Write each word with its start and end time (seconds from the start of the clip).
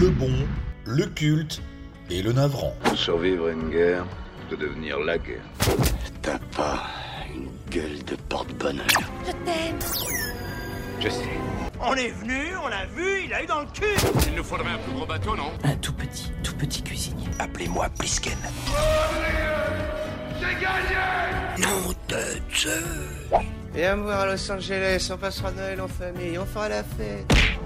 le 0.00 0.10
bon, 0.10 0.32
le 0.84 1.06
culte 1.06 1.60
et 2.10 2.22
le 2.22 2.32
navrant. 2.32 2.74
Survivre 2.94 3.48
à 3.48 3.50
une 3.50 3.68
guerre, 3.70 4.04
de 4.50 4.56
devenir 4.56 4.98
la 5.00 5.18
guerre. 5.18 5.42
T'as 6.22 6.38
pas 6.56 6.84
une 7.34 7.48
gueule 7.70 8.04
de 8.04 8.16
porte-bonheur. 8.28 8.86
Je 9.26 9.32
t'aime. 9.32 9.78
Je 11.00 11.08
sais. 11.08 11.24
On 11.80 11.94
est 11.94 12.10
venu, 12.10 12.56
on 12.62 12.68
l'a 12.68 12.86
vu, 12.86 13.24
il 13.24 13.34
a 13.34 13.42
eu 13.42 13.46
dans 13.46 13.60
le 13.60 13.66
cul 13.66 13.84
Il 14.28 14.34
nous 14.34 14.44
faudrait 14.44 14.70
un 14.70 14.78
plus 14.78 14.92
gros 14.92 15.06
bateau, 15.06 15.36
non? 15.36 15.50
Un 15.64 15.76
tout 15.76 15.92
petit, 15.92 16.30
tout 16.42 16.54
petit 16.54 16.82
cuisinier. 16.82 17.28
Appelez-moi 17.38 17.88
Plisken. 17.98 18.38
Nom 21.58 21.92
de 22.08 22.54
Dieu 22.54 22.70
Viens 23.74 23.96
me 23.96 24.02
voir 24.02 24.20
à 24.20 24.26
Los 24.26 24.50
Angeles, 24.50 25.08
on 25.12 25.16
passera 25.16 25.50
Noël 25.52 25.80
en 25.80 25.88
famille, 25.88 26.38
on 26.38 26.46
fera 26.46 26.68
la 26.68 26.84
fête. 26.84 27.57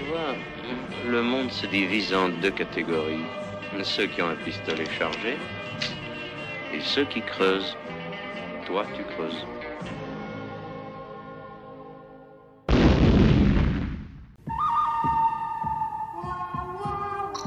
Tu 0.00 0.06
vois, 0.06 0.34
le 1.06 1.22
monde 1.22 1.52
se 1.52 1.66
divise 1.66 2.14
en 2.14 2.30
deux 2.30 2.50
catégories. 2.50 3.26
Ceux 3.82 4.06
qui 4.06 4.22
ont 4.22 4.28
un 4.28 4.36
pistolet 4.36 4.86
chargé 4.86 5.36
et 6.72 6.80
ceux 6.80 7.04
qui 7.04 7.20
creusent. 7.20 7.76
Toi, 8.66 8.86
tu 8.96 9.04
creuses. 9.04 9.44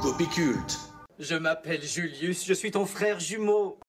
Copie-culte. 0.03 0.79
Je 1.17 1.35
m'appelle 1.35 1.81
Julius, 1.81 2.45
je 2.45 2.53
suis 2.53 2.69
ton 2.69 2.85
frère 2.85 3.19
jumeau. 3.19 3.79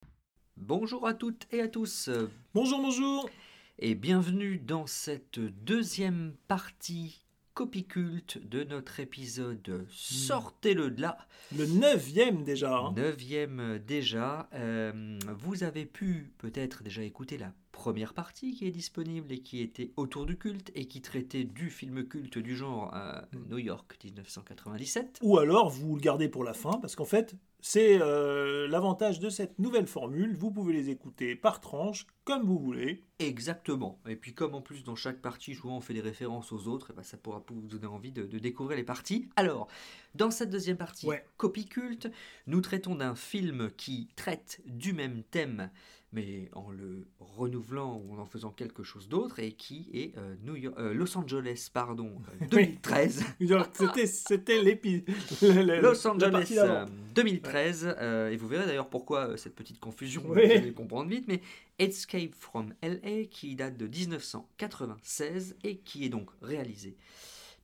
Bonjour 0.57 1.05
à 1.05 1.13
toutes 1.13 1.45
et 1.51 1.61
à 1.61 1.67
tous 1.67 2.09
Bonjour, 2.55 2.79
bonjour 2.81 3.29
et 3.77 3.93
bienvenue 3.93 4.57
dans 4.57 4.87
cette 4.87 5.39
deuxième 5.39 6.33
partie 6.47 7.24
copie 7.55 7.85
culte 7.85 8.37
de 8.47 8.65
notre 8.65 8.99
épisode 8.99 9.87
Sortez-le 9.89 10.91
de 10.91 11.01
là. 11.01 11.17
Le 11.57 11.65
neuvième 11.65 12.43
déjà. 12.43 12.77
hein. 12.77 12.93
Neuvième 12.95 13.79
déjà. 13.79 14.49
Euh, 14.53 15.17
vous 15.39 15.63
avez 15.63 15.85
pu 15.85 16.33
peut-être 16.37 16.83
déjà 16.83 17.01
écouter 17.03 17.37
la 17.37 17.53
première 17.71 18.13
partie 18.13 18.53
qui 18.53 18.67
est 18.67 18.71
disponible 18.71 19.31
et 19.31 19.39
qui 19.39 19.61
était 19.61 19.91
autour 19.95 20.25
du 20.25 20.37
culte 20.37 20.71
et 20.75 20.85
qui 20.85 21.01
traitait 21.01 21.45
du 21.45 21.69
film 21.69 22.05
culte 22.05 22.37
du 22.37 22.55
genre 22.57 22.91
euh, 22.93 23.21
New 23.49 23.57
York 23.57 23.97
1997. 24.03 25.19
Ou 25.23 25.37
alors 25.37 25.69
vous 25.69 25.95
le 25.95 26.01
gardez 26.01 26.27
pour 26.27 26.43
la 26.43 26.53
fin, 26.53 26.73
parce 26.81 26.95
qu'en 26.97 27.05
fait, 27.05 27.35
c'est 27.67 27.99
euh, 27.99 28.67
l'avantage 28.67 29.19
de 29.19 29.27
cette 29.31 29.57
nouvelle 29.57 29.87
formule. 29.87 30.35
Vous 30.37 30.51
pouvez 30.51 30.71
les 30.71 30.91
écouter 30.91 31.35
par 31.35 31.61
tranche, 31.61 32.05
comme 32.23 32.43
vous 32.43 32.59
voulez. 32.59 33.03
Exactement. 33.17 33.99
Et 34.07 34.15
puis 34.15 34.35
comme 34.35 34.53
en 34.53 34.61
plus 34.61 34.83
dans 34.83 34.95
chaque 34.95 35.19
partie, 35.19 35.55
souvent 35.55 35.77
on 35.77 35.81
fait 35.81 35.95
des 35.95 36.01
références 36.01 36.51
aux 36.51 36.67
autres, 36.67 36.91
et 36.91 36.93
ben, 36.93 37.01
ça 37.01 37.17
pourra 37.17 37.43
vous 37.49 37.61
donner 37.67 37.87
envie 37.87 38.11
de, 38.11 38.27
de 38.27 38.37
découvrir 38.37 38.77
les 38.77 38.83
parties. 38.83 39.29
Alors, 39.35 39.67
dans 40.13 40.29
cette 40.29 40.51
deuxième 40.51 40.77
partie, 40.77 41.07
Ouais. 41.07 41.25
copie 41.37 41.65
culte, 41.65 42.07
nous 42.45 42.61
traitons 42.61 42.93
d'un 42.93 43.15
film 43.15 43.71
qui 43.75 44.09
traite 44.15 44.61
du 44.67 44.93
même 44.93 45.23
thème, 45.23 45.71
mais 46.15 46.49
en 46.53 46.71
le 46.71 47.05
renouvelant 47.19 48.01
ou 48.07 48.17
en 48.17 48.25
faisant 48.25 48.49
quelque 48.51 48.81
chose 48.83 49.09
d'autre, 49.09 49.39
et 49.39 49.51
qui 49.51 49.89
est 49.93 50.17
euh, 50.17 50.33
New 50.43 50.55
York- 50.55 50.75
euh, 50.79 50.93
Los 50.93 51.17
Angeles, 51.17 51.69
pardon, 51.73 52.09
euh, 52.41 52.45
2013. 52.49 53.23
Genre, 53.41 53.67
C'était, 53.73 54.07
c'était 54.07 54.61
l'épi- 54.63 55.03
Los 55.41 56.07
Angeles 56.07 56.53
d'avant. 56.55 56.73
euh, 56.73 56.85
2013, 57.13 57.95
euh, 57.99 58.29
et 58.31 58.37
vous 58.37 58.47
verrez 58.47 58.65
d'ailleurs 58.65 58.89
pourquoi 58.89 59.27
euh, 59.31 59.37
cette 59.37 59.53
petite 59.55 59.79
confusion, 59.79 60.21
vous 60.25 60.33
allez 60.33 60.71
comprendre 60.73 61.09
vite, 61.09 61.25
mais 61.27 61.41
Escape 61.77 62.33
from 62.33 62.73
LA 62.81 63.25
qui 63.29 63.53
date 63.55 63.75
de 63.77 63.85
1996 63.87 65.55
et 65.63 65.77
qui 65.77 66.05
est 66.05 66.09
donc 66.09 66.29
réalisé 66.41 66.95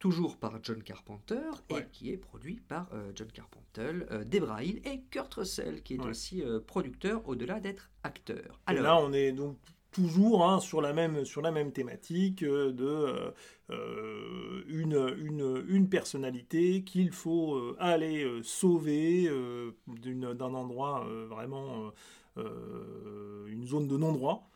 toujours 0.01 0.35
par 0.37 0.57
John 0.63 0.81
Carpenter 0.81 1.39
et 1.69 1.85
qui 1.91 2.11
est 2.11 2.17
produit 2.17 2.59
par 2.67 2.87
euh, 2.91 3.11
John 3.15 3.27
Carpenter, 3.31 3.91
euh, 4.11 4.23
Debra 4.25 4.63
Hill 4.63 4.81
et 4.83 5.01
Kurt 5.11 5.31
Russell 5.35 5.83
qui 5.83 5.93
est 5.93 5.99
Ouais. 5.99 6.09
aussi 6.09 6.41
euh, 6.41 6.59
producteur 6.59 7.21
au-delà 7.29 7.59
d'être 7.59 7.91
acteur. 8.03 8.59
Et 8.69 8.73
là, 8.73 8.97
on 8.97 9.13
est 9.13 9.31
donc 9.31 9.57
toujours 9.91 10.43
hein, 10.43 10.59
sur, 10.59 10.81
la 10.81 10.91
même, 10.93 11.23
sur 11.23 11.41
la 11.43 11.51
même 11.51 11.71
thématique 11.71 12.41
euh, 12.41 12.71
de 12.71 13.31
euh, 13.69 14.63
une, 14.67 15.13
une, 15.19 15.63
une 15.67 15.87
personnalité 15.87 16.83
qu'il 16.83 17.11
faut 17.11 17.55
euh, 17.55 17.75
aller 17.79 18.25
sauver 18.41 19.29
d'un 19.87 20.53
endroit 20.55 21.05
vraiment 21.29 21.91
une 22.35 23.65
zone 23.67 23.87
de 23.87 23.97
non-droit. 23.97 24.49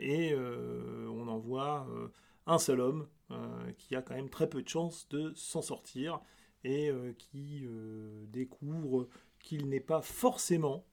Et 0.00 0.34
on 0.34 1.28
envoie 1.28 1.86
euh, 1.90 2.08
un 2.52 2.58
seul 2.58 2.80
homme 2.80 3.06
euh, 3.30 3.72
qui 3.78 3.96
a 3.96 4.02
quand 4.02 4.14
même 4.14 4.28
très 4.30 4.48
peu 4.48 4.62
de 4.62 4.68
chances 4.68 5.08
de 5.08 5.32
s'en 5.34 5.62
sortir 5.62 6.20
et 6.64 6.90
euh, 6.90 7.12
qui 7.18 7.62
euh, 7.64 8.24
découvre 8.28 9.08
qu'il 9.40 9.68
n'est 9.68 9.80
pas 9.80 10.02
forcément 10.02 10.84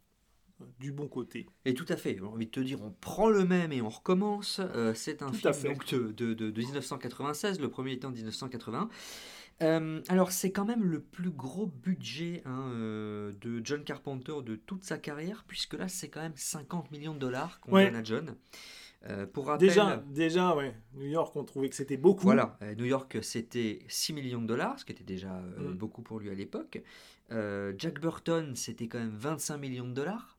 du 0.80 0.92
bon 0.92 1.08
côté. 1.08 1.48
Et 1.66 1.74
tout 1.74 1.86
à 1.88 1.96
fait, 1.96 2.16
j'ai 2.16 2.22
envie 2.22 2.46
de 2.48 2.52
te 2.52 2.59
dire, 2.59 2.81
on 2.81 2.92
prend 2.92 3.30
le 3.30 3.46
même 3.46 3.72
et 3.72 3.81
on 3.81 3.90
recommence. 3.90 4.59
Euh, 4.59 4.94
c'est 4.94 5.22
un 5.22 5.28
Tout 5.31 5.53
film 5.53 5.74
donc, 5.74 5.88
de, 5.94 6.12
de- 6.12 6.34
de- 6.34 6.52
de 6.52 6.62
1996, 6.62 7.59
le 7.62 7.69
premier 7.69 7.94
étant 7.94 8.09
en 8.09 8.12
1980. 8.12 8.90
Euh, 9.62 10.02
alors 10.08 10.31
c'est 10.31 10.52
quand 10.53 10.64
même 10.66 10.84
le 10.84 11.02
plus 11.02 11.31
gros 11.31 11.66
budget 11.68 12.42
hein, 12.46 12.72
euh, 12.74 13.34
de 13.42 13.62
John 13.64 13.84
Carpenter 13.84 14.36
de 14.44 14.56
toute 14.56 14.86
sa 14.86 14.98
carrière, 14.98 15.44
puisque 15.48 15.74
là 15.74 15.88
c'est 15.90 16.08
quand 16.09 16.22
même 16.22 16.36
50 16.36 16.92
millions 16.92 17.14
de 17.14 17.19
dollars 17.19 17.59
qu'on 17.59 17.74
Ouais. 17.74 17.86
donne 17.86 17.96
à 18.00 18.03
John. 18.03 18.36
Euh, 19.08 19.26
pour 19.26 19.48
rappel, 19.48 19.68
Déjà, 19.70 20.04
déjà, 20.10 20.56
ouais. 20.56 20.74
New 20.96 21.06
York, 21.08 21.34
on 21.38 21.46
trouvait 21.46 21.70
que 21.70 21.76
c'était 21.76 21.96
beaucoup. 21.96 22.24
voilà, 22.24 22.58
euh, 22.62 22.76
New 22.76 22.84
York 22.86 23.18
c'était 23.22 23.80
6 23.88 24.12
millions 24.12 24.42
de 24.42 24.48
dollars, 24.48 24.78
ce 24.78 24.84
qui 24.84 24.92
était 24.92 25.06
déjà 25.06 25.32
euh, 25.34 25.70
Mm. 25.72 25.74
beaucoup 25.78 26.02
pour 26.02 26.20
lui 26.20 26.30
à 26.30 26.34
l'époque. 26.34 26.82
Jack 27.78 28.02
Burton 28.02 28.56
c'était 28.56 28.88
quand 28.88 29.00
même 29.00 29.16
25 29.16 29.58
millions 29.58 29.88
de 29.88 29.94
dollars. 29.94 30.36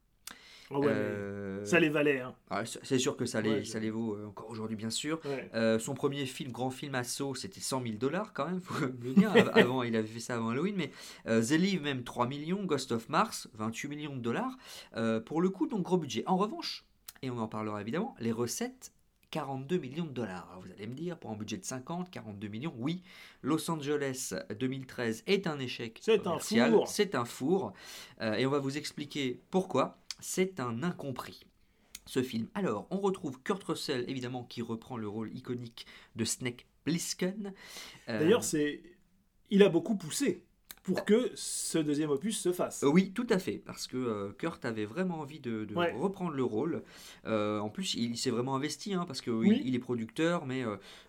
Ouais, 0.70 0.86
Euh, 0.88 1.64
Ça 1.64 1.80
les 1.80 1.88
valait. 1.88 2.20
Hein. 2.20 2.32
ah, 2.48 2.62
c'est 2.64 2.98
sûr 2.98 3.16
que 3.16 3.26
ça 3.26 3.40
les, 3.40 3.50
Ouais, 3.50 3.64
ça 3.64 3.80
les 3.80 3.90
vaut 3.90 4.16
encore 4.28 4.48
aujourd'hui, 4.50 4.76
bien 4.76 4.90
sûr. 4.90 5.20
Ouais. 5.24 5.78
Son 5.80 5.94
premier 5.94 6.26
film, 6.26 6.52
grand 6.52 6.70
film 6.70 6.94
assaut, 6.94 7.34
c'était 7.34 7.58
100 7.60 7.82
000 7.82 7.94
dollars 7.96 8.32
quand 8.34 8.46
même, 8.46 8.60
faut 8.60 8.84
le 8.84 9.14
dire. 9.14 9.32
Av- 9.34 9.50
Avant, 9.54 9.82
il 9.82 9.96
avait 9.96 10.06
fait 10.06 10.20
ça 10.20 10.36
avant 10.36 10.50
Halloween, 10.50 10.76
mais 10.76 10.90
The 11.24 11.52
Leave, 11.58 11.82
même 11.82 12.04
3 12.04 12.26
millions. 12.28 12.62
Ghost 12.64 12.92
of 12.92 13.08
Mars, 13.08 13.48
28 13.54 13.88
millions 13.88 14.14
de 14.14 14.20
dollars. 14.20 14.56
Pour 15.24 15.40
le 15.42 15.48
coup, 15.50 15.66
donc 15.66 15.82
gros 15.82 15.96
budget. 15.98 16.22
En 16.26 16.36
revanche, 16.36 16.84
et 17.22 17.30
on 17.30 17.38
en 17.38 17.48
parlera 17.48 17.80
évidemment, 17.80 18.14
les 18.20 18.32
recettes. 18.32 18.92
42 19.30 19.78
millions 19.78 20.06
de 20.06 20.10
dollars. 20.10 20.48
Alors 20.50 20.62
vous 20.62 20.72
allez 20.72 20.88
me 20.88 20.94
dire, 20.94 21.16
pour 21.16 21.30
un 21.30 21.36
budget 21.36 21.56
de 21.56 21.64
50, 21.64 22.10
42 22.10 22.48
millions, 22.48 22.74
oui. 22.78 23.02
Los 23.42 23.70
Angeles 23.70 24.34
2013 24.58 25.22
est 25.28 25.46
un 25.46 25.60
échec 25.60 26.00
C'est 26.02 26.26
un 26.26 26.40
four. 26.40 26.88
C'est 26.88 27.14
un 27.14 27.24
four. 27.24 27.72
Euh, 28.20 28.34
et 28.34 28.44
on 28.44 28.50
va 28.50 28.58
vous 28.58 28.76
expliquer 28.76 29.40
pourquoi. 29.50 29.98
C'est 30.18 30.58
un 30.58 30.82
incompris 30.82 31.46
ce 32.06 32.22
film. 32.22 32.48
Alors, 32.54 32.88
on 32.90 32.98
retrouve 32.98 33.40
Kurt 33.42 33.62
Russell, 33.62 34.04
évidemment, 34.08 34.42
qui 34.42 34.62
reprend 34.62 34.96
le 34.96 35.06
rôle 35.06 35.32
iconique 35.32 35.86
de 36.16 36.24
Snake 36.24 36.66
Plissken. 36.84 37.54
Euh, 38.08 38.18
D'ailleurs, 38.18 38.42
c'est, 38.42 38.82
il 39.50 39.62
a 39.62 39.68
beaucoup 39.68 39.96
poussé 39.96 40.44
pour 40.82 41.04
que 41.04 41.30
ce 41.34 41.76
deuxième 41.78 42.10
opus 42.10 42.38
se 42.40 42.52
fasse. 42.52 42.84
oui, 42.86 43.12
tout 43.12 43.26
à 43.28 43.38
fait, 43.38 43.60
parce 43.64 43.86
que 43.86 43.96
euh, 43.98 44.30
Kurt 44.38 44.64
avait 44.64 44.86
vraiment 44.86 45.20
envie 45.20 45.38
de, 45.38 45.64
de 45.66 45.74
Ouais. 45.74 45.92
reprendre 45.92 46.32
le 46.32 46.42
rôle. 46.42 46.82
Euh, 47.26 47.58
en 47.58 47.68
plus, 47.68 47.94
il, 47.94 48.16
s'est 48.16 48.30
vraiment 48.30 48.54
investi, 48.56 48.94
hein, 48.94 49.04
parce 49.06 49.20
Oui. 49.26 49.60
il, 49.64 49.74
est 49.74 49.78
producteur, 49.78 50.46
mais 50.46 50.64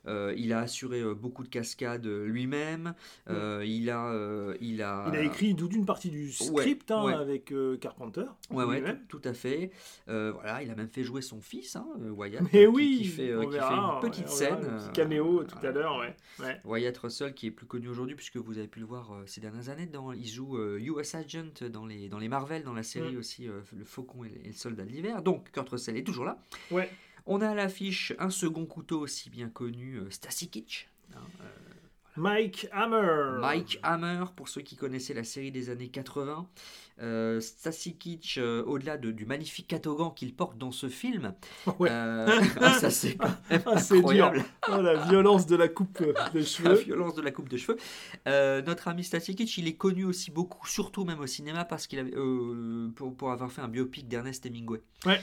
euh, 0.07 0.33
il 0.37 0.51
a 0.51 0.59
assuré 0.59 1.01
beaucoup 1.15 1.43
de 1.43 1.47
cascades 1.47 2.05
lui-même. 2.05 2.93
Il 3.29 3.89
a, 3.89 4.53
il 4.59 4.81
a, 4.81 5.05
Il 5.07 5.15
a 5.17 5.23
écrit 5.23 5.55
toute 5.55 5.73
une 5.73 5.85
partie 5.85 6.09
du 6.09 6.31
script 6.31 6.91
hein, 6.91 7.03
ouais. 7.05 7.13
avec 7.13 7.53
Carpenter. 7.79 8.25
Ouais, 8.49 8.65
ouais, 8.65 8.81
tout, 9.07 9.19
tout 9.19 9.27
à 9.29 9.33
fait. 9.33 9.71
Voilà, 10.07 10.61
il 10.63 10.69
a 10.69 10.75
même 10.75 10.89
fait 10.89 11.03
jouer 11.03 11.21
son 11.21 11.39
fils, 11.39 11.75
hein, 11.77 11.87
Wyatt, 12.09 12.41
Mais 12.53 12.61
qui- 12.61 12.67
oui, 12.67 12.97
qui, 13.03 13.07
fait, 13.07 13.35
on 13.35 13.45
qui 13.49 13.57
fait 13.57 13.63
une 13.63 13.99
petite 14.01 14.27
on 14.27 14.31
scène. 14.31 14.53
un 14.53 14.77
petit 14.79 14.91
caméo 14.91 15.43
tout 15.45 15.65
à 15.65 15.71
l'heure, 15.71 15.97
ouais. 15.97 16.15
ouais. 16.39 16.59
Wyatt 16.65 16.97
Russell 16.97 17.33
qui 17.33 17.47
est 17.47 17.51
plus 17.51 17.65
connu 17.65 17.87
aujourd'hui 17.87 18.15
puisque 18.15 18.37
vous 18.37 18.57
avez 18.57 18.67
pu 18.67 18.79
le 18.79 18.85
voir 18.85 19.11
ces 19.25 19.39
dernières 19.41 19.60
années 19.69 19.85
dans 19.85 20.11
il 20.13 20.27
joue 20.27 20.57
euh, 20.57 20.79
US 20.79 21.15
Agent 21.15 21.67
dans 21.71 21.85
les 21.85 22.09
dans 22.09 22.17
les 22.19 22.27
Marvel 22.29 22.63
dans 22.63 22.73
la 22.73 22.83
série 22.83 23.15
Mm. 23.15 23.19
aussi 23.19 23.47
euh, 23.47 23.61
le 23.75 23.83
Faucon 23.85 24.23
et, 24.23 24.29
le- 24.29 24.43
et 24.45 24.47
le 24.47 24.53
Soldat 24.53 24.83
de 24.85 24.89
l'hiver 24.89 25.21
donc 25.21 25.51
Kurt 25.51 25.69
Russell 25.69 25.97
est 25.97 26.03
toujours 26.03 26.25
là 26.25 26.37
Ouais. 26.71 26.89
on 27.25 27.41
a 27.41 27.49
à 27.49 27.55
l'affiche 27.55 28.13
un 28.19 28.29
second 28.29 28.65
couteau 28.65 28.99
aussi 28.99 29.29
bien 29.29 29.49
connu 29.49 29.95
euh, 29.97 30.09
Stacy 30.09 30.49
Kitsch 30.49 30.87
hein, 31.13 31.19
euh, 31.41 31.45
Mike 32.17 32.67
Hammer. 32.73 33.37
Mike 33.39 33.79
Hammer, 33.83 34.25
pour 34.35 34.49
ceux 34.49 34.59
qui 34.61 34.75
connaissaient 34.75 35.13
la 35.13 35.23
série 35.23 35.49
des 35.49 35.69
années 35.69 35.87
80. 35.87 36.45
Euh, 37.01 37.39
Stacy 37.41 37.95
Kitsch, 37.95 38.37
euh, 38.37 38.63
au-delà 38.65 38.97
de- 38.97 39.11
du 39.11 39.25
magnifique 39.25 39.67
catogan 39.67 40.13
qu'il 40.15 40.33
porte 40.35 40.57
dans 40.57 40.71
ce 40.71 40.87
film, 40.87 41.33
Ouais. 41.79 41.89
euh, 41.89 42.27
ah, 42.61 42.73
ça 42.73 42.89
c'est 42.91 43.17
Ah, 43.49 43.75
incroyable. 43.89 44.43
Oh, 44.71 44.81
la 44.81 44.95
violence 45.07 45.47
de 45.47 45.55
la 45.55 45.67
coupe 45.67 45.99
de 46.33 46.39
La 46.39 46.45
cheveux. 46.45 46.75
violence 46.75 47.15
de 47.15 47.21
la 47.21 47.31
coupe 47.31 47.49
de 47.49 47.57
cheveux. 47.57 47.77
Notre 48.65 48.87
ami 48.87 49.03
Stacy 49.03 49.35
Kitsch, 49.35 49.57
il 49.57 49.67
est 49.67 49.73
connu 49.75 50.05
aussi 50.05 50.29
beaucoup, 50.31 50.67
surtout 50.67 51.03
même 51.03 51.19
au 51.19 51.27
cinéma, 51.27 51.65
parce 51.65 51.87
qu'il 51.87 51.97
avait 51.99 52.13
euh, 52.15 52.89
pour, 52.95 53.15
pour 53.15 53.31
avoir 53.31 53.51
fait 53.51 53.61
un 53.61 53.67
biopic 53.67 54.07
d'Ernest 54.07 54.45
Hemingway. 54.45 54.81
Ouais. 55.05 55.19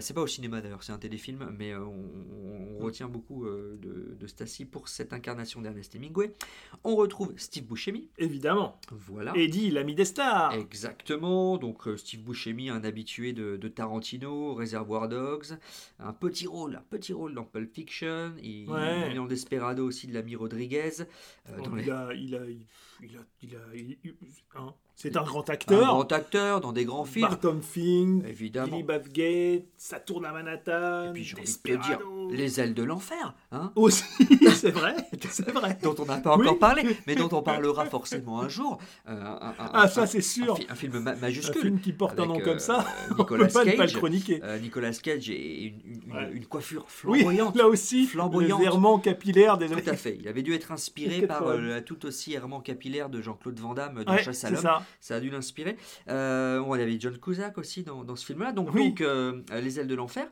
C'est 0.00 0.12
pas 0.14 0.20
au 0.20 0.26
cinéma 0.26 0.60
d'ailleurs, 0.60 0.82
c'est 0.82 0.92
un 0.92 0.98
téléfilm, 0.98 1.48
mais 1.58 1.74
on, 1.74 1.94
on 2.78 2.84
retient 2.84 3.08
beaucoup 3.08 3.46
de, 3.46 4.14
de 4.20 4.26
Stacy 4.26 4.64
pour 4.66 4.88
cette 4.88 5.12
incarnation 5.12 5.60
d'Ernest 5.62 5.94
Hemingway. 5.94 6.34
On 6.84 6.94
retrouve 6.96 7.32
Steve 7.36 7.64
Buscemi. 7.64 8.08
Évidemment. 8.18 8.78
Voilà. 8.90 9.32
Eddie, 9.34 9.70
l'ami 9.70 9.94
des 9.94 10.04
stars. 10.04 10.52
Exactement. 10.52 11.21
Donc 11.22 11.86
euh, 11.86 11.96
Steve 11.96 12.22
Buscemi, 12.22 12.68
un 12.68 12.82
habitué 12.82 13.32
de, 13.32 13.56
de 13.56 13.68
Tarantino, 13.68 14.54
Reservoir 14.54 15.08
Dogs, 15.08 15.56
un 16.00 16.12
petit 16.12 16.46
rôle, 16.48 16.76
un 16.76 16.84
petit 16.90 17.12
rôle 17.12 17.34
dans 17.34 17.44
Pulp 17.44 17.72
Fiction. 17.72 18.34
Il, 18.42 18.68
Ouais. 18.68 19.06
il 19.06 19.12
est 19.12 19.14
dans 19.14 19.26
Desperado 19.26 19.86
aussi 19.86 20.06
de 20.08 20.14
l'ami 20.14 20.34
Rodriguez. 20.34 21.02
euh, 21.48 21.56
Oh, 21.58 21.62
dans 21.62 21.76
il, 21.76 21.84
les- 21.84 21.90
a, 21.90 22.12
il, 22.14 22.34
a, 22.34 22.40
il, 23.00 23.16
a, 23.16 23.20
il 23.42 23.56
a- 23.56 23.74
il- 23.74 23.98
hein. 24.56 24.74
C'est 24.94 25.16
un 25.16 25.22
grand 25.22 25.48
un 25.48 25.52
acteur. 25.54 25.86
grand 25.86 26.12
acteur 26.12 26.60
dans 26.60 26.72
des 26.72 26.84
grands 26.84 27.04
films. 27.04 27.26
Barton 27.28 27.60
Fink, 27.60 28.24
Évidemment. 28.28 28.68
Billy 28.68 28.82
Bathgate, 28.84 29.64
ça 29.76 29.98
tourne 29.98 30.24
à 30.26 30.32
Manhattan. 30.32 31.10
Et 31.10 31.12
puis 31.12 31.24
j'ai 31.24 31.36
envie 31.36 31.46
de 31.52 31.76
te 31.76 31.86
dire, 31.86 31.98
les 32.30 32.60
ailes 32.60 32.74
de 32.74 32.82
l'enfer, 32.84 33.34
hein 33.50 33.72
Aussi, 33.74 34.04
c'est 34.54 34.70
vrai, 34.70 34.94
c'est 35.28 35.50
vrai. 35.50 35.76
dont 35.82 35.94
on 35.98 36.04
n'a 36.04 36.18
pas 36.18 36.34
encore 36.34 36.52
Oui. 36.52 36.58
parlé, 36.58 36.82
mais 37.06 37.14
dont 37.16 37.28
on 37.32 37.42
parlera 37.42 37.86
forcément 37.86 38.40
un 38.42 38.48
jour. 38.48 38.78
Euh, 39.08 39.12
un- 39.12 39.48
un- 39.48 39.54
Ah, 39.58 39.82
un- 39.84 39.88
ça, 39.88 40.02
un- 40.02 40.06
c'est 40.06 40.20
sûr. 40.20 40.52
Un, 40.52 40.56
fi- 40.56 40.66
un 40.68 40.74
film 40.76 40.98
ma- 41.00 41.12
Un 41.12 41.16
majuscule. 41.16 41.62
film 41.62 41.80
qui 41.80 41.92
porte 41.92 42.20
un 42.20 42.26
nom 42.26 42.38
comme 42.38 42.56
euh, 42.56 42.58
ça, 42.58 42.84
on 43.10 43.14
Nicolas 43.16 43.46
peut 43.46 43.52
pas 43.52 43.64
ne 43.64 43.70
pas 43.72 43.76
Cage. 43.78 43.94
le 43.94 43.98
chroniquer. 43.98 44.40
Euh, 44.44 44.58
Nicolas 44.60 44.92
Cage 44.92 45.30
et 45.30 45.62
une, 45.64 45.80
une- 45.84 46.02
une- 46.06 46.12
Ouais. 46.12 46.30
une 46.32 46.46
coiffure 46.46 46.86
Oui, 47.06 47.20
flamboyante. 47.20 47.56
là 47.56 47.66
aussi, 47.66 48.06
Flamboyante. 48.06 48.60
le 48.62 49.00
capillaire 49.02 49.58
des 49.58 49.68
Tout 49.68 49.80
à 49.90 49.94
fait. 49.96 50.16
Il 50.20 50.28
avait 50.28 50.42
dû 50.42 50.54
être 50.54 50.70
inspiré 50.70 51.26
par 51.26 51.44
la 51.56 51.80
tout 51.80 52.04
aussi 52.06 52.34
errement 52.34 52.60
capillaire 52.60 53.08
de 53.08 53.20
Jean-Claude 53.20 53.58
Van 53.58 53.74
Damme 53.74 54.04
dans 54.04 54.12
Ouais, 54.12 54.22
Chasse 54.22 54.44
à 54.44 54.50
l'homme. 54.50 54.62
Ça. 54.82 54.86
Ça 55.00 55.16
a 55.16 55.20
dû 55.20 55.30
l'inspirer. 55.30 55.76
Euh, 56.08 56.60
on 56.66 56.72
avait 56.74 56.98
John 56.98 57.18
Cusack 57.18 57.58
aussi 57.58 57.82
dans, 57.82 58.04
dans 58.04 58.16
ce 58.16 58.24
film-là. 58.26 58.52
Donc, 58.52 58.72
Oui. 58.74 58.88
donc 58.88 59.00
euh, 59.00 59.42
Les 59.62 59.78
ailes 59.80 59.86
de 59.86 59.94
l'enfer. 59.94 60.26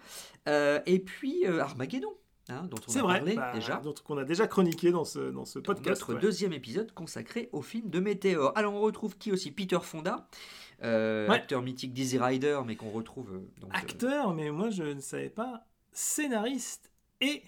Euh, 0.49 0.81
et 0.87 0.99
puis 0.99 1.45
euh, 1.47 1.61
Armageddon, 1.61 2.13
hein, 2.49 2.67
dont 2.71 2.79
on 2.89 2.97
a 2.97 3.03
vrai, 3.03 3.19
parlé 3.19 3.35
bah, 3.35 3.53
déjà. 3.55 3.81
a 3.83 4.25
déjà 4.25 4.47
chroniqué 4.47 4.91
dans 4.91 5.05
ce, 5.05 5.19
dans 5.19 5.45
ce 5.45 5.59
Dans 5.59 5.75
podcast. 5.75 6.01
notre 6.03 6.15
ouais. 6.15 6.21
deuxième 6.21 6.53
épisode 6.53 6.93
consacré 6.93 7.49
au 7.53 7.63
film 7.63 7.91
de 7.91 8.01
Météor. 8.01 8.53
Alors 8.57 8.75
on 8.75 8.81
retrouve 8.81 9.17
qui 9.19 9.33
aussi? 9.33 9.51
Peter 9.51 9.79
Fonda, 9.83 10.29
Ouais. 10.83 11.27
acteur 11.29 11.61
mythique 11.61 11.93
d'Easy 11.93 12.19
Rider, 12.19 12.59
mais 12.67 12.75
qu'on 12.75 12.89
retrouve 12.91 13.43
donc, 13.61 13.71
Acteur, 13.75 14.33
mais 14.33 14.51
moi 14.51 14.71
je 14.71 14.83
ne 14.83 15.01
savais 15.01 15.29
pas, 15.29 15.67
scénariste 15.93 16.91
et 17.21 17.43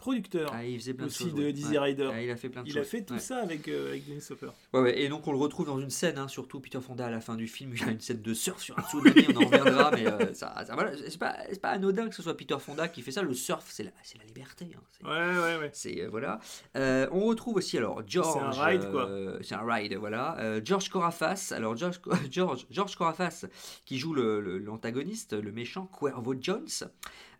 producteur 0.00 0.50
ah, 0.52 0.64
il 0.64 0.78
faisait 0.80 0.94
plein 0.94 1.06
aussi 1.06 1.24
de 1.24 1.28
choses. 1.30 1.38
de 1.38 1.44
ouais. 1.44 1.52
Dizzy 1.52 1.72
Ouais. 1.72 1.78
Rider. 1.78 2.10
Ah, 2.12 2.20
il 2.22 2.30
a 2.30 2.36
fait 2.36 2.48
plein 2.48 2.62
de 2.62 2.68
Il 2.68 2.72
choses. 2.72 2.82
a 2.82 2.84
fait 2.84 3.02
tout 3.02 3.14
Ouais. 3.14 3.20
ça 3.20 3.38
avec, 3.38 3.68
euh, 3.68 3.90
avec 3.90 4.08
Dennis 4.08 4.24
Hopper. 4.30 4.48
Ouais, 4.72 4.80
ouais, 4.80 5.00
Et 5.00 5.08
donc 5.08 5.26
on 5.28 5.32
le 5.32 5.38
retrouve 5.38 5.66
dans 5.66 5.78
une 5.78 5.90
scène, 5.90 6.18
hein, 6.18 6.26
surtout 6.26 6.58
Peter 6.60 6.80
Fonda 6.80 7.06
à 7.06 7.10
la 7.10 7.20
fin 7.20 7.36
du 7.36 7.46
film. 7.46 7.72
Il 7.74 7.80
y 7.80 7.84
a 7.84 7.90
une 7.92 8.00
scène 8.00 8.20
de 8.22 8.34
surf 8.34 8.60
sur 8.60 8.78
un 8.78 8.82
tsunami, 8.82 9.26
on 9.28 9.36
en 9.42 9.46
reviendra, 9.46 9.90
mais 9.92 10.06
euh, 10.06 10.34
ça, 10.34 10.54
ça, 10.66 10.74
voilà, 10.74 10.92
c'est 10.96 11.18
pas, 11.18 11.36
c'est 11.50 11.60
pas 11.60 11.68
anodin 11.70 12.08
que 12.08 12.14
ce 12.14 12.22
soit 12.22 12.36
Peter 12.36 12.56
Fonda 12.58 12.88
qui 12.88 13.02
fait 13.02 13.12
ça. 13.12 13.22
Le 13.22 13.34
surf, 13.34 13.64
c'est 13.68 13.84
la, 13.84 13.90
c'est 14.02 14.18
la 14.18 14.24
liberté. 14.24 14.66
hein. 14.76 14.80
C'est- 14.90 15.06
Ouais, 15.06 15.12
ouais, 15.12 15.56
ouais. 15.60 15.70
C'est 15.72 16.02
euh, 16.02 16.08
voilà. 16.10 16.40
Euh, 16.76 17.06
on 17.12 17.20
retrouve 17.26 17.56
aussi 17.56 17.76
alors 17.78 18.02
George. 18.06 18.32
C'est 18.52 18.58
un 18.60 18.64
ride, 18.64 18.90
quoi. 18.90 19.08
euh, 19.08 19.38
c'est 19.42 19.54
un 19.54 19.64
ride, 19.64 19.94
voilà. 19.94 20.36
George 20.64 20.88
Corafas. 20.88 21.52
Alors 21.54 21.76
George, 21.76 22.00
George, 22.30 22.66
George 22.70 22.96
Corafas 22.96 23.44
qui 23.84 23.98
joue 23.98 24.14
le- 24.14 24.40
le- 24.40 24.58
l'antagoniste, 24.58 25.32
le, 25.34 25.52
méchant 25.52 25.86
Cuervo 25.86 26.34
Jones. 26.40 26.66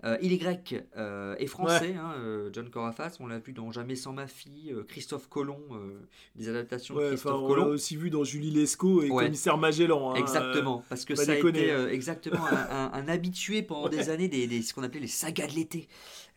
Euh, 0.02 0.17
il 0.23 0.32
est 0.32 0.38
grec 0.38 0.75
euh, 0.97 1.35
et 1.38 1.47
français. 1.47 1.94
hein, 1.94 2.14
euh, 2.17 2.49
John 2.55 2.70
Corafas, 2.70 3.19
on 3.20 3.26
l'a 3.26 3.38
vu 3.38 3.52
dans 3.52 3.70
Jamais 3.70 3.97
sans 3.97 4.14
ma 4.14 4.26
fille, 4.26 4.73
euh, 4.73 4.82
Christophe 4.82 5.29
Colomb, 5.29 5.61
euh, 5.73 6.00
des 6.37 6.49
adaptations 6.49 6.94
de 6.94 7.00
Ouais, 7.00 7.08
Christophe 7.08 7.35
on 7.35 7.49
l'a 7.49 7.55
Colomb. 7.62 7.67
aussi 7.75 7.97
vu 7.97 8.08
dans 8.08 8.25
Julie 8.25 8.50
Lescaut 8.50 9.02
et 9.02 9.11
Ouais. 9.11 9.25
Commissaire 9.25 9.58
Magellan. 9.58 10.12
hein, 10.12 10.14
Exactement, 10.14 10.82
parce 10.88 11.05
que 11.05 11.14
ça 11.14 11.32
a 11.32 11.35
déconner, 11.35 11.64
été 11.64 11.73
hein. 11.73 11.81
euh, 11.81 11.91
exactement 11.91 12.47
un, 12.47 12.56
un- 12.56 12.93
un 12.94 13.08
habitué 13.08 13.61
pendant 13.62 13.88
des 13.91 14.08
années 14.08 14.29
des, 14.29 14.47
des- 14.47 14.62
ce 14.62 14.73
qu'on 14.73 14.82
appelait 14.82 15.00
les 15.00 15.06
sagas 15.06 15.49
de 15.49 15.52
l'été, 15.55 15.87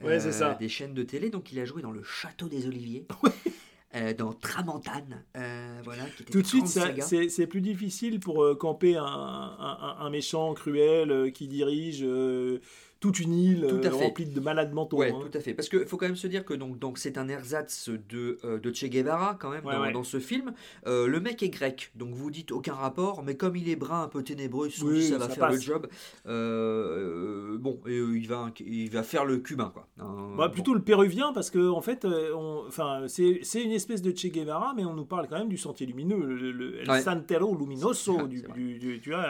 Euh, 0.03 0.19
ça. 0.19 0.55
des 0.55 0.67
chaînes 0.67 0.93
de 0.93 1.03
télé. 1.03 1.29
Donc 1.29 1.53
il 1.53 1.59
a 1.59 1.65
joué 1.65 1.81
dans 1.81 1.91
le 1.91 2.03
Château 2.03 2.49
des 2.49 2.67
Oliviers, 2.67 3.05
euh, 3.95 4.13
dans 4.13 4.33
Tramontane, 4.33 5.23
euh, 5.37 5.79
voilà, 5.85 6.03
qui 6.17 6.23
était 6.23 6.33
Tout 6.33 6.41
de 6.41 6.47
suite, 6.47 6.67
c'est 6.67 7.47
plus 7.47 7.61
difficile 7.61 8.19
pour 8.19 8.43
euh, 8.43 8.55
camper 8.55 8.97
un, 8.97 9.05
un- 9.05 9.95
un 9.99 10.09
méchant 10.09 10.53
cruel 10.53 11.11
euh, 11.11 11.29
qui 11.29 11.47
dirige 11.47 12.01
euh, 12.03 12.59
toute 13.03 13.19
une 13.19 13.33
île 13.33 13.65
Tout 13.67 13.75
à 13.83 13.87
euh, 13.87 13.91
fait. 13.91 14.05
remplie 14.05 14.25
de 14.25 14.39
malades 14.39 14.71
mentaux. 14.71 14.95
Ouais, 14.99 15.11
hein. 15.11 15.19
tout 15.29 15.37
à 15.37 15.41
fait. 15.41 15.53
Parce 15.53 15.67
qu'il 15.67 15.85
faut 15.85 15.97
quand 15.97 16.05
même 16.05 16.15
se 16.15 16.25
dire 16.27 16.45
que 16.45 16.53
donc, 16.53 16.79
donc 16.79 16.97
c'est 16.97 17.17
un 17.17 17.27
ersatz 17.27 17.89
de, 18.07 18.37
euh, 18.45 18.59
de 18.59 18.73
Che 18.73 18.85
Guevara 18.85 19.35
quand 19.37 19.49
même 19.49 19.65
Ouais, 19.65 19.73
dans, 19.75 19.81
ouais. 19.81 19.91
dans 19.91 20.05
ce 20.05 20.21
film. 20.21 20.53
Euh, 20.87 21.07
le 21.07 21.19
mec 21.19 21.43
est 21.43 21.49
grec, 21.49 21.91
donc 21.95 22.13
vous 22.13 22.31
dites 22.31 22.53
aucun 22.53 22.73
rapport, 22.73 23.21
mais 23.21 23.35
comme 23.35 23.57
il 23.57 23.67
est 23.67 23.75
brun, 23.75 24.03
un 24.03 24.07
peu 24.07 24.23
ténébreux, 24.23 24.69
ils 24.69 24.83
Oui, 24.85 25.03
ça 25.03 25.17
va 25.17 25.27
ça 25.27 25.35
faire 25.35 25.51
le 25.51 25.59
job. 25.59 25.87
Euh, 26.27 27.57
bon, 27.59 27.79
et, 27.87 27.97
il, 27.97 28.27
va, 28.27 28.51
il 28.65 28.89
va 28.89 29.03
faire 29.03 29.25
le 29.25 29.37
cubain 29.39 29.69
quoi. 29.73 29.87
Bah, 29.97 30.05
bon. 30.37 30.49
plutôt 30.49 30.73
le 30.73 30.81
péruvien 30.81 31.33
parce 31.33 31.49
que 31.51 31.69
en 31.69 31.81
fait, 31.81 32.07
enfin, 32.35 33.03
c'est 33.07 33.41
une 33.63 33.71
espèce 33.71 34.01
de 34.01 34.15
Che 34.15 34.27
Guevara, 34.27 34.73
mais 34.75 34.85
on 34.85 34.93
nous 34.93 35.05
parle 35.05 35.27
quand 35.27 35.37
même 35.37 35.49
du 35.49 35.57
sentier 35.57 35.85
lumineux, 35.85 36.23
le, 36.25 36.51
le- 36.51 36.79
El 36.81 36.89
Ouais. 36.89 37.01
Santero 37.01 37.55
Luminoso, 37.57 38.27
du, 38.27 38.43
du- 38.55 38.79
du- 38.79 39.01
tu 39.01 39.09
vois, 39.09 39.25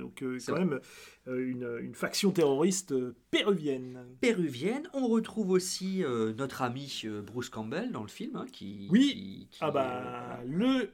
donc 0.00 0.22
quand 0.22 0.52
vrai. 0.52 0.64
même 0.64 0.80
une, 1.26 1.78
une 1.82 1.94
faction 1.94 2.30
terroriste 2.32 2.92
euh, 2.92 3.16
péruvienne. 3.30 4.04
péruvienne. 4.20 4.88
On 4.94 5.06
retrouve 5.08 5.50
aussi 5.50 6.04
euh, 6.04 6.32
notre 6.34 6.62
ami 6.62 7.02
euh, 7.04 7.22
Bruce 7.22 7.48
Campbell 7.50 7.92
dans 7.92 8.02
le 8.02 8.08
film, 8.08 8.36
hein, 8.36 8.46
qui, 8.52 8.88
Oui. 8.90 9.00
qui- 9.12 9.48
qui, 9.50 9.58
Ah 9.60 9.68
euh, 9.68 9.70
bah 9.70 10.40
le 10.46 10.92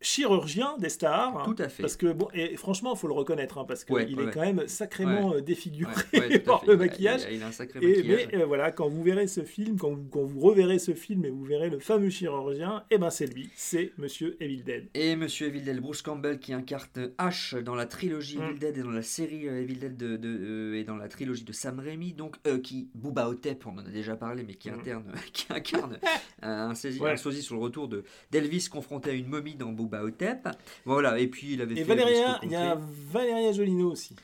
chirurgien 0.00 0.76
des 0.78 0.88
stars. 0.88 1.42
Tout 1.44 1.56
à 1.58 1.68
fait. 1.68 1.82
Parce 1.82 1.96
que 1.96 2.12
bon, 2.12 2.28
et 2.34 2.56
franchement, 2.56 2.94
il 2.94 2.98
faut 2.98 3.08
le 3.08 3.14
reconnaître, 3.14 3.58
hein, 3.58 3.64
parce 3.66 3.84
qu'il 3.84 3.94
Ouais, 3.94 4.10
est 4.10 4.14
ouais. 4.14 4.30
quand 4.32 4.40
même 4.42 4.66
sacrément 4.68 5.34
euh, 5.34 5.40
défiguré 5.40 5.90
ouais, 6.14 6.28
tout 6.44 6.50
à 6.52 6.58
par 6.58 6.64
le 6.66 6.76
maquillage. 6.76 7.22
Il 7.22 7.26
a, 7.26 7.32
il 7.32 7.42
a 7.42 7.46
un 7.48 7.52
sacré 7.52 7.78
Et, 7.82 7.88
maquillage. 7.96 8.28
mais 8.32 8.38
euh, 8.38 8.44
voilà, 8.46 8.70
quand 8.72 8.88
vous 8.88 9.02
verrez 9.02 9.26
ce 9.26 9.42
film, 9.42 9.78
quand 9.78 9.90
vous, 9.90 10.04
quand 10.10 10.22
vous 10.24 10.40
reverrez 10.40 10.78
ce 10.78 10.92
film 10.94 11.24
et 11.24 11.30
vous 11.30 11.44
verrez 11.44 11.70
le 11.70 11.78
fameux 11.78 12.10
chirurgien, 12.10 12.84
et 12.90 12.98
ben 12.98 13.10
c'est 13.10 13.26
lui, 13.26 13.50
c'est 13.54 13.92
Monsieur 13.98 14.36
Evil 14.42 14.62
Dead. 14.62 14.88
Et 14.94 15.16
Monsieur 15.16 15.46
Evil 15.48 15.62
Dead, 15.62 15.80
Bruce 15.80 16.02
Campbell 16.02 16.38
qui 16.38 16.52
incarne 16.52 16.86
Ash 17.18 17.54
dans 17.54 17.74
la 17.74 17.86
trilogie 17.86 18.38
Mm. 18.38 18.42
Evil 18.50 18.58
Dead 18.58 18.76
et 18.78 18.82
dans 18.82 18.90
la 18.90 19.02
série 19.02 19.48
euh, 19.48 19.62
Evil 19.62 19.76
Dead 19.76 19.96
de, 19.96 20.16
de- 20.16 20.28
euh, 20.28 20.74
et 20.78 20.84
dans 20.84 20.96
la 20.96 21.08
trilogie 21.08 21.44
de 21.44 21.52
Sam 21.52 21.78
Raimi, 21.80 22.12
donc 22.12 22.36
euh, 22.46 22.58
qui 22.58 22.90
Booba 22.94 23.28
Hotep, 23.28 23.66
on 23.66 23.70
en 23.78 23.78
a 23.78 23.90
déjà 23.90 24.16
parlé, 24.16 24.44
mais 24.46 24.54
qui 24.54 24.70
Mm. 24.70 24.74
interne, 24.74 25.12
qui 25.32 25.46
incarne 25.50 25.98
un, 26.42 26.74
saisi- 26.74 27.00
Ouais. 27.00 27.12
un 27.12 27.16
sosie 27.16 27.42
sur 27.42 27.54
le 27.54 27.60
retour 27.62 27.88
de 27.88 28.04
d'Elvis 28.30 28.68
confronté 28.70 29.10
à 29.10 29.12
une 29.14 29.26
momie 29.28 29.54
dans 29.54 29.70
Booba 29.72 29.95
Hotep. 30.02 30.48
Voilà, 30.84 31.18
et 31.18 31.26
puis 31.26 31.54
il 31.54 31.62
avait 31.62 31.74
Et 31.74 31.84
fait 31.84 31.94
Valéria, 31.94 32.38
il 32.42 32.50
y 32.50 32.56
a. 32.56 32.78
Valéria 33.10 33.52
Jolino 33.52 33.92
aussi, 33.92 34.14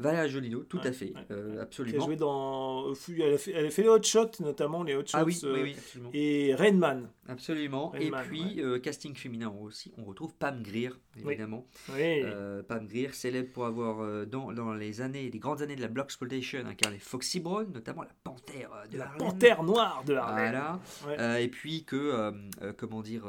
Valéria 0.00 0.28
Jolino, 0.28 0.60
tout 0.64 0.78
Ouais, 0.78 0.86
à 0.88 0.92
fait, 0.92 1.12
ouais, 1.14 1.26
euh, 1.30 1.52
qui 1.52 1.58
a 1.58 1.62
absolument. 1.62 2.04
joué 2.06 2.16
dans, 2.16 2.92
elle 3.18 3.34
a 3.34 3.38
fait, 3.38 3.52
elle 3.52 3.66
a 3.66 3.70
fait 3.70 3.82
les 3.82 3.88
Hot 3.88 4.02
Shots, 4.02 4.40
notamment 4.40 4.82
les 4.82 4.94
Hot 4.94 5.02
Shots, 5.06 5.18
Ah 5.18 5.24
oui, 5.24 5.38
euh, 5.44 5.52
oui, 5.54 5.60
oui, 5.62 5.74
absolument. 5.76 6.10
et 6.14 6.54
Rain 6.54 6.72
Man. 6.72 7.08
Absolument. 7.28 7.94
Et 7.94 7.98
Rainman, 8.10 8.24
puis, 8.26 8.60
euh, 8.60 8.78
casting 8.80 9.14
féminin 9.14 9.52
aussi, 9.62 9.92
on 9.98 10.04
retrouve 10.04 10.34
Pam 10.34 10.62
Grier, 10.62 10.90
évidemment. 11.16 11.64
Oui. 11.90 12.22
Euh, 12.24 12.62
Pam 12.64 12.86
Grier, 12.86 13.10
célèbre 13.12 13.52
pour 13.52 13.66
avoir, 13.66 14.26
dans, 14.26 14.52
dans 14.52 14.72
les 14.74 15.00
années, 15.00 15.30
les 15.32 15.38
grandes 15.38 15.62
années 15.62 15.76
de 15.76 15.82
la 15.82 15.88
Exploitation, 16.02 16.60
incarné 16.66 16.98
Foxy 16.98 17.38
Brown, 17.40 17.70
notamment 17.72 18.02
la 18.02 18.08
panthère 18.24 18.70
de 18.90 18.98
la 18.98 19.04
Harlem. 19.04 19.18
panthère 19.18 19.62
noire 19.62 20.02
de 20.06 20.14
Harlem. 20.14 20.78
Voilà. 21.02 21.40
Et 21.40 21.48
puis 21.48 21.84
que, 21.84 22.32
comment 22.78 23.02
dire, 23.02 23.24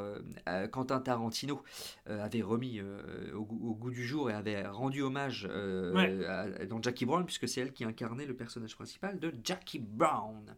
Quentin 0.72 1.00
Tarantino 1.00 1.62
avait 2.08 2.42
remis 2.42 2.82
au, 3.36 3.44
goût- 3.44 3.70
au 3.70 3.76
goût 3.76 3.92
du 3.92 4.04
jour 4.06 4.32
et 4.32 4.34
avait 4.34 4.66
rendu 4.68 5.02
hommage 5.04 5.46
à- 5.46 6.46
dans 6.68 6.82
Jackie 6.82 7.06
Brown, 7.06 7.26
puisque 7.26 7.48
c'est 7.48 7.62
elle 7.62 7.72
qui 7.74 7.84
incarnait 7.84 8.26
le 8.26 8.36
personnage 8.36 8.76
principal 8.76 9.20
de 9.20 9.34
Jackie 9.44 9.80
Brown. 9.80 10.56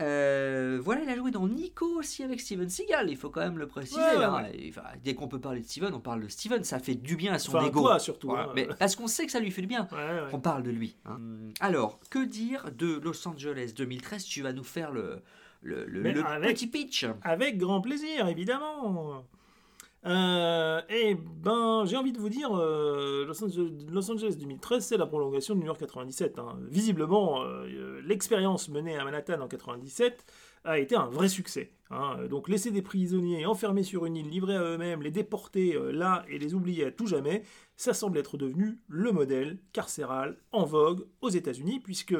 Euh, 0.00 0.80
voilà, 0.82 1.02
il 1.02 1.10
a 1.10 1.14
joué 1.16 1.30
dans 1.30 1.46
Nico 1.46 1.86
aussi 1.98 2.24
avec 2.24 2.40
Steven 2.40 2.68
Seagal, 2.68 3.08
il 3.10 3.16
faut 3.16 3.30
quand 3.30 3.40
même 3.42 3.58
le 3.58 3.68
préciser. 3.68 4.00
Ouais, 4.00 4.24
hein. 4.24 4.46
Enfin, 4.68 4.82
dès 5.04 5.14
qu'on 5.14 5.28
peut 5.28 5.38
parler 5.40 5.60
de 5.60 5.66
Steven, 5.66 5.94
on 5.94 6.00
parle 6.00 6.22
de 6.22 6.28
Steven, 6.28 6.64
ça 6.64 6.78
fait 6.80 6.94
du 6.96 7.14
bien 7.14 7.34
à 7.34 7.38
son 7.38 7.56
Enfin, 7.56 7.66
ego. 7.68 7.82
toi, 7.82 7.98
surtout, 8.00 8.28
Voilà. 8.28 8.44
hein. 8.48 8.52
Mais 8.56 8.66
parce 8.78 8.96
qu'on 8.96 9.06
sait 9.06 9.26
que 9.26 9.32
ça 9.32 9.38
lui 9.38 9.50
fait 9.52 9.60
du 9.60 9.68
bien. 9.68 9.86
Ouais. 9.92 10.22
On 10.32 10.40
parle 10.40 10.62
de 10.64 10.70
lui. 10.70 10.96
hein. 11.04 11.20
Alors, 11.60 12.00
que 12.10 12.24
dire 12.24 12.70
de 12.76 12.98
Los 12.98 13.28
Angeles 13.28 13.74
2013 13.76 14.24
Tu 14.24 14.42
vas 14.42 14.52
nous 14.52 14.64
faire 14.64 14.90
le, 14.90 15.20
le, 15.60 15.84
le- 15.84 16.00
Mais 16.00 16.12
le 16.12 16.24
avec- 16.26 16.56
petit 16.56 16.66
pitch. 16.66 17.06
Avec 17.22 17.58
grand 17.58 17.80
plaisir, 17.80 18.26
évidemment. 18.28 19.24
Euh, 20.04 20.80
eh 20.88 21.14
ben, 21.14 21.84
j'ai 21.86 21.96
envie 21.96 22.12
de 22.12 22.18
vous 22.18 22.28
dire, 22.28 22.50
euh, 22.58 23.24
Los, 23.24 23.44
Angeles, 23.44 23.70
Los 23.88 24.10
Angeles 24.10 24.34
2013, 24.36 24.84
c'est 24.84 24.96
la 24.96 25.06
prolongation 25.06 25.54
de 25.54 25.60
New 25.60 25.66
York 25.66 25.78
97. 25.78 26.40
hein. 26.40 26.58
Visiblement, 26.68 27.44
euh, 27.44 28.00
l'expérience 28.04 28.68
menée 28.68 28.96
à 28.96 29.04
Manhattan 29.04 29.40
en 29.40 29.46
97 29.46 30.24
a 30.64 30.78
été 30.80 30.96
un 30.96 31.06
vrai 31.06 31.28
succès. 31.28 31.70
hein. 31.90 32.16
Donc, 32.28 32.48
laisser 32.48 32.72
des 32.72 32.82
prisonniers 32.82 33.46
enfermés 33.46 33.84
sur 33.84 34.04
une 34.04 34.16
île, 34.16 34.28
livrés 34.28 34.56
à 34.56 34.62
eux-mêmes, 34.62 35.02
les 35.02 35.12
déporter 35.12 35.78
là 35.92 36.24
et 36.28 36.38
les 36.38 36.54
oublier 36.54 36.86
à 36.86 36.90
tout 36.90 37.06
jamais, 37.06 37.44
ça 37.76 37.94
semble 37.94 38.18
être 38.18 38.36
devenu 38.36 38.80
le 38.88 39.12
modèle 39.12 39.58
carcéral 39.72 40.36
en 40.50 40.64
vogue 40.64 41.06
aux 41.20 41.30
États-Unis, 41.30 41.78
puisque 41.78 42.16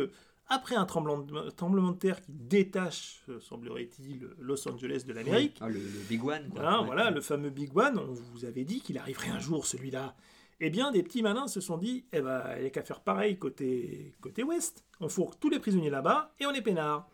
après 0.49 0.75
un 0.77 0.85
tremblement 0.85 1.19
de, 1.23 1.51
tremblement 1.51 1.93
de 1.93 1.99
terre 1.99 2.21
qui 2.21 2.33
détache, 2.33 3.23
euh, 3.29 3.41
semblerait-il, 3.41 4.29
Los 4.39 4.69
Angeles 4.69 5.05
de 5.07 5.13
l'Amérique, 5.13 5.57
Ah, 5.61 5.69
le, 5.69 5.75
le 5.81 6.09
Big 6.09 6.23
One. 6.25 6.49
quoi. 6.51 6.61
voilà, 6.61 6.81
Ouais. 6.81 6.87
voilà, 6.87 7.11
le 7.11 7.21
fameux 7.21 7.51
Big 7.51 7.77
One, 7.77 7.99
on 7.99 8.13
vous 8.13 8.45
avait 8.45 8.65
dit 8.65 8.81
qu'il 8.81 8.99
arriverait 8.99 9.29
un 9.31 9.39
jour 9.39 9.67
celui-là. 9.67 10.15
Eh 10.61 10.71
bien, 10.71 10.93
des 10.93 11.03
petits 11.03 11.23
malins 11.23 11.49
se 11.49 11.61
sont 11.61 11.77
dit, 11.79 12.05
eh 12.13 12.21
ben, 12.21 12.43
il 12.57 12.61
n'y 12.61 12.67
a 12.67 12.71
qu'à 12.71 12.83
faire 12.83 13.01
pareil 13.01 13.37
côté, 13.39 14.15
côté 14.21 14.43
ouest. 14.45 14.85
On 15.01 15.09
fourre 15.09 15.37
tous 15.39 15.51
les 15.51 15.59
prisonniers 15.59 15.91
là-bas 15.91 16.33
et 16.39 16.47
on 16.47 16.53
est 16.53 16.63
peinard. 16.63 17.09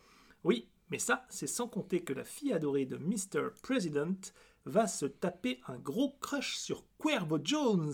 Oui, 0.44 0.68
Mais 0.90 0.99
ça, 0.99 1.25
c'est 1.28 1.47
sans 1.47 1.68
compter 1.68 2.00
que 2.00 2.12
la 2.14 2.25
fille 2.25 2.52
adorée 2.52 2.87
de 2.87 2.97
Mr. 2.97 3.50
President 3.62 4.16
va 4.64 4.87
se 4.87 5.06
taper 5.06 5.61
un 5.68 5.78
gros 5.78 6.16
crush 6.20 6.56
sur 6.56 6.82
Cuervo 6.99 7.38
Jones. 7.42 7.92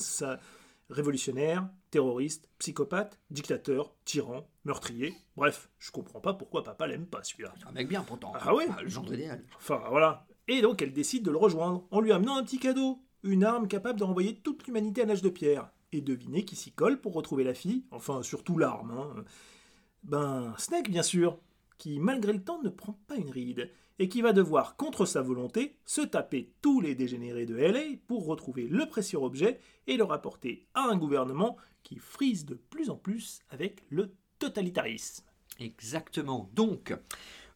Révolutionnaire, 0.90 1.68
terroriste, 1.94 2.48
psychopathe, 2.58 3.20
dictateur, 3.30 3.94
tyran, 4.04 4.48
meurtrier. 4.64 5.14
Bref, 5.36 5.70
je 5.78 5.92
comprends 5.92 6.20
pas 6.20 6.34
pourquoi 6.34 6.64
papa 6.64 6.88
l'aime 6.88 7.06
pas 7.06 7.22
celui-là. 7.22 7.54
Un 7.68 7.70
mec 7.70 7.86
bien 7.86 8.02
pourtant. 8.02 8.32
Ah 8.34 8.52
ouais 8.52 8.66
Le 8.82 8.88
genre 8.88 9.06
idéal. 9.14 9.44
Enfin 9.56 9.80
voilà. 9.90 10.26
Et 10.48 10.60
donc 10.60 10.82
elle 10.82 10.92
décide 10.92 11.22
de 11.24 11.30
le 11.30 11.36
rejoindre 11.36 11.86
en 11.92 12.00
lui 12.00 12.10
amenant 12.10 12.36
un 12.36 12.42
petit 12.42 12.58
cadeau. 12.58 12.98
Une 13.22 13.44
arme 13.44 13.68
capable 13.68 14.00
de 14.00 14.04
renvoyer 14.04 14.34
toute 14.34 14.66
l'humanité 14.66 15.02
à 15.02 15.04
l'âge 15.06 15.22
de 15.22 15.28
pierre. 15.28 15.70
Et 15.92 16.00
devinez 16.00 16.44
qui 16.44 16.56
s'y 16.56 16.72
colle 16.72 17.00
pour 17.00 17.14
retrouver 17.14 17.44
la 17.44 17.54
fille. 17.54 17.84
Enfin, 17.92 18.24
surtout 18.24 18.58
l'arme. 18.58 18.90
hein. 18.90 19.24
Ben, 20.02 20.52
Snake, 20.58 20.90
bien 20.90 21.04
sûr. 21.04 21.38
Qui, 21.78 21.98
malgré 21.98 22.32
le 22.32 22.42
temps, 22.42 22.62
ne 22.62 22.68
prend 22.68 22.98
pas 23.06 23.16
une 23.16 23.30
ride. 23.30 23.70
Et 23.98 24.08
qui 24.08 24.22
va 24.22 24.32
devoir, 24.32 24.76
contre 24.76 25.06
sa 25.06 25.22
volonté, 25.22 25.76
se 25.84 26.00
taper 26.00 26.52
tous 26.62 26.80
les 26.80 26.94
dégénérés 26.94 27.46
de 27.46 27.54
LA 27.54 27.96
pour 28.08 28.26
retrouver 28.26 28.66
le 28.66 28.86
précieux 28.86 29.18
objet 29.18 29.60
et 29.86 29.96
le 29.96 30.04
rapporter 30.04 30.66
à 30.74 30.88
un 30.88 30.96
gouvernement 30.96 31.56
qui 31.84 31.96
frise 31.96 32.44
de 32.44 32.54
plus 32.54 32.90
en 32.90 32.96
plus 32.96 33.40
avec 33.50 33.84
le 33.90 34.14
totalitarisme. 34.40 35.24
Exactement. 35.60 36.50
Donc, 36.54 36.92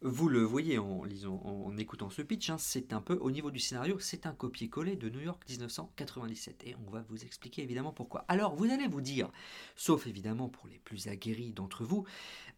vous 0.01 0.29
le 0.29 0.43
voyez 0.43 0.79
en, 0.79 1.03
lisant, 1.03 1.41
en 1.45 1.77
écoutant 1.77 2.09
ce 2.09 2.23
pitch, 2.23 2.51
hein, 2.51 2.57
c'est 2.59 2.93
un 2.93 3.01
peu, 3.01 3.15
au 3.21 3.33
niveau 3.33 3.51
du 3.51 3.59
scénario, 3.59 3.99
c'est 3.99 4.27
un 4.27 4.33
copier-coller 4.33 4.95
de 4.95 5.09
New 5.09 5.21
York 5.21 5.43
1997. 5.49 6.63
Et 6.67 6.77
on 6.87 6.91
va 6.91 7.05
vous 7.09 7.25
expliquer 7.25 7.63
évidemment 7.63 7.93
pourquoi. 7.93 8.25
Alors, 8.29 8.55
vous 8.55 8.71
allez 8.71 8.87
vous 8.87 9.01
dire, 9.01 9.31
sauf 9.75 10.07
évidemment 10.07 10.49
pour 10.49 10.69
les 10.69 10.79
plus 10.79 11.09
aguerris 11.09 11.53
d'entre 11.53 11.85
vous, 11.85 12.05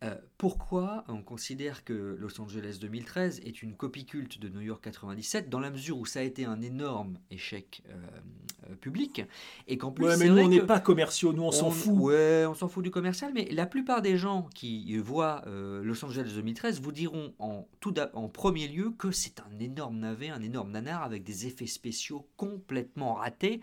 euh, 0.04 0.14
pourquoi 0.36 1.04
on 1.08 1.22
considère 1.22 1.84
que 1.84 2.16
Los 2.18 2.40
Angeles 2.40 2.78
2013 2.80 3.40
est 3.44 3.62
une 3.62 3.74
copie 3.74 4.04
culte 4.04 4.38
de 4.38 4.48
New 4.48 4.60
York 4.60 4.82
97, 4.84 5.48
dans 5.48 5.60
la 5.60 5.70
mesure 5.70 5.98
où 5.98 6.04
ça 6.04 6.20
a 6.20 6.22
été 6.22 6.44
un 6.44 6.60
énorme 6.60 7.18
échec 7.30 7.82
euh, 7.88 7.94
euh, 8.68 8.74
public, 8.76 9.22
et 9.66 9.78
qu'en 9.78 9.92
plus, 9.92 10.04
Ouais, 10.04 10.16
mais 10.18 10.28
nous, 10.28 10.38
on 10.38 10.48
n'est 10.48 10.60
pas 10.60 10.80
commerciaux, 10.80 11.32
nous, 11.32 11.42
on, 11.42 11.52
s'en 11.52 11.70
fout. 11.70 11.94
Ouais, 11.94 12.44
on 12.46 12.54
s'en 12.54 12.68
fout 12.68 12.84
du 12.84 12.90
commercial, 12.90 13.32
mais 13.34 13.48
la 13.50 13.66
plupart 13.66 14.02
des 14.02 14.16
gens 14.18 14.48
qui 14.54 14.96
voient 14.98 15.42
euh, 15.46 15.82
Los 15.82 16.04
Angeles 16.04 16.32
2013 16.34 16.80
vous 16.80 16.92
diront 16.92 17.29
en, 17.38 17.66
tout 17.80 17.94
en 18.14 18.28
premier 18.28 18.68
lieu 18.68 18.90
que 18.90 19.10
c'est 19.10 19.40
un 19.40 19.58
énorme 19.58 19.98
navet, 19.98 20.28
un 20.28 20.42
énorme 20.42 20.70
nanar 20.70 21.02
avec 21.02 21.22
des 21.24 21.46
effets 21.46 21.66
spéciaux 21.66 22.28
complètement 22.36 23.14
ratés. 23.14 23.60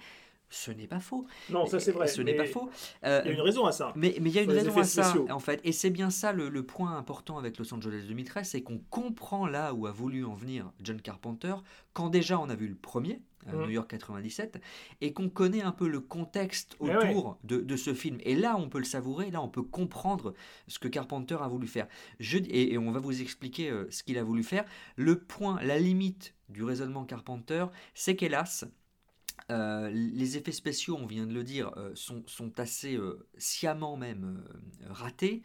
Ce 0.49 0.71
n'est 0.71 0.87
pas 0.87 1.01
faux. 1.01 1.25
Non, 1.49 1.65
ça 1.65 1.77
c'est 1.79 1.91
vrai. 1.91 2.07
Ce 2.07 2.21
n'est 2.21 2.33
pas 2.35 2.45
faux. 2.45 2.69
Euh, 3.03 3.21
Il 3.25 3.31
y 3.31 3.31
a 3.31 3.35
une 3.35 3.41
raison 3.41 3.65
à 3.65 3.73
ça. 3.73 3.91
mais 3.97 4.15
mais 4.21 4.29
il 4.29 4.35
y 4.35 4.39
a 4.39 4.43
une 4.43 4.51
raison 4.51 4.77
à 4.77 4.83
ça, 4.85 5.13
en 5.29 5.39
fait. 5.39 5.59
Et 5.65 5.73
c'est 5.73 5.89
bien 5.89 6.09
ça 6.09 6.31
le, 6.31 6.47
le 6.47 6.63
point 6.65 6.95
important 6.97 7.37
avec 7.37 7.57
Los 7.57 7.73
Angeles 7.73 8.05
2013, 8.07 8.47
c'est 8.47 8.61
qu'on 8.61 8.79
comprend 8.89 9.45
là 9.45 9.73
où 9.73 9.87
a 9.87 9.91
voulu 9.91 10.23
en 10.23 10.35
venir 10.35 10.71
John 10.81 11.01
Carpenter, 11.01 11.55
quand 11.91 12.09
déjà 12.09 12.39
on 12.39 12.47
a 12.49 12.55
vu 12.55 12.67
le 12.69 12.75
premier, 12.75 13.21
Mm. 13.55 13.63
New 13.63 13.69
York 13.69 13.89
97, 13.89 14.59
et 15.01 15.13
qu'on 15.13 15.29
connaît 15.29 15.61
un 15.61 15.71
peu 15.71 15.87
le 15.87 15.99
contexte 15.99 16.75
Eh 16.81 16.83
ouais. 16.85 16.95
autour 16.97 17.37
de, 17.43 17.57
de 17.57 17.75
ce 17.77 17.93
film. 17.93 18.17
Et 18.23 18.35
là, 18.35 18.55
on 18.57 18.69
peut 18.69 18.79
le 18.79 18.83
savourer, 18.85 19.31
là, 19.31 19.41
on 19.41 19.49
peut 19.49 19.63
comprendre 19.63 20.33
ce 20.67 20.79
que 20.79 20.87
Carpenter 20.87 21.37
a 21.41 21.47
voulu 21.47 21.67
faire. 21.67 21.87
Je, 22.19 22.37
et, 22.37 22.73
et 22.73 22.77
on 22.77 22.91
va 22.91 22.99
vous 22.99 23.21
expliquer 23.21 23.69
euh, 23.69 23.87
ce 23.89 24.03
qu'il 24.03 24.17
a 24.17 24.23
voulu 24.23 24.43
faire. 24.43 24.65
Le 24.95 25.19
point, 25.19 25.61
la 25.63 25.79
limite 25.79 26.33
du 26.49 26.63
raisonnement 26.63 27.05
Carpenter, 27.05 27.65
c'est 27.93 28.15
qu'hélas, 28.15 28.65
euh, 29.51 29.89
les 29.93 30.35
effets 30.37 30.51
spéciaux, 30.51 30.97
on 31.01 31.05
vient 31.05 31.25
de 31.25 31.33
le 31.33 31.43
dire, 31.43 31.71
euh, 31.77 31.91
sont, 31.95 32.23
sont 32.25 32.59
assez 32.59 32.95
euh, 32.95 33.27
sciemment 33.37 33.95
même 33.95 34.43
ratés. 34.89 35.41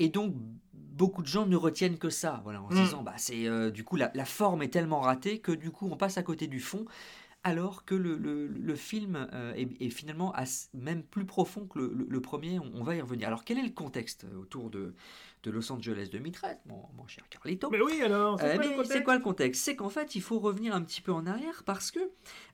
Et 0.00 0.08
donc, 0.08 0.34
beaucoup 0.74 1.22
de 1.22 1.26
gens 1.26 1.46
ne 1.46 1.56
retiennent 1.56 1.98
que 1.98 2.10
ça, 2.10 2.40
voilà, 2.44 2.62
en 2.62 2.70
se 2.70 2.76
Mm. 2.76 2.82
disant, 2.84 3.02
bah, 3.02 3.14
c'est, 3.16 3.70
du 3.72 3.84
coup, 3.84 3.96
la, 3.96 4.10
la 4.14 4.24
forme 4.24 4.62
est 4.62 4.68
tellement 4.68 5.00
ratée 5.00 5.40
que 5.40 5.50
du 5.52 5.70
coup, 5.70 5.88
on 5.90 5.96
passe 5.96 6.18
à 6.18 6.22
côté 6.22 6.46
du 6.46 6.60
fond, 6.60 6.84
alors 7.44 7.84
que 7.84 7.94
le, 7.94 8.74
film 8.74 9.28
euh, 9.32 9.54
est, 9.54 9.90
finalement 9.90 10.34
même 10.74 11.02
plus 11.02 11.24
profond 11.24 11.66
que 11.66 11.78
le, 11.78 12.20
premier, 12.20 12.58
on, 12.58 12.70
on 12.74 12.82
va 12.82 12.96
y 12.96 13.00
revenir. 13.00 13.28
Alors, 13.28 13.44
quel 13.44 13.58
est 13.58 13.62
le 13.62 13.70
contexte 13.70 14.24
euh, 14.24 14.38
autour 14.38 14.70
de, 14.70 14.94
de 15.42 15.50
Los 15.50 15.70
Angeles 15.72 16.08
2013, 16.12 16.58
mon, 16.66 16.82
mon 16.96 17.06
cher 17.06 17.24
Carlito 17.30 17.70
Mais 17.70 17.80
oui, 17.80 18.02
alors, 18.02 18.38
c'est 18.40 18.46
euh, 18.46 18.54
quoi 18.56 18.64
le 18.64 18.70
contexte? 18.74 18.92
c'est 18.92 19.02
quoi 19.04 19.14
le 19.16 19.22
contexte? 19.22 19.64
C'est 19.64 19.76
qu'en 19.76 19.88
fait, 19.88 20.14
il 20.14 20.22
faut 20.22 20.38
revenir 20.38 20.74
un 20.74 20.82
petit 20.82 21.00
peu 21.00 21.12
en 21.12 21.26
arrière 21.26 21.62
parce 21.64 21.90
que 21.90 22.00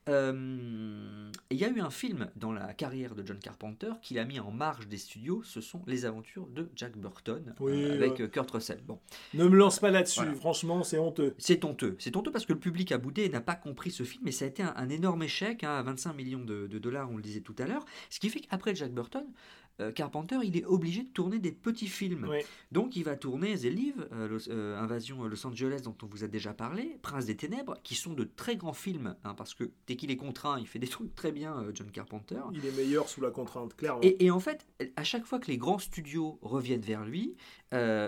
euh, 0.09 1.31
il 1.50 1.57
y 1.57 1.64
a 1.64 1.69
eu 1.69 1.81
un 1.81 1.91
film 1.91 2.29
dans 2.37 2.53
la 2.53 2.75
carrière 2.75 3.14
de 3.14 3.26
John 3.26 3.38
Carpenter 3.38 3.91
qu'il 4.03 4.19
a 4.19 4.25
mis 4.25 4.38
en 4.41 4.50
marge 4.50 4.87
des 4.88 4.99
studios. 4.99 5.43
Ce 5.45 5.61
sont 5.61 5.83
les 5.87 6.05
aventures 6.05 6.47
de 6.47 6.69
Jack 6.76 6.97
Burton 6.97 7.55
Oui, 7.61 7.73
euh, 7.85 7.95
avec 7.95 8.31
Kurt 8.31 8.50
Russell. 8.50 8.81
Bon, 8.87 8.99
Ne 9.33 9.45
me 9.49 9.57
lance 9.57 9.79
pas 9.79 9.91
là-dessus, 9.91 10.21
Voilà. 10.21 10.35
franchement, 10.35 10.83
c'est 10.85 10.99
honteux. 10.99 11.35
c'est 11.38 11.64
honteux. 11.64 11.97
C'est 11.99 12.17
honteux 12.17 12.31
parce 12.31 12.47
que 12.47 12.53
le 12.53 12.59
public 12.59 12.93
a 12.93 12.99
boudé 12.99 13.25
et 13.25 13.29
n'a 13.29 13.41
pas 13.41 13.55
compris 13.55 13.91
ce 13.91 14.03
film, 14.03 14.26
et 14.29 14.33
ça 14.33 14.45
a 14.45 14.49
été 14.49 14.62
un, 14.62 14.75
un 14.76 14.88
énorme 14.88 15.23
échec, 15.23 15.64
hein, 15.64 15.75
à 15.76 15.83
25 15.83 16.12
millions 16.14 16.45
de, 16.45 16.67
de 16.67 16.79
dollars, 16.79 17.11
on 17.11 17.17
le 17.17 17.23
disait 17.23 17.41
tout 17.41 17.55
à 17.59 17.67
l'heure. 17.67 17.85
Ce 18.11 18.21
qui 18.21 18.29
fait 18.31 18.41
qu'après 18.41 18.75
Jack 18.75 18.93
Burton, 18.93 19.25
euh, 19.81 19.90
Carpenter, 19.93 20.37
il 20.45 20.57
est 20.57 20.64
obligé 20.64 21.02
de 21.02 21.09
tourner 21.09 21.38
des 21.38 21.52
petits 21.52 21.88
films. 21.88 22.26
Oui. 22.31 22.38
Donc 22.73 22.97
il 22.97 23.04
va 23.04 23.16
tourner 23.16 23.57
The 23.59 23.64
Live, 23.64 24.09
euh, 24.12 24.28
Los- 24.28 24.49
euh, 24.50 24.78
Invasion 24.78 25.25
Los 25.25 25.47
Angeles 25.47 25.81
dont 25.85 25.97
on 26.02 26.07
vous 26.07 26.23
a 26.25 26.28
déjà 26.28 26.52
parlé, 26.54 26.99
Prince 27.02 27.26
des 27.26 27.37
Ténèbres, 27.37 27.76
qui 27.83 27.95
sont 27.95 28.12
de 28.14 28.25
très 28.25 28.57
grands 28.57 28.73
films, 28.73 29.16
hein, 29.25 29.35
parce 29.35 29.54
que 29.54 29.64
dès 29.87 29.97
qu'il 29.97 30.11
est 30.11 30.16
contraint, 30.16 30.59
il 30.61 30.66
fait 30.66 30.78
des 30.78 30.87
trucs 30.88 31.14
très 31.14 31.33
bien, 31.33 31.64
John 31.75 31.90
Carpenter. 31.90 32.40
Il 32.52 32.64
est 32.64 32.76
meilleur 32.76 33.09
sous 33.09 33.21
la 33.21 33.31
contrainte, 33.31 33.75
clairement. 33.76 34.00
Et, 34.02 34.25
et 34.25 34.31
en 34.31 34.40
fait, 34.40 34.66
à 34.97 35.04
chaque 35.04 35.25
fois 35.25 35.38
que 35.38 35.49
les 35.49 35.59
grands 35.59 35.78
studios 35.78 36.38
reviennent 36.43 36.81
vers 36.81 37.04
lui, 37.04 37.35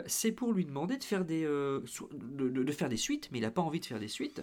c'est 0.06 0.32
pour 0.32 0.52
lui 0.52 0.64
demander 0.64 0.96
de 0.96 1.04
faire 1.04 1.25
des, 1.25 1.42
de- 1.42 2.49
de 2.62 2.73
faire 2.73 2.88
des 2.88 2.96
suites, 2.96 3.28
mais 3.32 3.38
il 3.38 3.42
n'a 3.42 3.50
pas 3.50 3.62
envie 3.62 3.80
de 3.80 3.87
faire 3.87 3.99
des 4.00 4.08
suites. 4.08 4.42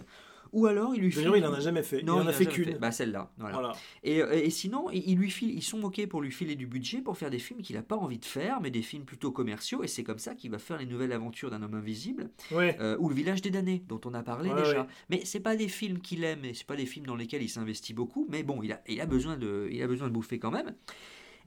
Ou 0.52 0.66
alors 0.66 0.94
il 0.94 1.00
lui 1.02 1.10
file. 1.10 1.22
D'ailleurs, 1.22 1.36
il 1.36 1.46
en 1.46 1.52
a 1.52 1.60
jamais 1.60 1.82
fait. 1.82 2.02
Non, 2.02 2.18
il 2.20 2.22
en 2.22 2.26
a 2.26 2.30
a 2.30 2.32
fait 2.32 2.46
qu'une. 2.46 2.78
Bah 2.78 2.92
celle-là, 2.92 3.32
voilà. 3.38 3.54
Voilà. 3.54 3.72
Et, 4.02 4.22
euh, 4.22 4.32
et 4.32 4.50
sinon, 4.50 4.90
ils, 4.90 5.02
ils 5.10 5.16
lui 5.16 5.30
filent, 5.30 5.52
ils 5.54 5.62
sont 5.62 5.78
moqués 5.78 6.06
pour 6.06 6.22
lui 6.22 6.30
filer 6.30 6.54
du 6.54 6.66
budget 6.66 7.00
pour 7.00 7.16
faire 7.18 7.30
des 7.30 7.38
films 7.38 7.60
qu'il 7.62 7.76
n'a 7.76 7.82
pas 7.82 7.96
envie 7.96 8.18
de 8.18 8.24
faire, 8.24 8.60
mais 8.60 8.70
des 8.70 8.82
films 8.82 9.04
plutôt 9.04 9.32
commerciaux. 9.32 9.82
Et 9.82 9.88
c'est 9.88 10.04
comme 10.04 10.18
ça 10.18 10.34
qu'il 10.34 10.50
va 10.50 10.58
faire 10.58 10.78
les 10.78 10.86
nouvelles 10.86 11.12
aventures 11.12 11.50
d'un 11.50 11.62
homme 11.62 11.74
invisible 11.74 12.30
Ouais. 12.52 12.76
euh, 12.80 12.96
ou 13.00 13.08
le 13.08 13.14
village 13.14 13.42
des 13.42 13.50
damnés 13.50 13.82
dont 13.88 14.00
on 14.04 14.14
a 14.14 14.22
parlé 14.22 14.50
Ouais, 14.50 14.62
déjà. 14.62 14.82
ouais. 14.82 14.86
Mais 15.10 15.22
c'est 15.24 15.40
pas 15.40 15.56
des 15.56 15.68
films 15.68 15.98
qu'il 16.00 16.22
aime 16.24 16.44
et 16.44 16.54
c'est 16.54 16.66
pas 16.66 16.76
des 16.76 16.86
films 16.86 17.06
dans 17.06 17.16
lesquels 17.16 17.42
il 17.42 17.48
s'investit 17.48 17.94
beaucoup. 17.94 18.26
Mais 18.30 18.42
bon, 18.42 18.62
il 18.62 18.72
a, 18.72 18.80
il 18.86 19.00
a 19.00 19.06
besoin 19.06 19.36
de, 19.36 19.68
il 19.72 19.82
a 19.82 19.86
besoin 19.86 20.08
de 20.08 20.12
bouffer 20.12 20.38
quand 20.38 20.50
même. 20.52 20.74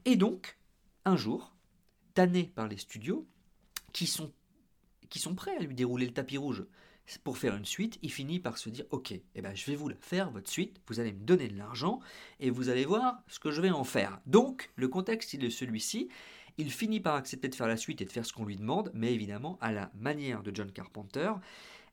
Et 0.04 0.16
donc, 0.16 0.56
un 1.04 1.16
jour, 1.16 1.54
tanné 2.14 2.50
par 2.54 2.68
les 2.68 2.76
studios 2.76 3.26
qui 3.92 4.06
sont, 4.06 4.32
qui 5.08 5.18
sont 5.18 5.34
prêts 5.34 5.56
à 5.56 5.60
lui 5.62 5.74
dérouler 5.74 6.06
le 6.06 6.12
tapis 6.12 6.36
rouge 6.36 6.64
pour 7.24 7.38
faire 7.38 7.56
une 7.56 7.64
suite, 7.64 7.98
il 8.02 8.12
finit 8.12 8.40
par 8.40 8.58
se 8.58 8.68
dire 8.68 8.84
ok, 8.90 9.12
eh 9.12 9.40
ben, 9.40 9.54
je 9.54 9.64
vais 9.66 9.76
vous 9.76 9.88
la 9.88 9.96
faire 10.00 10.30
votre 10.30 10.50
suite, 10.50 10.78
vous 10.86 11.00
allez 11.00 11.12
me 11.12 11.24
donner 11.24 11.48
de 11.48 11.56
l'argent 11.56 12.00
et 12.40 12.50
vous 12.50 12.68
allez 12.68 12.84
voir 12.84 13.22
ce 13.28 13.38
que 13.38 13.50
je 13.50 13.62
vais 13.62 13.70
en 13.70 13.84
faire. 13.84 14.20
Donc, 14.26 14.70
le 14.76 14.88
contexte 14.88 15.32
est 15.32 15.50
celui-ci. 15.50 16.08
Il 16.58 16.70
finit 16.72 17.00
par 17.00 17.14
accepter 17.14 17.48
de 17.48 17.54
faire 17.54 17.68
la 17.68 17.76
suite 17.76 18.00
et 18.02 18.04
de 18.04 18.12
faire 18.12 18.26
ce 18.26 18.32
qu'on 18.32 18.44
lui 18.44 18.56
demande, 18.56 18.90
mais 18.92 19.14
évidemment 19.14 19.58
à 19.60 19.72
la 19.72 19.90
manière 19.94 20.42
de 20.42 20.54
John 20.54 20.72
Carpenter, 20.72 21.30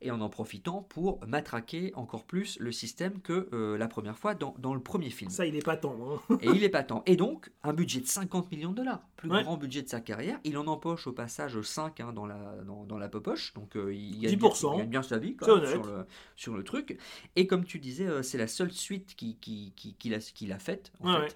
et 0.02 0.12
en 0.12 0.22
en 0.22 0.30
profitant 0.30 0.82
pour 0.84 1.20
matraquer 1.28 1.92
encore 1.96 2.26
plus 2.26 2.58
le 2.60 2.72
système 2.72 3.22
que 3.22 3.48
euh, 3.54 3.78
la 3.78 3.88
première 3.88 4.18
fois 4.18 4.34
dans, 4.36 4.56
dans 4.60 4.74
le 4.74 4.80
premier 4.82 5.10
film. 5.10 5.30
Ça, 5.30 5.46
il 5.46 5.56
est 5.56 5.64
pas 5.66 5.78
tendre. 5.78 6.22
hein. 6.30 6.38
Et 6.42 6.50
il 6.50 6.64
est 6.64 6.70
pas 6.70 6.84
temps. 6.84 7.04
Et 7.06 7.16
donc, 7.16 7.52
un 7.64 7.74
budget 7.74 8.00
de 8.02 8.08
50 8.08 8.52
millions 8.52 8.72
de 8.72 8.78
dollars, 8.78 9.02
plus 9.18 9.30
Ouais. 9.30 9.44
grand 9.44 9.58
budget 9.58 9.82
de 9.82 9.90
sa 9.90 10.02
carrière. 10.02 10.40
Il 10.44 10.58
en 10.58 10.68
empoche 10.68 11.08
au 11.08 11.12
passage 11.14 11.60
5 11.62 12.00
hein, 12.00 12.14
dans, 12.14 12.26
la, 12.26 12.56
dans, 12.66 12.84
dans 12.86 12.98
la 12.98 13.10
poche, 13.10 13.54
donc 13.54 13.76
euh, 13.76 13.94
il, 13.94 14.20
gagne 14.22 14.36
10%. 14.36 14.40
Bien, 14.40 14.74
il 14.74 14.78
gagne 14.80 14.90
bien 14.90 15.04
sa 15.04 15.18
vie 15.18 15.36
quoi, 15.36 15.48
sur, 15.68 15.84
le, 15.86 16.06
sur 16.36 16.56
le 16.56 16.64
truc. 16.64 17.00
Et 17.36 17.48
comme 17.48 17.66
tu 17.66 17.80
disais, 17.80 18.08
euh, 18.08 18.22
c'est 18.24 18.38
la 18.38 18.48
seule 18.48 18.72
suite 18.72 19.16
qu'il 19.16 19.38
qui, 19.40 19.74
qui, 19.76 20.14
a 20.54 20.60
faite, 20.60 20.92
en 21.00 21.08
Ouais, 21.08 21.14
fait. 21.16 21.22
ouais. 21.26 21.28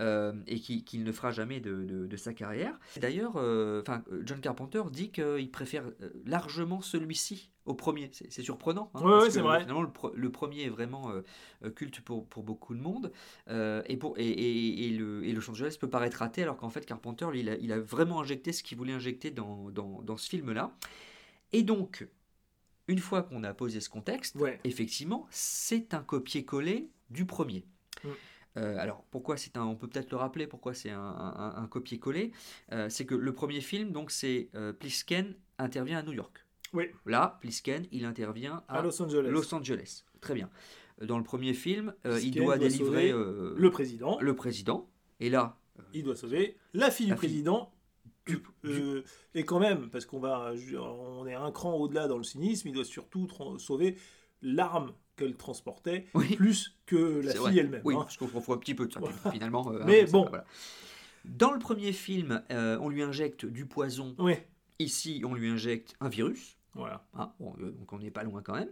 Euh, 0.00 0.32
et 0.48 0.58
qui- 0.58 0.82
qu'il 0.84 1.04
ne 1.04 1.12
fera 1.12 1.30
jamais 1.30 1.60
de, 1.60 1.84
de- 1.84 2.06
de 2.06 2.16
sa 2.16 2.32
carrière. 2.34 2.76
D'ailleurs, 3.00 3.36
euh, 3.36 3.82
euh, 3.88 4.22
John 4.24 4.40
Carpenter 4.40 4.82
dit 4.90 5.10
qu'il 5.12 5.50
préfère 5.52 5.84
euh, 6.00 6.10
largement 6.24 6.80
celui-ci 6.80 7.50
au 7.66 7.74
premier. 7.74 8.10
C'est 8.12 8.42
surprenant. 8.42 8.90
hein, 8.94 9.02
ouais, 9.02 9.30
c'est 9.30 9.40
vrai. 9.42 9.60
Finalement, 9.60 9.82
le, 9.82 9.90
le 10.14 10.32
premier 10.32 10.62
est 10.64 10.68
vraiment 10.70 11.12
euh, 11.12 11.70
culte 11.70 12.00
pour, 12.00 12.26
pour 12.26 12.42
beaucoup 12.42 12.74
de 12.74 12.80
monde. 12.80 13.12
Euh, 13.48 13.82
et, 13.86 13.96
pour, 13.96 14.18
et, 14.18 14.26
et- 14.28 14.86
et 14.86 14.90
le, 14.90 15.24
et 15.24 15.32
Los 15.32 15.48
Angeles 15.50 15.76
peut 15.78 15.88
paraître 15.90 16.18
raté, 16.18 16.42
alors 16.42 16.56
qu'en 16.56 16.70
fait, 16.70 16.84
Carpenter, 16.86 17.26
lui, 17.30 17.40
il, 17.40 17.48
a, 17.50 17.56
il 17.58 17.70
a 17.72 17.78
vraiment 17.78 18.20
injecté 18.20 18.52
ce 18.52 18.62
qu'il 18.64 18.78
voulait 18.78 18.94
injecter 18.94 19.30
dans, 19.30 19.70
dans, 19.70 20.02
dans 20.02 20.16
ce 20.16 20.28
film-là. 20.28 20.74
Et 21.52 21.62
donc, 21.62 22.08
une 22.88 22.98
fois 22.98 23.22
qu'on 23.22 23.44
a 23.44 23.54
posé 23.54 23.80
ce 23.80 23.88
contexte, 23.88 24.34
Ouais. 24.36 24.58
effectivement, 24.64 25.28
c'est 25.30 25.94
un 25.94 26.02
copier-coller 26.02 26.88
du 27.10 27.24
premier. 27.26 27.64
Mm. 28.02 28.08
Euh, 28.56 28.76
alors 28.78 29.04
pourquoi 29.10 29.36
c'est 29.36 29.56
un, 29.56 29.64
on 29.64 29.76
peut 29.76 29.86
peut-être 29.88 30.10
le 30.10 30.16
rappeler 30.16 30.46
pourquoi 30.46 30.74
c'est 30.74 30.90
un, 30.90 31.00
un- 31.00 31.54
un 31.56 31.66
copier-coller. 31.68 32.32
Euh, 32.72 32.88
c'est 32.88 33.06
que 33.06 33.14
le 33.14 33.32
premier 33.32 33.60
film 33.60 33.92
donc 33.92 34.10
c'est 34.10 34.48
euh, 34.54 34.72
Plisken 34.72 35.34
intervient 35.58 35.98
à 35.98 36.02
New 36.02 36.12
York. 36.12 36.44
Oui. 36.72 36.86
Là, 37.06 37.38
Plisken 37.40 37.86
il 37.92 38.04
intervient 38.04 38.62
à, 38.68 38.78
À 38.78 38.82
Los 38.82 39.00
Angeles. 39.02 39.28
Los 39.30 39.54
Angeles. 39.54 40.04
Très 40.20 40.34
bien. 40.34 40.50
Dans 41.00 41.16
le 41.18 41.24
premier 41.24 41.54
film, 41.54 41.94
euh, 42.06 42.20
il 42.20 42.32
doit 42.32 42.56
doit 42.56 42.58
délivrer 42.58 43.10
Le 43.12 43.68
président, 43.70 44.18
le 44.20 44.34
président. 44.36 44.90
Et 45.20 45.30
là, 45.30 45.56
il 45.94 46.02
doit 46.04 46.16
sauver 46.16 46.56
la 46.74 46.90
fille 46.90 47.06
du 47.06 47.12
fille. 47.12 47.16
président 47.16 47.72
et 49.34 49.44
quand 49.44 49.58
même, 49.58 49.90
parce 49.90 50.04
qu'on 50.06 50.20
va, 50.20 50.52
on 50.78 51.26
est 51.26 51.34
un 51.34 51.50
cran 51.50 51.74
au-delà 51.74 52.06
dans 52.06 52.18
le 52.18 52.22
cynisme, 52.22 52.68
il 52.68 52.74
doit 52.74 52.84
surtout 52.84 53.26
sauver 53.58 53.96
l'arme 54.42 54.92
qu'elle 55.20 55.36
transportait, 55.36 56.06
Oui. 56.14 56.34
plus 56.36 56.76
que 56.86 57.20
la 57.22 57.32
fille 57.32 57.58
elle-même. 57.58 57.82
Oui, 57.84 57.94
hein. 57.94 57.98
parce 58.00 58.16
qu'on 58.16 58.26
confond 58.26 58.54
un 58.54 58.58
petit 58.58 58.74
peu 58.74 58.86
de 58.86 58.92
ça, 58.92 59.00
finalement. 59.32 59.70
euh, 59.72 59.82
Mais 59.86 60.06
ça, 60.06 60.12
bon. 60.12 60.26
voilà. 60.28 60.44
Dans 61.24 61.52
le 61.52 61.58
premier 61.58 61.92
film, 61.92 62.42
euh, 62.50 62.78
on 62.80 62.88
lui 62.88 63.02
injecte 63.02 63.44
du 63.46 63.66
poison. 63.66 64.14
Oui, 64.18 64.34
Ici, 64.78 65.22
on 65.26 65.34
lui 65.34 65.48
injecte 65.50 65.94
un 66.00 66.08
virus. 66.08 66.56
voilà. 66.74 67.04
Ah, 67.14 67.34
bon, 67.38 67.54
euh, 67.60 67.70
donc 67.72 67.92
on 67.92 67.98
n'est 67.98 68.10
pas 68.10 68.22
loin 68.24 68.40
quand 68.42 68.54
même. 68.54 68.70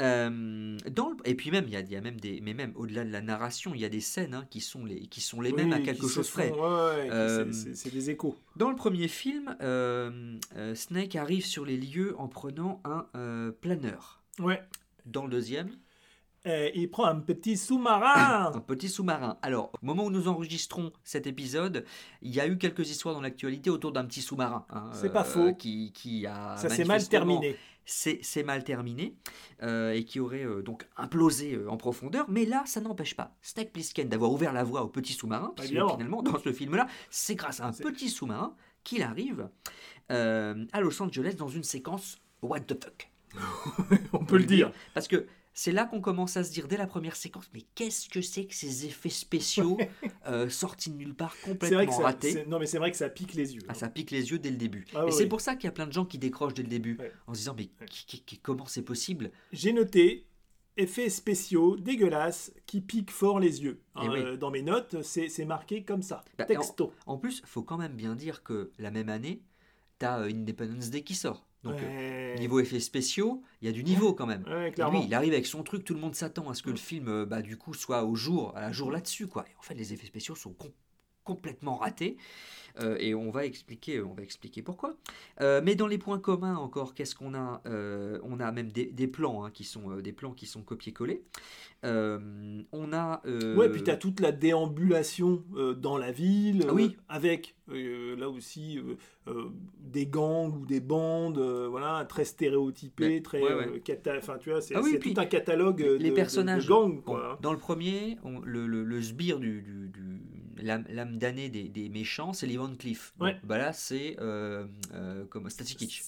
Euh, 0.00 0.76
dans 0.90 1.10
le- 1.10 1.16
et 1.24 1.34
puis 1.36 1.50
même, 1.52 1.66
il 1.68 1.78
y 1.78 1.92
y 1.92 1.96
a 1.96 2.00
même 2.00 2.18
des, 2.18 2.40
mais 2.40 2.52
même 2.54 2.72
au-delà 2.74 3.04
de 3.04 3.10
la 3.12 3.20
narration, 3.20 3.74
il 3.74 3.80
y 3.80 3.84
a 3.84 3.88
des 3.88 4.00
scènes 4.00 4.34
hein, 4.34 4.44
qui 4.50 4.60
sont 4.60 4.84
les, 4.84 5.06
qui 5.06 5.20
sont 5.20 5.40
les 5.40 5.52
mêmes 5.52 5.72
à 5.72 5.78
quelque 5.80 6.08
se 6.08 6.14
chose 6.14 6.30
près. 6.30 6.50
ouais, 6.50 6.58
Euh, 7.12 7.52
c'est- 7.52 7.90
des 7.92 8.10
échos. 8.10 8.36
Dans 8.56 8.70
le 8.70 8.76
premier 8.76 9.06
film, 9.06 9.54
Snake 10.74 11.14
arrive 11.16 11.44
sur 11.44 11.64
les 11.64 11.76
lieux 11.76 12.14
en 12.18 12.26
prenant 12.28 12.80
un 12.84 13.52
planeur. 13.60 14.22
Ouais. 14.40 14.60
Dans 15.06 15.24
le 15.24 15.30
deuxième, 15.30 15.70
il 16.46 16.88
prend 16.90 17.04
un 17.06 17.20
petit 17.20 17.56
sous-marin. 17.56 18.52
un 18.54 18.60
petit 18.60 18.88
sous-marin. 18.88 19.38
Alors, 19.42 19.70
au 19.82 19.86
moment 19.86 20.04
où 20.04 20.10
nous 20.10 20.28
enregistrons 20.28 20.92
cet 21.02 21.26
épisode, 21.26 21.84
il 22.20 22.34
y 22.34 22.40
a 22.40 22.46
eu 22.46 22.58
quelques 22.58 22.90
histoires 22.90 23.14
dans 23.14 23.22
l'actualité 23.22 23.70
autour 23.70 23.92
d'un 23.92 24.04
petit 24.04 24.20
sous-marin. 24.20 24.66
hein, 24.70 24.90
C'est 24.92 25.12
pas 25.12 25.24
faux. 25.24 25.54
Qui, 25.54 25.92
qui 25.92 26.26
a 26.26 26.56
Ça 26.56 26.68
s'est 26.68 26.84
mal 26.84 27.06
terminé. 27.08 27.56
c'est 27.86 28.42
mal 28.44 28.64
terminé 28.64 29.14
euh, 29.62 29.92
et 29.92 30.04
qui 30.04 30.20
aurait 30.20 30.44
euh, 30.44 30.62
donc 30.62 30.86
implosé 30.96 31.54
euh, 31.54 31.70
en 31.70 31.76
profondeur. 31.78 32.26
Mais 32.28 32.44
là, 32.46 32.62
ça 32.66 32.80
n'empêche 32.82 33.14
pas 33.14 33.36
Snake 33.42 33.72
Plissken 33.72 34.08
d'avoir 34.08 34.30
ouvert 34.32 34.52
la 34.52 34.64
voie 34.64 34.82
au 34.82 34.88
petit 34.88 35.12
sous-marin, 35.14 35.52
puisque 35.56 35.70
Évidemment. 35.70 35.92
finalement, 35.94 36.22
dans 36.22 36.38
ce 36.38 36.52
film-là, 36.52 36.86
c'est 37.10 37.34
grâce 37.36 37.60
à 37.60 37.66
un 37.66 37.72
petit 37.72 38.08
sous-marin 38.10 38.54
qu'il 38.84 39.02
arrive 39.02 39.48
euh, 40.12 40.64
à 40.72 40.80
Los 40.82 41.02
Angeles 41.02 41.36
dans 41.38 41.48
une 41.48 41.62
séquence 41.64 42.18
What 42.42 42.60
the 42.60 42.82
fuck 42.84 43.10
On 44.12 44.24
peut 44.24 44.38
le 44.38 44.44
dire. 44.44 44.72
Parce 44.94 45.08
que 45.08 45.26
c'est 45.52 45.70
là 45.72 45.84
qu'on 45.84 46.00
commence 46.00 46.36
à 46.36 46.42
se 46.44 46.50
dire 46.52 46.66
dès 46.66 46.76
la 46.76 46.86
première 46.86 47.14
séquence, 47.14 47.48
mais 47.54 47.62
qu'est-ce 47.74 48.08
que 48.08 48.20
c'est 48.20 48.44
que 48.46 48.54
ces 48.54 48.86
effets 48.86 49.08
spéciaux 49.08 49.78
euh, 50.26 50.48
sortis 50.48 50.90
de 50.90 50.96
nulle 50.96 51.14
part, 51.14 51.34
vrai 51.42 51.52
complètement 51.52 51.86
que 51.98 52.02
ratés 52.02 52.44
non 52.48 52.58
mais 52.58 52.66
c'est 52.66 52.78
vrai 52.78 52.90
que 52.90 52.96
ça 52.96 53.08
pique 53.08 53.34
les 53.34 53.54
yeux. 53.54 53.62
ah, 53.68 53.74
ça 53.74 53.88
pique 53.88 54.10
les 54.10 54.30
yeux 54.32 54.38
dès 54.40 54.50
le 54.50 54.56
début. 54.56 54.84
Ah 54.94 55.02
et 55.02 55.04
oui, 55.06 55.12
c'est 55.12 55.26
pour 55.28 55.40
ça 55.40 55.54
qu'il 55.54 55.64
y 55.64 55.68
a 55.68 55.72
plein 55.72 55.86
de 55.86 55.92
gens 55.92 56.04
qui 56.04 56.18
décrochent 56.18 56.54
dès 56.54 56.62
le 56.64 56.68
début, 56.68 56.96
Ouais. 56.98 57.12
en 57.28 57.34
se 57.34 57.38
disant 57.38 57.54
mais 57.56 57.70
Ouais. 57.80 57.86
qui- 57.88 58.22
qui- 58.24 58.38
comment 58.38 58.66
c'est 58.66 58.82
possible? 58.82 59.30
J'ai 59.52 59.72
noté 59.72 60.26
effets 60.76 61.08
spéciaux 61.08 61.76
dégueulasses 61.76 62.52
qui 62.66 62.80
piquent 62.80 63.12
fort 63.12 63.38
les 63.38 63.62
yeux. 63.62 63.80
Eh 64.02 64.08
oui. 64.08 64.18
Euh, 64.18 64.36
Dans 64.36 64.50
mes 64.50 64.62
notes, 64.62 65.02
c'est 65.02 65.44
marqué 65.44 65.84
comme 65.84 66.02
ça, 66.02 66.24
Bah, 66.36 66.46
texto. 66.46 66.92
En 67.06 67.16
plus, 67.16 67.42
faut 67.46 67.62
quand 67.62 67.76
même 67.76 67.94
bien 67.94 68.16
dire 68.16 68.42
que 68.42 68.72
la 68.80 68.90
même 68.90 69.08
année, 69.08 69.40
t'as 70.00 70.18
euh, 70.22 70.30
Independence 70.30 70.90
Day 70.90 71.02
qui 71.02 71.14
sort. 71.14 71.46
Donc, 71.64 71.80
euh, 71.80 72.36
niveau 72.36 72.60
effets 72.60 72.78
spéciaux, 72.78 73.42
il 73.62 73.66
y 73.66 73.68
a 73.68 73.72
du 73.72 73.82
niveau 73.82 74.12
quand 74.12 74.26
même. 74.26 74.44
Ouais. 74.46 74.70
Lui, 74.70 75.04
il 75.06 75.14
arrive 75.14 75.32
avec 75.32 75.46
son 75.46 75.62
truc, 75.62 75.82
tout 75.82 75.94
le 75.94 76.00
monde 76.00 76.14
s'attend 76.14 76.50
à 76.50 76.54
ce 76.54 76.62
que 76.62 76.70
le 76.70 76.76
film, 76.76 77.08
euh, 77.08 77.26
bah, 77.26 77.40
du 77.40 77.56
coup, 77.56 77.72
soit 77.72 78.04
au 78.04 78.14
jour, 78.14 78.52
à 78.54 78.60
la 78.60 78.70
jour 78.70 78.90
là-dessus, 78.90 79.26
quoi. 79.26 79.46
Et 79.48 79.56
en 79.58 79.62
fait, 79.62 79.74
les 79.74 79.92
effets 79.94 80.06
spéciaux 80.06 80.34
sont 80.34 80.52
complètement 81.24 81.76
ratés, 81.76 82.16
euh, 82.80 82.96
et 83.00 83.14
on 83.14 83.30
va 83.30 83.46
expliquer, 83.46 84.00
on 84.02 84.14
va 84.14 84.22
expliquer 84.22 84.62
pourquoi. 84.62 84.94
Euh, 85.40 85.60
mais 85.64 85.74
dans 85.74 85.86
les 85.86 85.98
points 85.98 86.18
communs 86.18 86.56
encore, 86.56 86.94
qu'est-ce 86.94 87.14
qu'on 87.14 87.34
a 87.34 87.62
Euh, 87.66 88.18
On 88.22 88.40
a 88.40 88.52
même 88.52 88.70
des, 88.72 88.86
des 88.86 89.06
plans 89.08 89.44
hein, 89.44 89.50
qui 89.50 89.64
sont 89.64 89.96
des 89.96 90.12
plans 90.12 90.32
qui 90.32 90.46
sont 90.46 90.62
copiés-collés. 90.62 91.22
On 91.84 92.92
a. 92.92 93.22
Ouais, 93.56 93.68
puis 93.70 93.82
t'as 93.82 93.96
toute 93.96 94.20
la 94.20 94.32
déambulation 94.32 95.42
dans 95.78 95.96
la 95.98 96.12
ville, 96.12 96.64
Ah 96.68 96.74
oui. 96.74 96.96
avec 97.08 97.54
là 97.68 98.28
aussi 98.28 98.80
des 99.80 100.06
gangs 100.06 100.54
ou 100.60 100.66
des 100.66 100.80
bandes, 100.80 101.38
voilà, 101.70 102.04
très 102.06 102.24
stéréotypées, 102.24 103.22
très, 103.22 103.40
ouais, 103.42 103.54
ouais. 103.54 103.80
cata- 103.80 104.20
tu 104.40 104.50
vois, 104.50 104.60
c'est 104.60 104.74
Ah 104.74 104.80
oui, 104.82 104.98
tout 104.98 105.14
un 105.16 105.26
catalogue 105.26 105.80
les 105.98 106.10
de, 106.10 106.14
personnages 106.14 106.64
de, 106.64 106.68
gangs, 106.70 107.02
quoi. 107.02 107.32
hein. 107.34 107.38
dans 107.40 107.52
le 107.52 107.58
premier, 107.58 108.18
on- 108.24 108.40
le, 108.40 108.66
le, 108.66 108.84
le 108.84 109.02
sbire 109.02 109.38
du, 109.38 109.62
du, 109.62 109.88
du- 109.88 110.13
l'âme, 110.62 111.18
damnée 111.18 111.48
des, 111.48 111.68
des 111.68 111.88
méchants, 111.88 112.32
c'est 112.32 112.46
Lee 112.46 112.56
Van 112.56 112.74
Cleef. 112.74 113.14
Bah 113.18 113.58
là, 113.58 113.72
c'est 113.72 114.16
euh, 114.20 114.66
euh, 114.94 115.24
comme 115.26 115.48
Static 115.50 115.80
Hitch. 115.82 116.02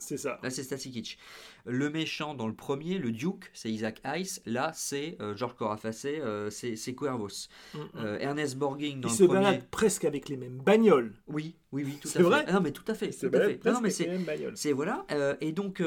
C'est 0.00 0.16
ça. 0.16 0.38
Là, 0.44 0.50
c'est 0.50 0.62
Static 0.62 0.94
Hitch. 0.94 1.18
Le 1.66 1.90
méchant 1.90 2.32
dans 2.34 2.46
le 2.46 2.54
premier, 2.54 2.98
le 2.98 3.10
Duke, 3.10 3.50
c'est 3.52 3.68
Isaac 3.68 4.00
Hayes. 4.04 4.38
Là, 4.46 4.70
c'est 4.72 5.16
euh, 5.20 5.34
George 5.36 5.56
Corafassé, 5.56 6.20
euh, 6.20 6.50
c'est, 6.50 6.76
c'est 6.76 6.94
Cuervos. 6.94 7.48
Mm, 7.74 7.78
mm. 7.78 7.82
Euh, 7.96 8.18
Ernest 8.20 8.56
Borgnine 8.56 9.00
dans 9.00 9.08
Il 9.08 9.10
le 9.10 9.16
se 9.16 9.24
premier. 9.24 9.40
balade 9.40 9.66
presque 9.72 10.04
avec 10.04 10.28
les 10.28 10.36
mêmes 10.36 10.58
bagnoles. 10.58 11.14
Oui, 11.26 11.56
oui, 11.72 11.82
oui, 11.84 11.98
tout 12.00 12.06
C'est 12.06 12.20
à 12.20 12.22
vrai 12.22 12.42
fait. 12.42 12.44
Ah 12.46 12.52
non, 12.52 12.60
mais 12.60 12.70
tout 12.70 12.84
à 12.86 12.94
fait. 12.94 13.06
Il 13.06 13.12
se 13.12 13.26
Tout 13.26 13.36
à 13.36 13.40
fait. 13.40 13.54
Non, 13.54 13.58
presque 13.58 13.74
non, 13.74 13.80
mais 13.80 13.90
c'est, 13.90 14.04
les 14.04 14.10
mêmes 14.10 14.24
bagnoles. 14.24 14.56
c'est 14.56 14.72
voilà. 14.72 15.04
euh, 15.10 15.34
et 15.40 15.50
donc, 15.50 15.82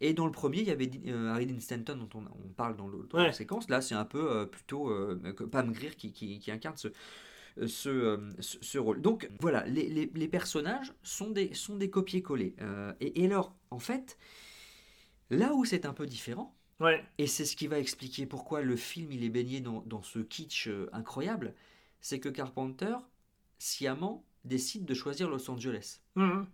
et 0.00 0.12
dans 0.12 0.26
le 0.26 0.32
premier, 0.32 0.58
il 0.58 0.66
y 0.66 0.70
avait 0.72 0.90
Harry 1.30 1.46
Dean 1.46 1.60
Stanton 1.60 1.96
dont 2.10 2.18
on, 2.18 2.24
on 2.24 2.48
parle 2.56 2.74
dans 2.76 2.88
l'autre 2.88 3.16
Ouais. 3.16 3.32
séquence. 3.32 3.68
Là, 3.70 3.80
c'est 3.80 3.94
un 3.94 4.04
peu 4.04 4.44
plutôt 4.50 4.90
Pam 5.52 5.70
Grier 5.70 5.90
qui, 5.96 6.12
qui, 6.12 6.40
qui 6.40 6.50
incarne 6.50 6.76
ce, 6.76 6.88
ce, 7.66 7.88
euh, 7.88 8.30
ce, 8.40 8.56
ce 8.60 8.78
rôle. 8.78 9.00
Donc 9.00 9.28
voilà, 9.40 9.64
les, 9.66 9.88
les, 9.88 10.10
les 10.14 10.28
personnages 10.28 10.92
sont 11.02 11.30
des, 11.30 11.52
sont 11.54 11.76
des 11.76 11.90
copier-coller. 11.90 12.54
Euh, 12.60 12.92
et, 13.00 13.22
et 13.22 13.26
alors, 13.26 13.54
en 13.70 13.78
fait, 13.78 14.16
là 15.30 15.54
où 15.54 15.64
c'est 15.64 15.86
un 15.86 15.92
peu 15.94 16.06
différent, 16.06 16.56
Ouais. 16.80 17.04
et 17.18 17.28
c'est 17.28 17.44
ce 17.44 17.54
qui 17.54 17.68
va 17.68 17.78
expliquer 17.78 18.26
pourquoi 18.26 18.60
le 18.62 18.74
film 18.74 19.12
il 19.12 19.22
est 19.22 19.28
baigné 19.28 19.60
dans, 19.60 19.82
dans 19.82 20.02
ce 20.02 20.18
kitsch 20.18 20.66
euh, 20.66 20.88
incroyable, 20.92 21.54
c'est 22.00 22.18
que 22.18 22.28
Carpenter, 22.28 22.96
sciemment, 23.58 24.24
décide 24.44 24.84
de 24.84 24.94
choisir 24.94 25.28
Los 25.30 25.48
Angeles. 25.48 26.00
Mhm. 26.16 26.44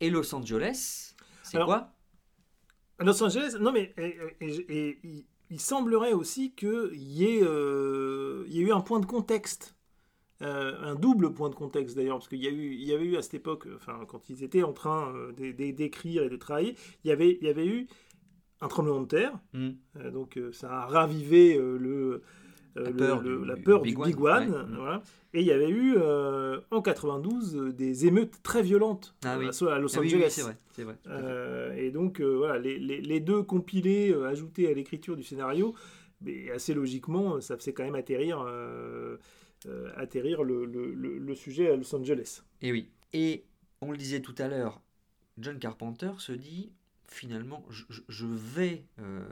Et 0.00 0.10
Los 0.10 0.32
Angeles, 0.32 1.14
c'est 1.42 1.58
quoi? 1.64 1.92
Los 3.00 3.20
Angeles, 3.24 3.56
non 3.58 3.72
mais 3.72 3.92
et, 3.98 4.16
et- 4.40 4.66
et- 4.68 4.98
il, 5.02 5.24
il 5.50 5.60
semblerait 5.60 6.12
aussi 6.12 6.52
qu'il 6.52 6.94
y, 6.94 7.24
ait, 7.24 7.40
euh, 7.42 8.44
il 8.46 8.54
y 8.54 8.60
ait 8.60 8.64
eu 8.66 8.72
un 8.72 8.80
point 8.80 9.00
de 9.00 9.06
contexte, 9.06 9.73
euh, 10.44 10.74
un 10.82 10.94
double 10.94 11.32
point 11.32 11.48
de 11.50 11.54
contexte 11.54 11.96
d'ailleurs, 11.96 12.18
parce 12.18 12.28
qu'il 12.28 12.42
y, 12.42 12.46
a 12.46 12.50
eu- 12.50 12.72
il 12.74 12.84
y 12.84 12.92
avait 12.92 13.04
eu 13.06 13.16
à 13.16 13.22
cette 13.22 13.34
époque, 13.34 13.66
enfin 13.76 13.98
quand 14.06 14.28
ils 14.28 14.42
étaient 14.44 14.62
en 14.62 14.72
train 14.72 15.12
euh, 15.14 15.32
d'é- 15.32 15.52
d'é- 15.52 15.72
d'écrire 15.72 16.22
et 16.22 16.28
de 16.28 16.36
travailler, 16.36 16.74
il 17.04 17.08
y 17.08 17.12
avait, 17.12 17.38
il 17.40 17.46
y 17.46 17.50
avait 17.50 17.66
eu 17.66 17.86
un 18.60 18.68
tremblement 18.68 19.00
de 19.00 19.06
terre, 19.08 19.32
euh, 19.54 20.10
donc 20.10 20.36
euh, 20.36 20.52
ça 20.52 20.70
a 20.72 20.86
ravivé 20.86 21.56
euh, 21.56 21.76
le, 21.78 22.22
euh, 22.76 22.84
La 22.84 22.90
le- 22.90 22.96
peur 22.96 23.22
le- 23.22 23.38
du- 23.38 23.44
la 23.46 23.56
peur 23.56 23.80
Big 23.82 23.94
du 23.94 24.00
One, 24.02 24.08
Big 24.08 24.20
One, 24.20 24.50
ouais. 24.50 24.76
Voilà. 24.76 25.02
et 25.32 25.40
il 25.40 25.46
y 25.46 25.52
avait 25.52 25.68
eu 25.70 25.94
euh, 25.96 26.60
en 26.70 26.82
92 26.82 27.56
euh, 27.56 27.72
des 27.72 28.06
émeutes 28.06 28.42
très 28.42 28.62
violentes 28.62 29.14
Ah 29.24 29.38
oui. 29.38 29.46
euh, 29.62 29.68
à 29.68 29.78
Los 29.78 29.96
Ah 29.96 30.00
oui, 30.00 30.08
oui, 30.08 30.14
Angeles. 30.16 30.30
c'est 30.30 30.42
vrai, 30.42 30.56
c'est 30.72 30.84
vrai. 30.84 30.96
tout 31.04 31.10
à 31.10 31.16
fait. 31.18 31.22
Euh, 31.24 31.74
et 31.76 31.90
donc, 31.90 32.20
euh, 32.20 32.36
voilà, 32.36 32.58
les, 32.58 32.78
les- 32.78 33.00
les 33.00 33.20
deux 33.20 33.42
compilés, 33.42 34.10
euh, 34.12 34.24
ajoutés 34.28 34.68
à 34.70 34.74
l'écriture 34.74 35.16
du 35.16 35.22
scénario, 35.22 35.74
mais 36.20 36.50
assez 36.50 36.74
logiquement, 36.74 37.40
ça 37.40 37.56
faisait 37.56 37.72
quand 37.74 37.84
même 37.84 37.94
atterrir, 37.96 38.40
euh, 38.40 38.48
euh, 38.48 39.16
atterrir 39.96 40.42
le, 40.42 40.64
le- 40.64 40.92
le- 40.94 41.18
le 41.18 41.34
sujet 41.34 41.70
à 41.70 41.76
Los 41.76 41.94
Angeles. 41.94 42.42
Et 42.62 42.72
oui. 42.72 42.88
Et 43.12 43.44
on 43.80 43.90
le 43.90 43.96
disait 43.96 44.20
tout 44.20 44.34
à 44.38 44.48
l'heure, 44.48 44.80
John 45.38 45.58
Carpenter 45.58 46.12
se 46.18 46.32
dit 46.32 46.70
finalement, 47.06 47.64
je, 48.08 48.26
vais, 48.26 48.84
euh, 48.98 49.22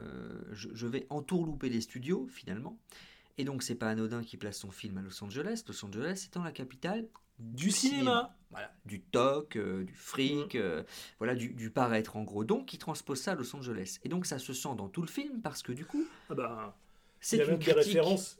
je, 0.51 0.69
je 0.73 0.87
vais 0.87 1.05
entourlouper 1.09 1.69
les 1.69 1.81
studios 1.81 2.27
finalement. 2.31 2.77
Et 3.37 3.45
donc 3.45 3.63
c'est 3.63 3.75
pas 3.75 3.89
anodin 3.89 4.23
qui 4.23 4.37
place 4.37 4.57
son 4.59 4.71
film 4.71 4.97
à 4.97 5.01
Los 5.01 5.23
Angeles. 5.23 5.63
Los 5.67 5.83
Angeles 5.85 6.25
étant 6.27 6.43
la 6.43 6.51
capitale 6.51 7.07
Du 7.39 7.71
cinéma. 7.71 8.35
Voilà, 8.51 8.71
du 8.85 9.01
toc, 9.01 9.55
euh, 9.55 9.83
du 9.83 9.95
fric, 9.95 10.53
euh, 10.53 10.83
voilà, 11.17 11.33
du, 11.33 11.49
du 11.49 11.71
paraître 11.71 12.15
en 12.15 12.23
gros. 12.23 12.43
Donc 12.43 12.71
il 12.73 12.77
transpose 12.77 13.19
ça 13.19 13.31
à 13.31 13.35
Los 13.35 13.55
Angeles. 13.55 13.97
Et 14.03 14.09
donc 14.09 14.27
ça 14.27 14.37
se 14.37 14.53
sent 14.53 14.75
dans 14.77 14.87
tout 14.89 15.01
le 15.01 15.07
film 15.07 15.41
parce 15.41 15.63
que 15.63 15.71
du 15.71 15.85
coup, 15.85 16.05
Ah 16.29 16.35
bah, 16.35 16.77
c'est 17.19 17.37
une 17.37 17.47
même 17.47 17.57
des 17.57 17.63
critique. 17.65 17.83
références 17.85 18.37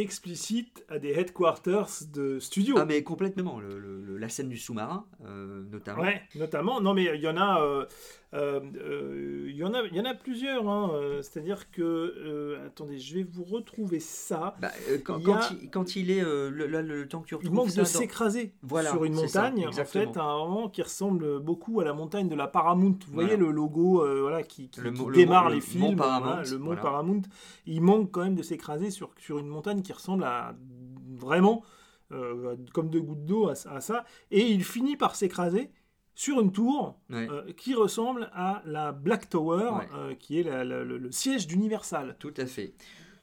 explicites 0.00 0.84
à 0.88 0.98
des 0.98 1.10
headquarters 1.10 1.88
de 2.12 2.38
studios. 2.38 2.76
Ah 2.78 2.84
mais 2.84 3.02
complètement, 3.02 3.58
le- 3.60 3.78
le- 3.78 4.00
le- 4.02 4.16
la 4.18 4.28
scène 4.28 4.48
du 4.48 4.56
sous-marin 4.58 5.06
euh, 5.24 5.62
notamment. 5.70 6.02
Ouais, 6.02 6.22
notamment. 6.34 6.80
Non, 6.80 6.94
mais 6.94 7.04
il 7.14 7.20
y 7.20 7.28
en 7.28 7.36
a, 7.36 7.86
euh, 8.34 8.60
euh, 8.76 9.46
il 9.48 9.56
y 9.56 9.64
en 9.64 9.72
a, 9.72 9.82
il 9.84 9.94
y 9.96 10.00
en 10.00 10.04
a 10.04 10.14
plusieurs. 10.14 10.68
hein, 10.68 10.90
euh, 10.94 11.22
C'est-à-dire 11.22 11.70
que, 11.70 12.58
attendez, 12.66 12.98
je 12.98 13.14
vais 13.14 13.22
vous 13.22 13.44
retrouver 13.44 14.00
ça. 14.00 14.56
Bah, 14.60 14.70
quand, 15.04 15.18
Il 15.18 15.24
quand 15.24 15.40
il, 15.52 15.70
quand 15.70 15.96
il 15.96 16.10
est 16.10 16.20
le, 16.22 16.50
le- 16.50 16.82
le 16.82 17.08
temps 17.08 17.20
que 17.20 17.28
tu 17.28 17.34
Il 17.34 17.38
retrouves 17.38 17.54
manque 17.54 17.70
ça 17.70 17.82
de 17.82 17.86
dans- 17.86 17.98
s'écraser 17.98 18.52
Voilà, 18.62 18.90
sur 18.90 19.04
une 19.04 19.14
ça, 19.28 19.50
montagne, 19.50 19.66
en 19.68 19.72
fait, 19.84 20.16
à 20.16 20.22
un 20.24 20.38
moment 20.46 20.68
qui 20.68 20.82
ressemble 20.82 21.38
beaucoup 21.40 21.80
à 21.80 21.84
la 21.84 21.92
montagne 21.94 22.28
de 22.28 22.34
la 22.34 22.48
Paramount. 22.48 22.98
Vous 23.06 23.12
Voilà. 23.14 23.28
voyez 23.28 23.40
le 23.40 23.50
logo 23.52 24.04
voilà, 24.20 24.42
qui, 24.42 24.68
qui- 24.68 24.80
Le 24.80 24.90
qui 24.90 25.00
mo- 25.02 25.08
le 25.08 25.16
démarre 25.16 25.48
les 25.48 25.56
le 25.56 25.60
films, 25.60 25.82
mont 25.84 25.96
Paramount, 25.96 26.26
voilà, 26.34 26.50
le 26.50 26.58
mont. 26.58 26.76
Paramount. 26.76 27.22
Il 27.66 27.80
manque 27.82 28.10
quand 28.10 28.22
même 28.24 28.34
de 28.34 28.42
s'écraser 28.42 28.90
sur, 28.90 29.10
sur 29.18 29.38
une 29.38 29.46
montagne 29.48 29.82
qui 29.82 29.92
ressemble 29.92 30.24
à 30.24 30.54
vraiment 31.14 31.62
euh, 32.12 32.56
comme 32.72 32.88
deux 32.90 33.00
gouttes 33.00 33.24
d'eau 33.24 33.48
à, 33.48 33.52
à 33.70 33.80
ça. 33.80 34.04
Et 34.30 34.46
il 34.46 34.62
finit 34.64 34.96
par 34.96 35.16
s'écraser 35.16 35.70
sur 36.16 36.40
une 36.40 36.50
tour 36.50 36.98
Ouais, 37.10 37.28
euh, 37.30 37.52
qui 37.52 37.74
ressemble 37.74 38.28
à 38.32 38.62
la 38.66 38.90
Black 38.90 39.28
Tower, 39.30 39.70
Ouais. 39.78 39.88
euh, 39.94 40.14
qui 40.14 40.40
est 40.40 40.42
la- 40.42 40.64
la- 40.64 40.82
le, 40.82 40.98
le 40.98 41.12
siège 41.12 41.46
d'Universal. 41.46 42.16
tout 42.18 42.34
à 42.38 42.46
fait. 42.46 42.74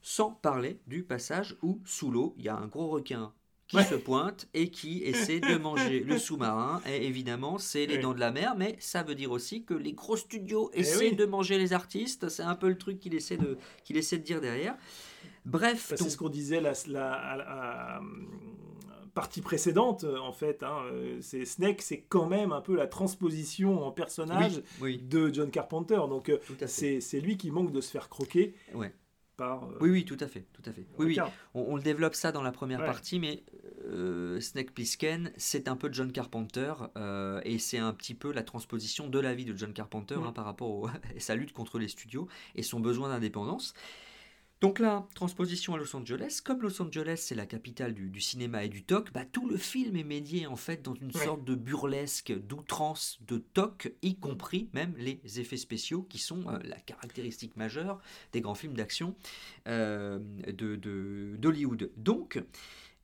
Sans 0.02 0.32
parler 0.32 0.80
du 0.88 1.04
passage 1.04 1.58
où, 1.62 1.82
sous 1.86 2.12
l'eau, 2.12 2.34
il 2.38 2.46
y 2.46 2.50
a 2.50 2.56
un 2.56 2.68
gros 2.68 2.88
requin 2.88 3.34
qui 3.68 3.82
se 3.84 3.96
pointe 3.96 4.48
et 4.54 4.70
qui 4.70 5.02
essaie 5.04 5.40
de 5.40 5.56
manger 5.58 6.02
le 6.02 6.20
sous-marin. 6.20 6.82
Et 6.88 7.08
évidemment, 7.08 7.58
c'est 7.58 7.88
les 7.88 7.98
dents 7.98 8.14
de 8.14 8.20
la 8.20 8.30
mer, 8.32 8.54
mais 8.56 8.76
ça 8.80 9.02
veut 9.02 9.16
dire 9.16 9.32
aussi 9.32 9.64
que 9.64 9.74
les 9.74 9.94
gros 9.94 10.16
studios 10.18 10.70
Eh 10.74 10.82
essaient 10.82 11.10
oui. 11.12 11.16
de 11.16 11.26
manger 11.26 11.58
les 11.58 11.74
artistes. 11.74 12.30
C'est 12.30 12.44
un 12.44 12.56
peu 12.56 12.68
le 12.70 12.78
truc 12.78 13.00
qu'il 13.00 13.16
essaie 13.16 13.38
de, 13.38 13.58
qu'il 13.84 13.98
essaie 13.98 14.18
de 14.20 14.24
dire 14.24 14.42
derrière. 14.42 14.76
Bref, 15.46 15.88
Bah, 15.90 15.96
c'est 15.98 16.10
ce 16.10 16.18
qu'on 16.18 16.30
disait 16.30 16.62
la, 16.62 16.74
la- 16.88 17.14
à- 17.14 17.40
à- 17.40 17.98
à- 17.98 18.02
partie 19.14 19.42
précédente, 19.42 20.04
euh, 20.04 20.18
en 20.18 20.32
fait. 20.34 20.64
hein, 20.64 20.78
euh, 20.92 21.18
c'est 21.22 21.46
Snake, 21.46 21.82
c'est 21.82 22.02
quand 22.02 22.28
même 22.28 22.52
un 22.52 22.62
peu 22.62 22.76
la 22.76 22.88
transposition 22.88 23.84
en 23.86 23.92
personnage 23.92 24.58
Oui, 24.82 24.98
oui. 24.98 24.98
de 24.98 25.32
John 25.34 25.52
Carpenter. 25.52 25.96
Donc 26.10 26.30
euh, 26.30 26.40
à 26.62 26.68
c'est 26.68 27.22
lui 27.22 27.38
qui 27.38 27.52
manque 27.52 27.72
de 27.72 27.82
se 27.82 27.92
faire 27.92 28.10
croquer 28.10 28.56
Ouais. 28.74 28.92
par. 29.38 29.66
euh, 29.66 29.78
Oui, 29.82 29.90
oui, 29.92 30.06
tout 30.06 30.18
à 30.20 30.28
fait, 30.28 30.46
tout 30.54 30.64
à 30.68 30.72
fait. 30.74 30.86
Oui, 30.98 31.06
oui. 31.06 31.18
On, 31.54 31.62
on 31.74 31.76
le 31.76 31.82
développe 31.84 32.16
ça 32.16 32.32
dans 32.32 32.42
la 32.42 32.52
première 32.52 32.80
Ouais. 32.80 32.86
partie, 32.86 33.20
mais 33.20 33.44
euh, 33.86 34.40
Snake 34.40 34.74
Plissken, 34.74 35.32
c'est 35.38 35.68
un 35.68 35.76
peu 35.76 35.90
John 35.92 36.12
Carpenter 36.12 36.74
euh, 36.98 37.42
et 37.44 37.60
c'est 37.60 37.78
un 37.78 37.94
petit 37.94 38.16
peu 38.16 38.32
la 38.32 38.42
transposition 38.44 39.08
de 39.10 39.20
la 39.20 39.34
vie 39.36 39.46
de 39.46 39.56
John 39.56 39.74
Carpenter 39.74 40.16
Mm. 40.16 40.24
hein, 40.28 40.32
par 40.32 40.46
rapport 40.46 40.90
et 41.16 41.20
sa 41.20 41.36
lutte 41.36 41.54
contre 41.54 41.78
les 41.80 41.88
studios 41.90 42.28
et 42.56 42.64
son 42.64 42.80
besoin 42.80 43.10
d'indépendance. 43.10 43.74
Donc 44.64 44.80
là, 44.80 45.06
transposition 45.14 45.74
à 45.76 45.78
Los 45.78 45.94
Angeles. 45.94 46.40
Comme 46.44 46.62
Los 46.62 46.82
Angeles, 46.82 47.18
c'est 47.28 47.36
la 47.36 47.46
capitale 47.46 47.94
du, 47.94 48.10
du 48.10 48.22
cinéma 48.22 48.64
et 48.64 48.70
du 48.70 48.82
toc, 48.84 49.12
bah, 49.12 49.26
tout 49.26 49.46
le 49.48 49.58
film 49.58 49.98
est 49.98 50.06
médié 50.06 50.48
en 50.48 50.56
fait 50.56 50.82
dans 50.82 50.96
une 50.96 51.12
Ouais. 51.14 51.26
sorte 51.26 51.44
de 51.44 51.54
burlesque, 51.54 52.32
d'outrance, 52.48 53.20
de 53.28 53.40
toc, 53.40 53.94
y 54.02 54.16
compris 54.16 54.70
même 54.74 54.96
les 54.98 55.20
effets 55.42 55.58
spéciaux 55.58 56.04
qui 56.04 56.18
sont 56.18 56.48
euh, 56.48 56.60
la 56.64 56.78
caractéristique 56.80 57.58
majeure 57.58 58.00
des 58.32 58.40
grands 58.40 58.56
films 58.56 58.74
d'action 58.76 59.16
euh, 59.68 60.18
de- 60.48 60.78
de- 60.78 61.36
d'Hollywood. 61.38 61.92
Donc, 61.98 62.42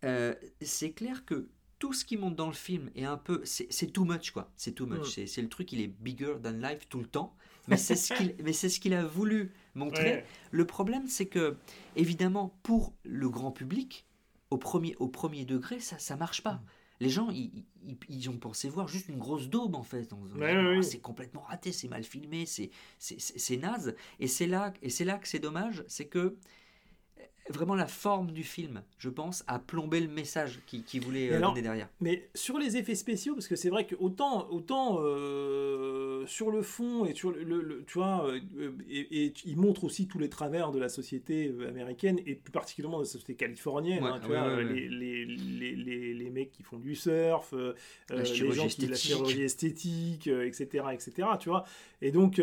euh, 0.06 0.34
c'est 0.62 0.92
clair 0.94 1.26
que 1.26 1.50
tout 1.78 1.92
ce 1.92 2.06
qui 2.06 2.16
monte 2.16 2.38
dans 2.38 2.48
le 2.48 2.54
film 2.54 2.90
est 2.96 3.04
un 3.04 3.18
peu. 3.18 3.42
C'est 3.44 3.92
too 3.92 4.06
much, 4.06 4.32
quoi. 4.32 4.50
C'est 4.56 4.72
too 4.76 4.86
much. 4.86 5.18
Mm. 5.18 5.26
C'est- 5.28 5.42
le 5.42 5.50
truc, 5.50 5.74
il 5.74 5.82
est 5.82 5.88
bigger 5.88 6.36
than 6.42 6.52
life 6.52 6.88
tout 6.88 7.00
le 7.00 7.08
temps. 7.08 7.36
Mais 7.68 7.76
c'est 7.78 7.96
ce 7.98 8.14
qu'il 8.14 8.34
mais 8.46 8.54
c'est 8.54 8.70
ce 8.70 8.80
qu'il 8.80 8.94
a 8.94 9.04
voulu 9.06 9.52
Ouais. 9.88 10.26
Le 10.52 10.66
problème, 10.66 11.08
c'est 11.08 11.26
que, 11.28 11.58
évidemment, 11.96 12.58
pour 12.64 12.94
le 13.04 13.30
grand 13.30 13.52
public, 13.52 14.06
au 14.52 14.58
premier, 14.58 14.96
au 15.00 15.08
premier 15.08 15.46
degré, 15.46 15.80
ça 15.80 15.98
ça 16.00 16.16
marche 16.16 16.42
Mm. 16.42 16.44
pas. 16.44 16.62
Les 17.02 17.10
gens, 17.10 17.30
ils, 17.30 17.66
ils- 17.84 17.98
ils 18.10 18.30
ont 18.30 18.38
pensé 18.38 18.68
voir 18.68 18.90
juste 18.90 19.08
une 19.08 19.20
grosse 19.20 19.48
daube, 19.48 19.76
en 19.76 19.84
fait. 19.84 20.12
Ouais, 20.36 20.54
Ah. 20.54 20.82
C'est 20.84 21.00
complètement 21.00 21.42
raté, 21.42 21.72
c'est 21.72 21.88
mal 21.88 22.04
filmé, 22.04 22.46
c'est 22.46 22.72
c'est- 22.98 23.20
c'est- 23.20 23.38
c'est 23.40 23.56
naze. 23.58 23.96
Et 24.20 24.28
c'est 24.28 24.48
là, 24.48 24.74
et 24.82 24.90
là 25.06 25.18
que 25.18 25.28
c'est 25.28 25.40
dommage, 25.40 25.84
c'est 25.88 26.08
que 26.08 26.36
vraiment 27.50 27.76
la 27.76 27.88
forme 27.88 28.32
du 28.32 28.44
film, 28.44 28.82
je 28.98 29.10
pense, 29.10 29.44
a 29.48 29.60
plombé 29.60 30.00
le 30.00 30.08
message 30.08 30.60
qu'il 30.66 30.84
qu'il 30.84 31.02
voulait 31.02 31.28
Mais 31.30 31.34
euh, 31.34 31.38
alors, 31.38 31.52
donner 31.52 31.62
derrière. 31.64 31.90
Mais 32.00 32.30
sur 32.36 32.58
les 32.58 32.78
effets 32.78 32.96
spéciaux, 32.96 33.34
parce 33.34 33.48
que 33.48 33.56
c'est 33.56 33.70
vrai 33.70 33.86
que 33.86 33.96
autant, 34.00 34.48
autant 34.52 35.00
euh, 35.02 36.26
sur 36.28 36.52
le 36.52 36.62
fond 36.62 37.06
et 37.06 37.14
sur 37.14 37.32
le, 37.32 37.44
le- 37.44 37.62
le- 37.62 37.84
tu 37.86 37.98
vois, 37.98 38.28
euh, 38.28 38.72
et, 38.90 39.26
et 39.26 39.34
il 39.46 39.58
montre 39.58 39.84
aussi 39.84 40.08
tous 40.08 40.20
les 40.20 40.30
travers 40.30 40.72
de 40.72 40.80
la 40.80 40.90
société 40.90 41.48
euh, 41.48 41.68
américaine 41.70 42.20
et 42.26 42.36
plus 42.36 42.52
particulièrement 42.52 42.98
de 43.00 43.04
la 43.04 43.10
société 43.10 43.36
californienne. 43.36 44.04
Ouais, 44.04 44.10
hein, 44.12 44.20
tu 44.24 44.30
ouais, 44.32 44.38
vois, 44.40 44.48
ouais, 44.56 44.64
ouais. 44.64 44.74
Les, 44.74 44.90
les, 44.90 45.26
les, 45.26 46.14
les, 46.14 46.30
mecs 46.30 46.52
qui 46.52 46.64
font 46.64 46.78
du 46.78 46.96
surf, 46.96 47.54
euh, 47.54 47.74
La 48.10 48.22
les 48.24 48.52
gens 48.52 48.68
qui 48.68 48.86
la 48.88 48.96
chirurgie 48.96 49.42
esthétique, 49.42 50.28
etc., 50.28 50.86
etc. 50.94 51.28
Tu 51.40 51.50
vois. 51.50 51.66
Et 52.02 52.12
donc 52.12 52.40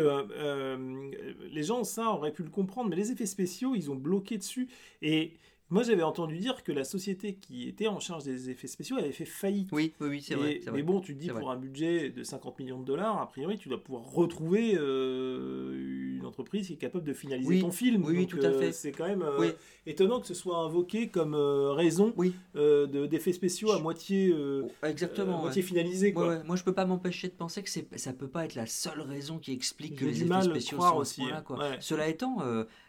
les 1.51 1.63
gens 1.63 1.83
ça 1.83 2.09
auraient 2.11 2.33
pu 2.33 2.43
le 2.43 2.49
comprendre, 2.49 2.89
mais 2.89 2.95
les 2.95 3.11
effets 3.11 3.25
spéciaux 3.25 3.73
ils 3.75 3.89
ont 3.89 3.95
bloqué 3.95 4.37
dessus 4.37 4.67
et 5.01 5.37
moi, 5.69 5.83
j'avais 5.83 6.03
entendu 6.03 6.37
dire 6.37 6.63
que 6.63 6.71
la 6.71 6.83
société 6.83 7.35
qui 7.35 7.67
était 7.67 7.87
en 7.87 7.99
charge 7.99 8.23
des 8.23 8.49
effets 8.49 8.67
spéciaux 8.67 8.97
avait 8.97 9.11
fait 9.11 9.25
faillite. 9.25 9.69
Oui, 9.71 9.93
oui, 9.99 10.07
oui, 10.09 10.21
c'est 10.21 10.35
vrai. 10.35 10.61
Mais 10.73 10.81
bon, 10.83 11.01
tu 11.01 11.13
te 11.15 11.19
dis 11.19 11.27
pour 11.29 11.39
vrai. 11.39 11.55
un 11.55 11.57
budget 11.57 12.09
de 12.09 12.23
50 12.23 12.59
millions 12.59 12.79
de 12.79 12.85
dollars, 12.85 13.19
a 13.21 13.27
priori, 13.27 13.57
tu 13.57 13.67
dois 13.69 13.83
pouvoir 13.83 14.03
retrouver 14.05 14.75
euh, 14.77 16.17
une 16.19 16.25
entreprise 16.25 16.67
qui 16.67 16.73
est 16.73 16.77
capable 16.77 17.03
de 17.05 17.13
finaliser 17.13 17.47
Oui, 17.49 17.59
ton 17.61 17.71
film. 17.71 18.03
oui, 18.05 18.13
oui, 18.15 18.19
Donc, 18.25 18.29
tout 18.29 18.45
à 18.45 18.49
euh, 18.49 18.59
fait. 18.59 18.71
C'est 18.71 18.91
quand 18.91 19.07
même 19.07 19.21
euh, 19.21 19.39
Oui. 19.39 19.47
étonnant 19.85 20.19
que 20.19 20.27
ce 20.27 20.33
soit 20.33 20.57
invoqué 20.57 21.09
comme 21.09 21.35
raison 21.35 22.13
Oui. 22.17 22.33
de- 22.55 23.05
d'effets 23.05 23.33
spéciaux 23.33 23.71
à 23.71 23.79
moitié, 23.79 24.33
Oh, 24.37 24.67
Exactement. 24.85 25.35
ouais. 25.37 25.41
moitié 25.43 25.61
finalisés. 25.61 26.07
Ouais, 26.07 26.13
Quoi. 26.13 26.27
ouais. 26.29 26.43
Moi, 26.45 26.55
je 26.55 26.63
peux 26.63 26.73
pas 26.73 26.85
m'empêcher 26.85 27.27
de 27.27 27.33
penser 27.33 27.63
que 27.63 27.69
ça 27.69 28.13
peut 28.13 28.27
pas 28.27 28.45
être 28.45 28.55
la 28.55 28.65
seule 28.65 29.01
raison 29.01 29.37
qui 29.39 29.51
explique 29.53 29.95
que 29.97 30.05
les 30.05 30.23
effets 30.23 30.41
spéciaux 30.43 30.77
sont 30.79 30.83
à 30.83 30.93
aussi, 30.93 31.15
ce 31.15 31.21
point-là. 31.21 31.41
Quoi. 31.41 31.57
Ouais. 31.59 31.77
Cela 31.79 32.07
étant, 32.07 32.37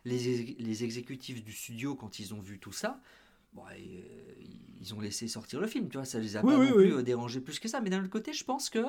les, 0.04 0.56
les 0.58 0.84
exécutifs 0.84 1.42
du 1.44 1.52
studio, 1.52 1.94
quand 1.94 2.18
ils 2.18 2.34
ont 2.34 2.40
vu 2.40 2.58
tout 2.58 2.67
ça, 2.72 3.00
bon, 3.54 3.62
euh, 3.72 3.74
ils 4.80 4.94
ont 4.94 5.00
laissé 5.00 5.28
sortir 5.28 5.60
le 5.60 5.66
film. 5.66 5.88
Tu 5.88 5.96
vois, 5.98 6.06
ça 6.06 6.18
les 6.20 6.36
a 6.36 6.42
Oui, 6.42 6.54
pas 6.54 6.58
oui, 6.58 6.70
non 6.70 6.74
oui. 6.76 6.92
plus 6.92 6.94
euh, 6.94 7.02
dérangés 7.02 7.40
plus 7.40 7.58
que 7.60 7.68
ça. 7.68 7.80
Mais 7.80 7.90
d'un 7.90 8.00
autre 8.00 8.10
côté, 8.10 8.32
je 8.32 8.44
pense 8.44 8.70
que 8.70 8.84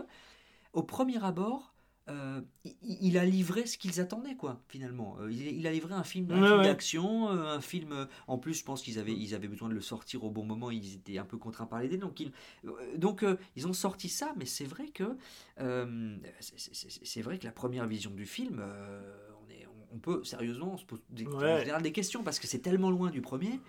au 0.74 0.84
premier 0.84 1.24
abord. 1.24 1.74
euh, 2.10 2.42
il, 2.66 2.76
il 3.02 3.18
a 3.20 3.26
livré 3.26 3.68
ce 3.68 3.78
qu'ils 3.78 4.00
attendaient 4.02 4.36
quoi 4.36 4.62
finalement 4.68 5.18
Euh, 5.22 5.32
il, 5.32 5.42
il 5.60 5.68
a 5.68 5.72
livré 5.72 5.94
un 5.94 6.04
film, 6.04 6.32
un 6.32 6.42
Ouais, 6.42 6.52
film 6.52 6.60
ouais. 6.60 6.64
d'action 6.64 7.30
un 7.30 7.62
film 7.62 8.08
en 8.28 8.40
plus 8.40 8.56
je 8.56 8.64
pense 8.64 8.82
qu'ils 8.82 8.98
avaient 8.98 9.14
ils 9.16 9.36
avaient 9.36 9.48
besoin 9.48 9.70
de 9.70 9.76
le 9.76 9.82
sortir 9.82 10.24
au 10.24 10.32
bon 10.32 10.44
moment 10.44 10.72
ils 10.72 10.96
étaient 10.96 11.20
un 11.20 11.26
peu 11.26 11.38
contraints 11.38 11.68
par 11.68 11.82
l'idée 11.82 11.98
donc 11.98 12.20
ils 12.20 12.32
donc 12.98 13.24
euh, 13.24 13.38
ils 13.56 13.68
ont 13.68 13.74
sorti 13.74 14.10
ça 14.10 14.34
mais 14.38 14.46
c'est 14.46 14.66
vrai 14.66 14.88
que 14.90 15.18
euh, 15.60 16.18
c'est- 16.40 17.22
vrai 17.22 17.38
que 17.38 17.46
la 17.46 17.52
première 17.52 17.86
vision 17.88 18.12
du 18.12 18.26
film 18.26 18.60
on 19.94 19.98
peut 19.98 20.24
sérieusement 20.24 20.78
se 20.78 20.86
poser 20.86 21.02
des, 21.10 21.26
en 21.28 21.40
Ouais. 21.40 21.60
général 21.60 21.82
des 21.82 21.92
questions 21.92 22.24
parce 22.24 22.40
que 22.40 22.48
c'est 22.48 22.60
tellement 22.60 22.90
loin 22.92 23.10
du 23.10 23.22
premier 23.22 23.60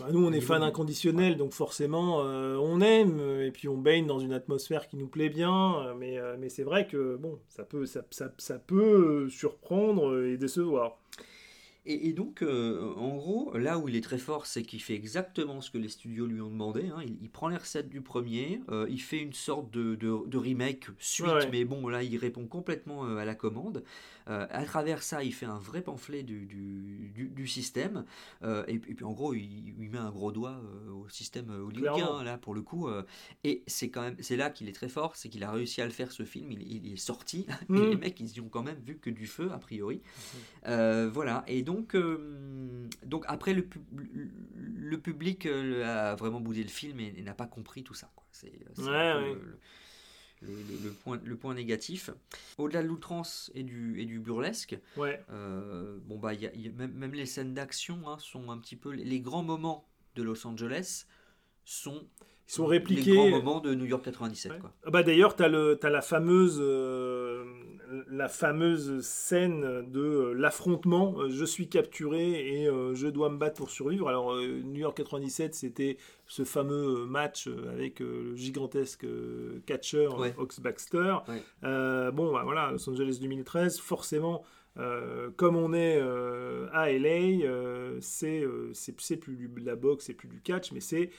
Bah, 0.00 0.06
nous, 0.12 0.24
on 0.24 0.32
est 0.32 0.38
du- 0.38 0.52
inconditionnels, 0.52 1.36
donc 1.36 1.52
forcément, 1.52 2.22
euh, 2.24 2.56
on 2.56 2.80
aime, 2.80 3.18
euh, 3.20 3.46
et 3.46 3.50
puis 3.50 3.68
on 3.68 3.76
baigne 3.78 4.06
dans 4.06 4.20
une 4.20 4.32
atmosphère 4.32 4.86
qui 4.88 4.96
nous 4.96 5.08
plaît 5.08 5.28
bien, 5.28 5.80
euh, 5.80 5.94
mais, 5.98 6.18
euh, 6.18 6.36
mais 6.38 6.48
c'est 6.48 6.62
vrai 6.62 6.86
que 6.86 7.16
bon, 7.16 7.38
ça 7.48 7.64
peut, 7.64 7.84
ça, 7.86 8.02
ça, 8.10 8.32
ça 8.38 8.58
peut 8.58 9.28
surprendre 9.28 10.22
et 10.24 10.36
décevoir. 10.36 10.98
Et, 11.90 12.08
et 12.08 12.12
donc, 12.12 12.42
euh, 12.42 12.92
en 12.96 13.16
gros, 13.16 13.56
là 13.56 13.78
où 13.78 13.88
il 13.88 13.96
est 13.96 14.02
très 14.02 14.18
fort, 14.18 14.44
c'est 14.44 14.62
qu'il 14.62 14.82
fait 14.82 14.92
exactement 14.94 15.62
ce 15.62 15.70
que 15.70 15.78
les 15.78 15.88
studios 15.88 16.26
lui 16.26 16.40
ont 16.42 16.50
demandé. 16.50 16.90
hein. 16.94 17.00
Il, 17.02 17.16
il 17.22 17.30
prend 17.30 17.48
les 17.48 17.56
recettes 17.56 17.88
du 17.88 18.02
premier, 18.02 18.60
il 18.90 19.00
fait 19.00 19.20
une 19.20 19.32
sorte 19.32 19.70
de, 19.70 19.94
de- 19.94 20.26
de 20.26 20.36
remake 20.38 20.88
suite, 20.98 21.26
Ouais. 21.28 21.48
mais 21.50 21.64
bon, 21.64 21.88
là, 21.88 22.02
il 22.02 22.18
répond 22.18 22.46
complètement 22.46 23.04
à 23.16 23.24
la 23.24 23.34
commande. 23.34 23.82
Euh, 24.28 24.46
à 24.50 24.64
travers 24.64 25.02
ça, 25.02 25.22
il 25.24 25.32
fait 25.32 25.46
un 25.46 25.58
vrai 25.58 25.80
pamphlet 25.80 26.22
du, 26.22 26.46
du, 26.46 27.10
du- 27.14 27.28
du 27.28 27.46
système. 27.46 28.04
Euh, 28.42 28.64
et, 28.68 28.78
puis, 28.78 28.92
et 28.92 28.94
puis, 28.94 29.04
en 29.04 29.12
gros, 29.12 29.32
il, 29.34 29.74
il 29.80 29.90
met 29.90 29.98
un 29.98 30.10
gros 30.10 30.32
doigt 30.32 30.60
euh, 30.64 30.90
au 30.92 31.08
système 31.08 31.48
hollywoodien, 31.50 32.22
là, 32.24 32.36
pour 32.38 32.54
le 32.54 32.60
coup. 32.62 32.88
euh. 32.88 33.04
et 33.44 33.62
c'est 33.66 33.88
quand 33.90 34.02
même, 34.02 34.16
c'est 34.20 34.36
là 34.36 34.50
qu'il 34.50 34.68
est 34.68 34.72
très 34.72 34.88
fort, 34.88 35.16
c'est 35.16 35.28
qu'il 35.28 35.42
a 35.44 35.50
réussi 35.50 35.80
à 35.80 35.86
le 35.86 35.90
faire, 35.92 36.12
ce 36.12 36.24
film. 36.24 36.52
Il, 36.52 36.62
il 36.86 36.92
est 36.92 36.96
sorti. 36.96 37.46
Et 37.70 37.72
Mm. 37.72 37.90
les 37.90 37.96
mecs, 37.96 38.20
ils 38.20 38.36
y 38.36 38.40
ont 38.40 38.48
quand 38.48 38.62
même 38.62 38.78
vu 38.84 38.98
que 38.98 39.10
du 39.10 39.26
feu, 39.26 39.50
a 39.52 39.58
priori. 39.58 40.02
Euh, 40.66 41.08
voilà, 41.12 41.44
et 41.46 41.62
donc, 41.62 41.96
donc 43.04 43.24
après, 43.28 43.54
le, 43.54 43.62
pub- 43.62 43.82
le 44.76 44.98
public 44.98 45.46
a 45.46 46.14
vraiment 46.16 46.40
boudé 46.40 46.62
le 46.62 46.68
film 46.68 47.00
et, 47.00 47.14
et 47.16 47.22
n'a 47.22 47.34
pas 47.34 47.46
compris 47.46 47.82
tout 47.82 47.94
ça. 47.94 48.10
C'est 48.30 48.52
Ouais, 48.78 48.84
ouais. 48.86 49.34
le, 49.34 49.58
le- 50.42 50.48
le- 50.48 50.84
le 50.84 50.90
point, 50.90 51.20
le 51.24 51.36
point 51.36 51.54
négatif. 51.54 52.10
Au-delà 52.58 52.82
de 52.82 52.88
l'outrance 52.88 53.50
et 53.54 53.62
du, 53.62 54.00
et 54.00 54.04
du 54.04 54.18
burlesque, 54.20 54.78
Ouais. 54.96 55.22
euh, 55.30 55.98
bon, 56.04 56.18
bah, 56.18 56.34
il 56.34 56.40
y 56.42 56.46
a- 56.46 56.54
il 56.54 56.60
y 56.60 56.68
a- 56.68 56.72
même, 56.72 56.92
même 56.92 57.12
les 57.14 57.26
scènes 57.26 57.54
d'action 57.54 58.08
hein, 58.08 58.16
sont 58.20 58.50
un 58.50 58.58
petit 58.58 58.76
peu. 58.76 58.90
Les, 58.92 59.04
les 59.04 59.20
grands 59.20 59.42
moments 59.42 59.88
de 60.14 60.22
Los 60.22 60.46
Angeles 60.46 61.04
sont, 61.64 62.06
Ils 62.48 62.52
sont 62.52 62.68
les 62.68 62.78
répliqués. 62.78 63.12
grands 63.14 63.28
moments 63.28 63.60
de 63.60 63.74
New 63.74 63.84
York 63.84 64.02
97. 64.04 64.52
Ouais. 64.52 64.58
Quoi. 64.58 64.72
Ah 64.84 64.90
Bah 64.90 65.02
d'ailleurs, 65.02 65.36
tu 65.36 65.42
as, 65.42 65.48
la 65.90 66.00
fameuse, 66.02 66.58
euh, 66.60 67.27
la 68.08 68.28
fameuse 68.28 69.00
scène 69.00 69.90
de 69.90 70.00
euh, 70.00 70.32
l'affrontement. 70.34 71.14
euh, 71.20 71.30
je 71.30 71.44
suis 71.44 71.68
capturé 71.68 72.60
et 72.62 72.68
euh, 72.68 72.94
je 72.94 73.06
dois 73.08 73.30
me 73.30 73.38
battre 73.38 73.56
pour 73.56 73.70
survivre. 73.70 74.08
Alors, 74.08 74.32
euh, 74.34 74.60
New 74.64 74.80
York 74.80 74.96
97, 74.96 75.54
c'était 75.54 75.96
ce 76.26 76.44
fameux 76.44 77.06
match 77.06 77.48
euh, 77.48 77.72
avec 77.72 78.00
euh, 78.02 78.30
le 78.30 78.36
gigantesque 78.36 79.04
euh, 79.04 79.60
catcher 79.66 80.08
Ouais. 80.08 80.34
Ox 80.36 80.60
Baxter. 80.60 81.16
Ouais. 81.28 81.42
Euh, 81.64 82.10
bon, 82.10 82.32
bah, 82.32 82.42
voilà, 82.44 82.70
Los 82.72 82.88
Angeles 82.90 83.18
2013, 83.20 83.78
forcément. 83.78 84.42
euh, 84.76 85.30
comme 85.36 85.56
on 85.56 85.72
est 85.72 85.98
euh, 86.00 86.68
à 86.72 86.92
LA, 86.92 87.44
euh, 87.46 87.98
c'est 88.00 88.42
euh, 88.42 88.72
plus 89.20 89.36
de 89.36 89.66
la 89.66 89.74
boxe, 89.76 90.04
c'est 90.06 90.14
plus 90.14 90.28
du 90.28 90.40
catch, 90.40 90.70
mais 90.72 90.80
c'est 90.80 91.10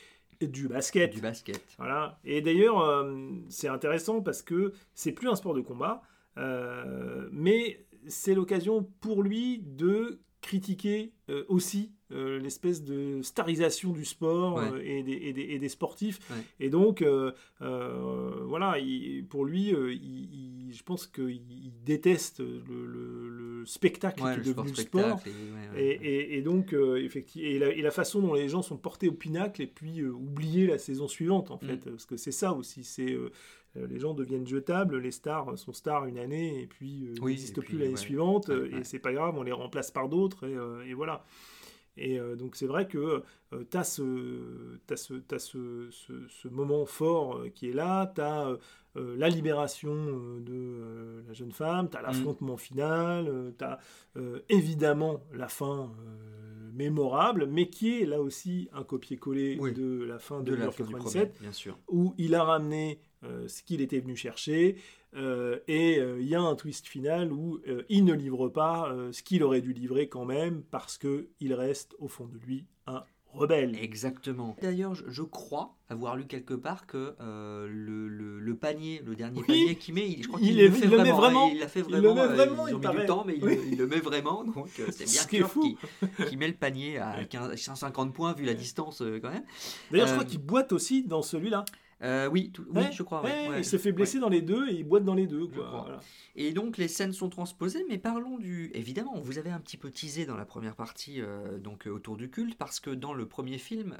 du 0.41 0.67
basket. 0.67 1.13
Du 1.13 1.21
basket. 1.21 1.61
Voilà. 1.77 2.19
Et 2.23 2.41
d'ailleurs, 2.41 2.79
euh, 2.81 3.31
c'est 3.49 3.67
intéressant 3.67 4.21
parce 4.21 4.41
que 4.41 4.73
c'est 4.93 5.11
plus 5.11 5.29
un 5.29 5.35
sport 5.35 5.53
de 5.53 5.61
combat, 5.61 6.01
euh, 6.37 7.29
mais 7.31 7.85
c'est 8.07 8.33
l'occasion 8.33 8.83
pour 9.01 9.23
lui 9.23 9.59
de 9.59 10.19
critiqué 10.49 11.11
euh, 11.29 11.43
aussi 11.47 11.91
euh, 12.11 12.39
l'espèce 12.39 12.83
de 12.83 13.21
starisation 13.21 13.91
du 13.91 14.03
sport 14.03 14.55
Ouais. 14.55 14.63
euh, 14.73 14.81
et, 14.83 15.03
des, 15.03 15.11
et 15.27 15.31
des- 15.33 15.41
et 15.53 15.59
des 15.59 15.69
sportifs. 15.69 16.19
Ouais. 16.31 16.43
Et 16.59 16.69
donc, 16.71 17.03
voilà, 18.47 18.79
il- 18.79 19.25
pour 19.27 19.45
lui, 19.45 19.69
il- 19.69 20.29
il- 20.69 20.73
je 20.73 20.83
pense 20.83 21.05
qu'il 21.07 21.29
il 21.29 21.71
déteste 21.85 22.39
le, 22.39 22.85
le- 22.85 23.29
le 23.59 23.65
spectacle 23.65 24.23
Ouais, 24.23 24.33
qui 24.35 24.39
est 24.49 24.53
devenu 24.53 24.69
le 24.69 24.75
sport. 24.75 25.19
et- 25.77 26.41
donc, 26.41 26.73
effectivement, 26.73 27.47
et 27.49 27.59
la, 27.59 27.69
et 27.73 27.81
la 27.81 27.91
façon 27.91 28.21
dont 28.21 28.33
les 28.33 28.49
gens 28.49 28.61
sont 28.63 28.77
portés 28.77 29.07
au 29.09 29.13
pinacle 29.13 29.61
et 29.61 29.67
puis 29.67 30.03
oublier 30.03 30.65
la 30.67 30.77
saison 30.77 31.07
suivante, 31.07 31.51
en 31.51 31.59
Mm. 31.61 31.67
fait. 31.67 31.89
Parce 31.89 32.05
que 32.05 32.17
c'est 32.17 32.31
ça 32.31 32.53
aussi. 32.53 32.83
C'est 32.83 33.15
les 33.87 33.99
gens 33.99 34.13
deviennent 34.13 34.47
jetables, 34.47 34.97
les 34.99 35.11
stars 35.11 35.57
sont 35.57 35.73
stars 35.73 36.05
une 36.05 36.17
année 36.17 36.61
et 36.61 36.67
puis 36.67 37.07
euh, 37.07 37.13
Oui, 37.21 37.31
n'existent 37.33 37.61
plus 37.61 37.77
l'année 37.77 37.91
ouais. 37.91 37.97
suivante. 37.97 38.47
Ouais, 38.49 38.55
euh, 38.55 38.69
ouais. 38.71 38.79
Et 38.79 38.83
c'est 38.83 38.99
pas 38.99 39.13
grave, 39.13 39.35
on 39.37 39.43
les 39.43 39.51
remplace 39.51 39.91
par 39.91 40.09
d'autres 40.09 40.47
et, 40.47 40.55
euh, 40.55 40.85
et 40.85 40.93
voilà. 40.93 41.23
Et 41.97 42.17
euh, 42.19 42.35
donc 42.37 42.55
c'est 42.55 42.67
vrai 42.67 42.87
que 42.87 43.23
tu 43.69 43.77
as, 43.77 43.83
ce, 43.83 44.77
t'as 44.87 44.95
ce, 44.95 45.15
t'as 45.15 45.39
ce, 45.39 46.47
moment 46.49 46.85
fort 46.85 47.35
euh, 47.37 47.49
qui 47.49 47.69
est 47.69 47.73
là, 47.73 48.11
tu 48.15 48.21
as 48.21 48.57
la 48.95 49.29
libération 49.29 49.93
euh, 49.93 50.39
de 50.41 50.53
euh, 50.53 51.21
la 51.27 51.33
jeune 51.33 51.51
femme, 51.51 51.89
tu 51.89 51.97
as 51.97 52.01
l'affrontement 52.01 52.57
final, 52.57 53.53
tu 53.57 53.63
as 53.65 53.79
évidemment 54.49 55.21
la 55.33 55.47
fin 55.47 55.91
euh, 56.05 56.71
mémorable, 56.73 57.47
mais 57.47 57.69
qui 57.69 58.01
est 58.01 58.05
là 58.05 58.21
aussi 58.21 58.69
un 58.73 58.83
copier-coller 58.83 59.57
Oui. 59.59 59.73
de 59.73 60.03
la 60.03 60.19
fin 60.19 60.39
de, 60.41 60.45
de 60.45 60.51
la 60.51 60.57
New 60.57 60.63
York 60.65 60.77
fin 60.77 60.83
du 60.85 60.91
97 60.93 61.29
premier, 61.33 61.41
bien 61.41 61.51
sûr. 61.51 61.77
où 61.89 62.13
il 62.17 62.35
a 62.35 62.43
ramené 62.43 62.99
euh, 63.01 63.08
ce 63.47 63.61
qu'il 63.63 63.81
était 63.81 63.99
venu 63.99 64.15
chercher, 64.15 64.77
euh, 65.15 65.59
et 65.67 65.99
euh, 65.99 66.19
il 66.21 66.27
y 66.27 66.35
a 66.35 66.41
un 66.41 66.55
twist 66.55 66.87
final 66.87 67.31
où 67.33 67.59
euh, 67.67 67.83
il 67.89 68.05
ne 68.05 68.13
livre 68.13 68.47
pas 68.49 68.91
euh, 68.91 69.11
ce 69.11 69.23
qu'il 69.23 69.43
aurait 69.43 69.61
dû 69.61 69.73
livrer 69.73 70.07
quand 70.07 70.25
même, 70.25 70.61
parce 70.71 70.97
que 70.97 71.29
il 71.39 71.53
reste 71.53 71.95
au 71.99 72.07
fond 72.07 72.25
de 72.27 72.37
lui 72.37 72.65
un 72.87 73.03
rebelle. 73.31 73.75
Exactement. 73.79 74.55
D'ailleurs, 74.61 74.95
je, 74.95 75.21
crois 75.21 75.75
avoir 75.87 76.15
lu 76.15 76.25
quelque 76.25 76.53
part 76.55 76.87
que 76.87 77.13
euh, 77.21 77.67
le, 77.71 78.07
le- 78.07 78.39
le 78.39 78.55
panier, 78.55 79.01
le 79.05 79.15
dernier 79.15 79.39
Oui. 79.41 79.45
panier 79.47 79.75
qu'il 79.75 79.93
met, 79.93 80.07
il, 80.09 80.23
je 80.23 80.27
crois 80.27 80.39
qu'il 80.39 80.57
le 80.57 80.71
fait 80.71 80.87
vraiment. 80.87 81.17
vraiment. 81.17 81.49
Il 81.51 81.59
l'a 81.59 81.67
fait 81.67 81.81
Il 81.81 81.91
le 81.93 81.99
vraiment. 81.99 82.15
met 82.15 82.21
euh, 82.21 82.27
vraiment, 82.35 82.67
ils 82.67 82.71
il 82.71 82.75
ont 82.75 82.77
mis 82.79 82.83
paraît. 82.83 82.99
du 83.01 83.05
temps, 83.05 83.23
mais 83.27 83.35
il, 83.37 83.43
Oui. 83.43 83.55
le- 83.55 83.67
il 83.73 83.77
le 83.77 83.87
met 83.87 83.99
vraiment. 83.99 84.43
Donc 84.43 84.69
euh, 84.79 84.87
c'est 84.91 85.03
bien 85.05 85.21
Ce 85.21 85.27
qui 85.27 85.35
est 85.37 85.39
Kurt 85.41 85.51
fou. 85.51 85.61
qui, 85.61 86.25
qui 86.29 86.37
met 86.37 86.47
le 86.47 86.55
panier 86.55 86.97
à 86.97 87.23
15, 87.29 87.55
150 87.55 88.13
points 88.13 88.33
vu 88.33 88.45
la 88.45 88.53
distance 88.55 89.01
euh, 89.01 89.19
quand 89.21 89.29
même. 89.29 89.43
D'ailleurs, 89.91 90.07
je 90.07 90.13
Euh, 90.13 90.15
crois 90.15 90.25
qu'il 90.25 90.39
boite 90.41 90.71
aussi 90.71 91.03
dans 91.03 91.21
celui-là. 91.21 91.65
Euh, 92.01 92.27
oui, 92.29 92.51
tout- 92.51 92.65
oui, 92.73 92.83
je 92.93 93.03
crois. 93.03 93.21
ouais, 93.23 93.29
ouais, 93.31 93.49
ouais. 93.49 93.59
il 93.59 93.65
se 93.65 93.77
fait 93.77 93.91
blesser 93.91 94.19
dans 94.19 94.29
les 94.29 94.41
deux 94.41 94.69
et 94.69 94.73
il 94.75 94.83
boite 94.85 95.03
dans 95.03 95.15
les 95.15 95.27
deux. 95.27 95.47
Quoi. 95.47 95.69
Voilà. 95.83 95.99
Et 96.35 96.53
donc 96.53 96.77
les 96.77 96.87
scènes 96.87 97.11
sont 97.11 97.27
transposées, 97.29 97.83
mais 97.89 97.97
parlons 97.97 98.37
du. 98.37 98.71
Évidemment, 98.73 99.19
vous 99.19 99.37
avez 99.37 99.49
un 99.49 99.59
petit 99.59 99.75
peu 99.77 99.91
teasé 99.91 100.25
dans 100.25 100.37
la 100.37 100.45
première 100.45 100.75
partie, 100.75 101.19
euh, 101.21 101.57
donc 101.57 101.87
euh, 101.87 101.91
autour 101.91 102.15
du 102.15 102.29
culte, 102.29 102.57
parce 102.57 102.79
que 102.79 102.89
dans 102.91 103.13
le 103.13 103.27
premier 103.27 103.57
film, 103.57 103.97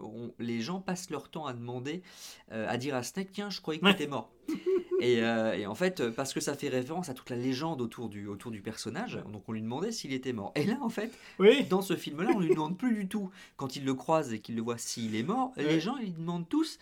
on- 0.00 0.32
les 0.38 0.60
gens 0.60 0.80
passent 0.80 1.10
leur 1.10 1.28
temps 1.28 1.46
à 1.46 1.52
demander, 1.52 2.02
à 2.50 2.76
dire 2.78 2.94
à 2.94 3.02
Snake, 3.02 3.28
tiens, 3.32 3.50
je 3.50 3.60
croyais 3.60 3.78
que 3.80 3.86
t'étais 3.90 4.06
mort. 4.06 4.30
et, 5.00 5.22
euh, 5.22 5.54
et 5.54 5.66
en 5.66 5.74
fait, 5.74 6.00
euh, 6.00 6.10
parce 6.10 6.32
que 6.32 6.40
ça 6.40 6.54
fait 6.54 6.68
référence 6.68 7.08
à 7.08 7.14
toute 7.14 7.30
la 7.30 7.36
légende 7.36 7.80
autour 7.80 8.08
du, 8.08 8.26
autour 8.26 8.50
du 8.50 8.60
personnage, 8.60 9.18
donc 9.32 9.42
on 9.48 9.52
lui 9.52 9.62
demandait 9.62 9.92
s'il 9.92 10.12
était 10.12 10.32
mort. 10.32 10.52
Et 10.54 10.64
là, 10.64 10.78
en 10.82 10.88
fait, 10.88 11.12
Oui, 11.38 11.64
dans 11.64 11.82
ce 11.82 11.96
film-là, 11.96 12.30
on 12.34 12.40
lui 12.40 12.50
demande 12.50 12.78
plus 12.78 12.94
du 12.94 13.08
tout, 13.08 13.30
quand 13.56 13.76
il 13.76 13.84
le 13.84 13.94
croise 13.94 14.32
et 14.32 14.40
qu'il 14.40 14.56
le 14.56 14.62
voit 14.62 14.78
s'il 14.78 15.14
est 15.16 15.22
mort, 15.22 15.52
les 15.56 15.80
gens 15.80 15.96
ils 15.96 16.06
lui 16.06 16.12
demandent 16.12 16.48
tous 16.48 16.78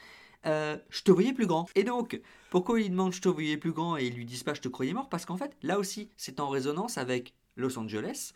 euh, 0.47 0.77
je 0.91 1.03
te 1.03 1.11
voyais 1.11 1.33
plus 1.33 1.47
grand. 1.47 1.69
Et 1.75 1.85
donc, 1.85 2.21
pourquoi 2.51 2.81
ils 2.81 2.91
demandent 2.91 3.13
je 3.13 3.21
te 3.21 3.29
voyais 3.29 3.57
plus 3.57 3.73
grand 3.73 3.97
et 3.97 4.07
ils 4.07 4.15
lui 4.15 4.25
disent 4.25 4.43
pas 4.43 4.55
je 4.55 4.61
te 4.61 4.69
croyais 4.69 4.93
mort? 4.93 5.09
Parce 5.09 5.25
qu'en 5.25 5.37
fait, 5.37 5.57
là 5.63 5.79
aussi, 5.79 6.11
c'est 6.17 6.41
en 6.41 6.49
résonance 6.49 6.99
avec 6.99 7.35
Los 7.57 7.79
Angeles, 7.79 8.33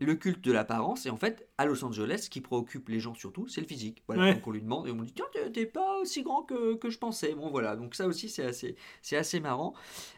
le 0.00 0.14
culte 0.14 0.40
de 0.44 0.52
l'apparence, 0.52 1.06
et 1.06 1.10
en 1.10 1.16
fait, 1.16 1.48
à 1.58 1.66
Los 1.66 1.84
Angeles, 1.84 2.22
ce 2.24 2.30
qui 2.30 2.40
préoccupe 2.40 2.88
les 2.88 3.00
gens 3.00 3.14
surtout, 3.14 3.48
c'est 3.48 3.60
le 3.60 3.66
physique. 3.66 4.02
Voilà, 4.06 4.22
Ouais. 4.22 4.34
donc 4.34 4.46
on 4.46 4.52
lui 4.52 4.62
demande, 4.62 4.86
et 4.86 4.90
on 4.92 4.96
lui 5.00 5.06
dit, 5.06 5.14
tiens, 5.14 5.24
t'es- 5.52 5.66
pas 5.66 5.98
aussi 5.98 6.22
grand 6.22 6.42
que, 6.42 6.74
que 6.76 6.88
je 6.90 6.98
pensais. 6.98 7.34
Bon, 7.34 7.50
voilà, 7.50 7.76
donc 7.76 7.94
ça 7.94 8.06
aussi, 8.06 8.28
c'est 8.28 8.44
assez, 8.44 8.76
c'est 9.02 9.16
assez 9.16 9.40
marrant. 9.40 9.74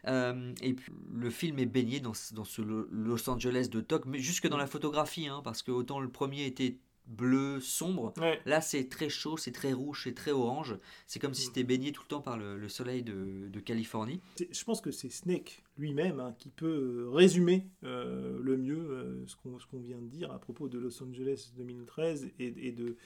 Euh, 0.06 0.52
et 0.60 0.74
puis, 0.74 0.92
le 1.14 1.30
film 1.30 1.58
est 1.58 1.66
baigné 1.66 2.00
dans, 2.00 2.14
ce- 2.14 2.34
dans 2.34 2.44
ce 2.44 2.60
Lo- 2.62 2.86
Los 2.90 3.28
Angeles 3.30 3.68
de 3.70 3.80
Toc, 3.80 4.04
mais 4.06 4.18
jusque 4.18 4.46
dans 4.48 4.56
la 4.58 4.66
photographie, 4.66 5.28
hein, 5.28 5.40
parce 5.44 5.62
que 5.62 5.70
autant 5.70 6.00
le 6.00 6.08
premier 6.10 6.44
était 6.46 6.76
bleu 7.06 7.60
sombre, 7.60 8.12
ouais. 8.18 8.40
Là, 8.46 8.60
c'est 8.60 8.88
très 8.88 9.08
chaud, 9.08 9.36
c'est 9.36 9.52
très 9.52 9.72
rouge, 9.72 10.02
c'est 10.04 10.14
très 10.14 10.30
orange. 10.30 10.76
C'est 11.06 11.18
comme 11.18 11.34
si 11.34 11.42
c'était 11.46 11.64
baigné 11.64 11.92
tout 11.92 12.02
le 12.04 12.08
temps 12.08 12.20
par 12.20 12.38
le, 12.38 12.56
le 12.56 12.68
soleil 12.68 13.02
de, 13.02 13.48
de 13.48 13.60
Californie. 13.60 14.20
Je 14.50 14.64
pense 14.64 14.80
que 14.80 14.90
c'est 14.90 15.10
Snake 15.10 15.62
lui-même 15.76 16.20
hein, 16.20 16.34
qui 16.38 16.48
peut 16.48 17.06
euh, 17.06 17.10
résumer 17.10 17.66
euh, 17.84 18.38
le 18.40 18.56
mieux 18.56 18.78
euh, 18.90 19.24
ce 19.26 19.36
qu'on 19.36 19.58
ce 19.58 19.66
qu'on 19.66 19.80
vient 19.80 19.98
de 19.98 20.06
dire 20.06 20.30
à 20.32 20.38
propos 20.38 20.68
de 20.68 20.78
Los 20.78 21.02
Angeles 21.02 21.50
2013 21.56 22.30
et, 22.38 22.68
et 22.68 22.72
de, 22.72 22.96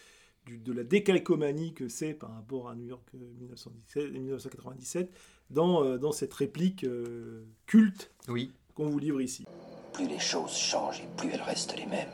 du- 0.47 0.59
de 0.59 0.73
la 0.73 0.85
décalcomanie 0.85 1.73
que 1.75 1.89
c'est 1.89 2.13
par 2.15 2.35
rapport 2.35 2.69
à 2.69 2.75
New 2.77 2.87
York 2.87 3.03
euh, 3.15 3.19
1917 3.41 4.13
1997 4.13 5.11
dans, 5.51 5.85
euh, 5.85 5.97
dans 5.99 6.13
cette 6.13 6.35
réplique 6.35 6.85
euh, 6.85 7.45
culte 7.67 8.11
Oui. 8.29 8.53
qu'on 8.75 8.87
vous 8.89 8.99
livre 8.99 9.21
ici. 9.21 9.45
Plus 9.93 10.07
les 10.09 10.19
choses 10.19 10.53
changent 10.53 11.01
et 11.01 11.09
plus 11.17 11.31
elles 11.31 11.43
restent 11.43 11.77
les 11.77 11.87
mêmes. 11.87 12.09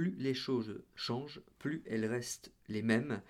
Plus 0.00 0.14
les 0.18 0.32
choses 0.32 0.80
changent, 0.94 1.42
plus 1.58 1.82
elles 1.84 2.06
restent 2.06 2.50
les 2.68 2.80
mêmes. 2.80 3.20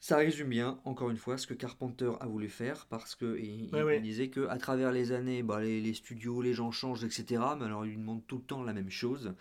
Ça 0.00 0.16
résume 0.16 0.48
bien, 0.48 0.80
encore 0.86 1.10
une 1.10 1.18
fois, 1.18 1.36
ce 1.36 1.46
que 1.46 1.52
Carpenter 1.52 2.12
a 2.18 2.26
voulu 2.26 2.48
faire, 2.48 2.86
parce 2.86 3.14
que 3.14 3.38
il, 3.38 3.68
Ouais, 3.74 4.00
disait 4.00 4.30
que 4.30 4.46
à 4.48 4.56
travers 4.56 4.90
les 4.90 5.12
années, 5.12 5.42
bah, 5.42 5.60
les, 5.60 5.82
les 5.82 5.92
studios, 5.92 6.40
les 6.40 6.54
gens 6.54 6.70
changent, 6.70 7.04
etc. 7.04 7.42
Mais 7.58 7.66
alors, 7.66 7.84
il 7.84 7.90
lui 7.90 7.98
demande 7.98 8.26
tout 8.26 8.38
le 8.38 8.42
temps 8.42 8.62
la 8.62 8.72
même 8.72 8.90
chose. 8.90 9.34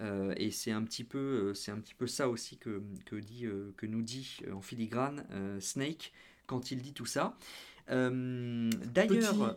Euh, 0.00 0.34
et 0.36 0.50
c'est 0.50 0.72
un 0.72 0.82
petit 0.82 1.04
peu, 1.04 1.18
euh, 1.18 1.54
c'est 1.54 1.70
un 1.70 1.78
petit 1.78 1.94
peu 1.94 2.08
ça 2.08 2.28
aussi 2.28 2.56
que, 2.58 2.82
que 3.06 3.14
dit, 3.14 3.46
euh, 3.46 3.72
que 3.76 3.86
nous 3.86 4.02
dit 4.02 4.38
en 4.52 4.60
filigrane 4.60 5.24
euh, 5.30 5.60
Snake 5.60 6.12
quand 6.46 6.72
il 6.72 6.82
dit 6.82 6.94
tout 6.94 7.06
ça. 7.06 7.38
D'ailleurs. 7.88 9.56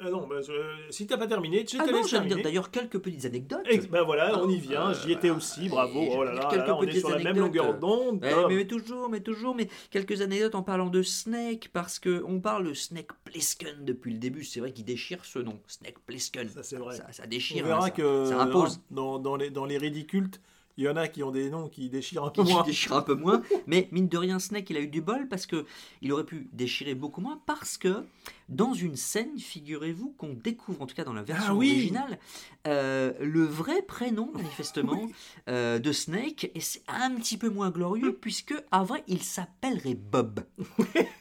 Ah 0.00 0.10
non, 0.10 0.26
bah, 0.26 0.40
je- 0.42 0.90
si 0.90 1.06
t'as 1.06 1.16
pas 1.16 1.28
terminé, 1.28 1.64
te 1.64 1.76
Ah 1.78 1.86
non, 1.86 2.02
terminer. 2.02 2.42
d'ailleurs 2.42 2.70
quelques 2.72 2.98
petites 2.98 3.24
anecdotes. 3.26 3.64
Ben 3.90 4.02
voilà, 4.02 4.42
on 4.42 4.48
y 4.48 4.58
vient, 4.58 4.92
j'y 4.92 5.12
étais 5.12 5.30
aussi, 5.30 5.68
bravo. 5.68 6.00
et 6.02 6.10
Oh 6.16 6.24
là 6.24 6.32
là, 6.34 6.48
quelques 6.50 6.66
là, 6.66 6.76
on 6.76 6.82
est 6.82 6.86
petites 6.86 7.00
sur 7.00 7.10
la 7.10 7.18
même 7.18 7.26
anecdotes. 7.38 7.46
longueur 7.64 7.78
d'onde. 7.78 8.22
Ouais, 8.22 8.34
mais, 8.48 8.56
mais 8.56 8.66
toujours, 8.66 9.08
mais 9.08 9.20
toujours, 9.20 9.54
mais 9.54 9.68
quelques 9.90 10.20
anecdotes 10.20 10.56
en 10.56 10.62
parlant 10.64 10.90
de 10.90 11.02
Snake, 11.02 11.70
parce 11.72 12.00
que 12.00 12.24
on 12.26 12.40
parle 12.40 12.66
de 12.68 12.74
Snake 12.74 13.12
Plissken 13.24 13.84
depuis 13.84 14.12
le 14.12 14.18
début. 14.18 14.42
C'est 14.44 14.58
vrai 14.60 14.72
qu'il 14.72 14.84
déchire 14.84 15.24
ce 15.24 15.38
nom, 15.38 15.60
Snake 15.68 16.00
Plissken. 16.04 16.48
Ça, 16.48 16.64
c'est 16.64 16.76
vrai. 16.76 16.96
Ça, 16.96 17.06
ça 17.12 17.22
On 17.24 17.28
déchire. 17.28 17.64
verra 17.64 17.78
hein, 17.78 17.82
ça, 17.82 17.90
que 17.90 18.24
ça 18.26 18.40
impose. 18.40 18.76
hein, 18.78 18.82
dans, 18.90 19.18
dans 19.20 19.36
les, 19.36 19.50
dans 19.50 19.64
les 19.64 19.78
ridicules, 19.78 20.28
il 20.76 20.82
y 20.82 20.88
en 20.88 20.96
a 20.96 21.06
qui 21.06 21.22
ont 21.22 21.30
des 21.30 21.50
noms 21.50 21.68
qui 21.68 21.88
déchirent 21.88 22.24
un 22.24 22.30
peu 22.30 22.42
Qui 22.42 22.52
moins. 22.52 22.64
déchire 22.64 22.94
un 22.94 23.02
peu 23.02 23.14
moins, 23.14 23.42
mais 23.68 23.86
mine 23.92 24.08
de 24.08 24.18
rien, 24.18 24.40
Snake, 24.40 24.68
il 24.70 24.76
a 24.76 24.80
eu 24.80 24.88
du 24.88 25.00
bol 25.00 25.28
parce 25.28 25.46
que 25.46 25.64
il 26.02 26.12
aurait 26.12 26.24
pu 26.24 26.48
déchirer 26.52 26.96
beaucoup 26.96 27.20
moins 27.20 27.40
parce 27.46 27.78
que 27.78 28.02
dans 28.48 28.74
une 28.74 28.96
scène, 28.96 29.38
figurez-vous 29.38 30.14
qu'on 30.18 30.34
découvre, 30.34 30.82
en 30.82 30.86
tout 30.86 30.94
cas 30.94 31.04
dans 31.04 31.12
la 31.12 31.22
version 31.22 31.46
Ah 31.50 31.54
oui 31.54 31.70
originale, 31.70 32.18
euh, 32.66 33.12
le 33.20 33.42
vrai 33.44 33.82
prénom 33.82 34.30
manifestement 34.34 35.08
euh, 35.48 35.78
de 35.78 35.92
Snake 35.92 36.50
et 36.54 36.60
c'est 36.60 36.82
un 36.88 37.14
petit 37.14 37.36
peu 37.38 37.48
moins 37.48 37.70
glorieux 37.70 38.12
puisque 38.14 38.54
à 38.70 38.82
vrai 38.84 39.02
il 39.08 39.22
s'appellerait 39.22 39.94
Bob. 39.94 40.40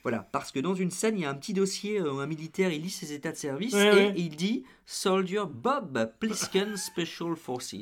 voilà, 0.04 0.28
parce 0.32 0.52
que 0.52 0.60
dans 0.60 0.76
une 0.76 0.92
scène, 0.92 1.18
il 1.18 1.22
y 1.22 1.26
a 1.26 1.30
un 1.30 1.36
petit 1.36 1.54
dossier 1.54 2.00
euh, 2.00 2.12
où 2.14 2.20
un 2.20 2.28
militaire 2.28 2.72
il 2.72 2.82
lit 2.82 2.90
ses 2.90 3.14
états 3.14 3.32
de 3.32 3.38
service 3.38 3.74
et 3.74 4.14
il 4.16 4.36
dit 4.36 4.64
Soldier 4.86 5.44
Bob 5.50 6.12
Plisken 6.20 6.76
Special 6.76 7.36
Forces. 7.38 7.74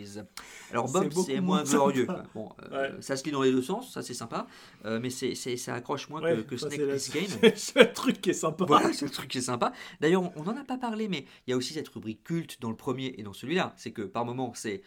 Alors 0.71 0.89
Bob 0.91 1.11
c'est 1.25 1.41
moins 1.41 1.63
glorieux. 1.63 2.05
sympa. 2.05 2.23
Bon, 2.35 2.49
euh, 2.71 2.89
Ouais. 2.95 3.01
ça 3.01 3.17
se 3.17 3.23
lit 3.25 3.31
dans 3.31 3.41
les 3.41 3.51
deux 3.51 3.61
sens, 3.63 3.91
ça 3.93 4.01
c'est 4.03 4.13
sympa, 4.13 4.47
euh, 4.85 4.99
mais 5.01 5.09
c'est, 5.09 5.33
c'est- 5.35 5.57
ça 5.57 5.73
accroche 5.73 6.09
moins 6.09 6.21
Ouais, 6.21 6.43
que, 6.43 6.57
Snake 6.57 6.79
Plissken. 6.79 7.25
C'est 7.55 7.79
le 7.79 7.91
truc 7.93 8.21
qui 8.21 8.29
est 8.29 8.33
sympa. 8.33 8.65
Voilà, 8.65 8.93
c'est 8.93 9.05
le 9.05 9.11
truc 9.11 9.30
qui 9.31 9.39
est 9.39 9.41
sympa. 9.41 9.73
D'ailleurs, 9.99 10.31
on 10.35 10.43
n'en 10.43 10.55
a 10.55 10.63
pas 10.63 10.77
parlé, 10.77 11.07
mais 11.07 11.25
il 11.47 11.51
y 11.51 11.53
a 11.53 11.57
aussi 11.57 11.73
cette 11.73 11.87
rubrique 11.89 12.23
culte 12.23 12.61
dans 12.61 12.69
le 12.69 12.75
premier 12.75 13.15
et 13.17 13.23
dans 13.23 13.33
celui-là. 13.33 13.73
C'est 13.77 13.91
que 13.91 14.03
par 14.03 14.25
moment, 14.25 14.53
c'est 14.53 14.83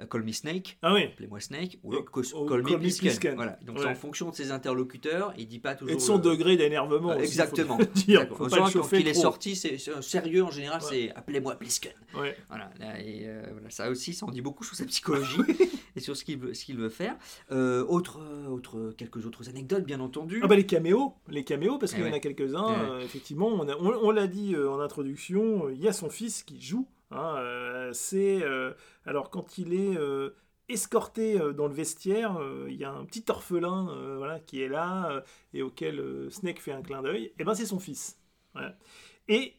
euh, 0.00 0.06
Call 0.06 0.22
Me 0.22 0.32
Snake, 0.32 0.78
Ah 0.82 0.94
oui. 0.94 1.04
appelez-moi 1.04 1.40
Snake, 1.40 1.78
ou 1.82 1.92
Et- 1.94 1.96
Call, 2.12 2.24
ou 2.34 2.46
Call 2.46 2.62
Me 2.62 2.76
Me. 2.78 3.34
Voilà. 3.36 3.58
Donc 3.64 3.76
Ouais. 3.76 3.82
c'est 3.82 3.88
en 3.90 3.94
fonction 3.94 4.30
de 4.30 4.34
ses 4.34 4.50
interlocuteurs, 4.50 5.32
il 5.38 5.46
dit 5.48 5.58
pas 5.58 5.74
toujours. 5.74 5.92
Et 5.92 5.96
de 5.96 6.00
son 6.00 6.16
le- 6.16 6.22
degré 6.22 6.56
d'énervement. 6.56 7.14
Exactement. 7.14 7.78
Faut 7.78 7.84
dire. 7.94 8.26
Faut 8.28 8.48
pas 8.48 8.70
quand 8.70 8.92
il 8.92 9.08
est 9.08 9.14
sorti, 9.14 9.54
c'est 9.56 9.76
euh, 9.88 10.00
sérieux 10.02 10.42
en 10.44 10.50
général, 10.50 10.80
Ouais. 10.82 10.88
c'est 10.90 11.10
appelez-moi 11.14 11.56
Plisken. 11.56 11.92
Ouais. 12.18 12.36
Voilà, 12.48 12.70
là, 12.80 13.00
et, 13.00 13.22
euh, 13.26 13.44
voilà, 13.52 13.70
ça 13.70 13.90
aussi, 13.90 14.14
ça 14.14 14.26
en 14.26 14.30
dit 14.30 14.40
beaucoup 14.42 14.64
sur 14.64 14.74
sa 14.76 14.84
psychologie 14.84 15.36
et 15.96 16.00
sur 16.00 16.16
ce 16.16 16.24
qu'il 16.24 16.38
veut, 16.38 16.54
ce 16.54 16.64
qu'il 16.64 16.76
veut 16.76 16.88
faire. 16.88 17.16
Euh, 17.50 17.84
autre, 17.86 18.20
autre, 18.50 18.94
quelques 18.96 19.26
autres 19.26 19.48
anecdotes, 19.48 19.84
bien 19.84 20.00
entendu. 20.00 20.40
Ah 20.42 20.46
bah 20.46 20.56
les 20.56 20.66
caméos, 20.66 21.14
les 21.28 21.44
caméos 21.44 21.78
parce 21.78 21.92
Eh 21.92 21.96
qu'il 21.96 22.06
y 22.06 22.08
en 22.08 22.12
a 22.12 22.18
quelques-uns. 22.20 22.70
Euh, 22.72 23.00
effectivement, 23.00 23.48
on, 23.48 23.68
a- 23.68 23.76
on- 23.76 24.06
on 24.08 24.10
l'a 24.10 24.26
dit 24.26 24.56
en 24.56 24.80
introduction, 24.80 25.68
il 25.70 25.80
y 25.82 25.88
a 25.88 25.92
son 25.92 26.08
fils 26.10 26.42
qui 26.42 26.60
joue. 26.60 26.86
Hein, 27.12 27.36
euh, 27.38 27.92
c'est 27.92 28.42
euh, 28.42 28.72
alors 29.04 29.30
quand 29.30 29.58
il 29.58 29.74
est 29.74 29.96
euh, 29.96 30.30
escorté 30.68 31.38
dans 31.54 31.66
le 31.68 31.74
vestiaire, 31.74 32.38
il 32.68 32.76
y 32.76 32.84
a 32.84 32.90
un 32.92 33.04
petit 33.04 33.24
orphelin 33.28 33.94
voilà, 34.16 34.40
qui 34.40 34.62
est 34.62 34.68
là 34.68 35.22
et 35.52 35.62
auquel 35.62 36.28
Snake 36.30 36.60
fait 36.60 36.72
un 36.72 36.82
clin 36.82 37.02
d'œil. 37.02 37.32
Et 37.38 37.44
ben 37.44 37.54
c'est 37.54 37.66
son 37.66 37.78
fils. 37.78 38.18
Voilà. 38.54 38.76
Et 39.28 39.54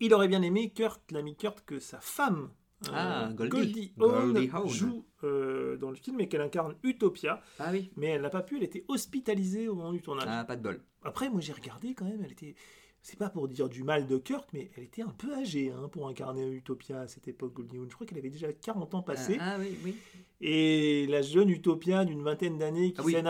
il 0.00 0.12
aurait 0.14 0.28
bien 0.28 0.42
aimé 0.42 0.70
Kurt, 0.74 1.00
l'ami 1.12 1.36
Kurt, 1.36 1.62
que 1.64 1.78
sa 1.78 2.00
femme 2.00 2.50
Ah, 2.92 3.28
euh, 3.28 3.32
Goldie. 3.34 3.92
Hawn 4.00 4.32
Goldie 4.32 4.50
Hawn. 4.52 4.68
joue 4.68 5.04
euh, 5.22 5.76
dans 5.76 5.90
le 5.90 5.96
film 5.96 6.18
et 6.20 6.28
qu'elle 6.28 6.40
incarne 6.40 6.74
Utopia, 6.82 7.42
Ah 7.58 7.68
oui. 7.70 7.92
mais 7.96 8.06
elle 8.08 8.22
n'a 8.22 8.30
pas 8.30 8.42
pu, 8.42 8.56
elle 8.56 8.64
était 8.64 8.84
hospitalisée 8.88 9.68
au 9.68 9.74
moment 9.74 9.92
du 9.92 10.00
tournage. 10.00 10.24
Ah, 10.28 10.44
pas 10.44 10.56
de 10.56 10.62
bol. 10.62 10.80
Après, 11.04 11.28
moi 11.30 11.40
j'ai 11.40 11.52
regardé 11.52 11.94
quand 11.94 12.06
même, 12.06 12.22
elle 12.24 12.32
était. 12.32 12.54
C'est 13.02 13.18
pas 13.18 13.30
pour 13.30 13.48
dire 13.48 13.68
du 13.68 13.82
mal 13.82 14.06
de 14.06 14.18
Kirk, 14.18 14.48
mais 14.52 14.70
elle 14.76 14.84
était 14.84 15.02
un 15.02 15.08
peu 15.08 15.34
âgée 15.34 15.72
hein, 15.72 15.88
pour 15.88 16.08
incarner 16.08 16.46
Utopia 16.50 17.00
à 17.00 17.08
cette 17.08 17.28
époque, 17.28 17.54
Goldie. 17.54 17.78
Je 17.88 17.94
crois 17.94 18.06
qu'elle 18.06 18.18
avait 18.18 18.30
déjà 18.30 18.52
40 18.52 18.94
ans 18.94 19.02
passés. 19.02 19.38
Ah, 19.40 19.54
ah 19.54 19.58
oui, 19.58 19.78
oui. 19.82 19.96
Et 20.42 21.06
la 21.08 21.20
jeune 21.20 21.50
Utopia 21.50 22.06
d'une 22.06 22.22
vingtaine 22.22 22.56
d'années 22.56 22.92
qui 22.92 23.00
Ah 23.00 23.02
oui, 23.04 23.14
oui, 23.14 23.22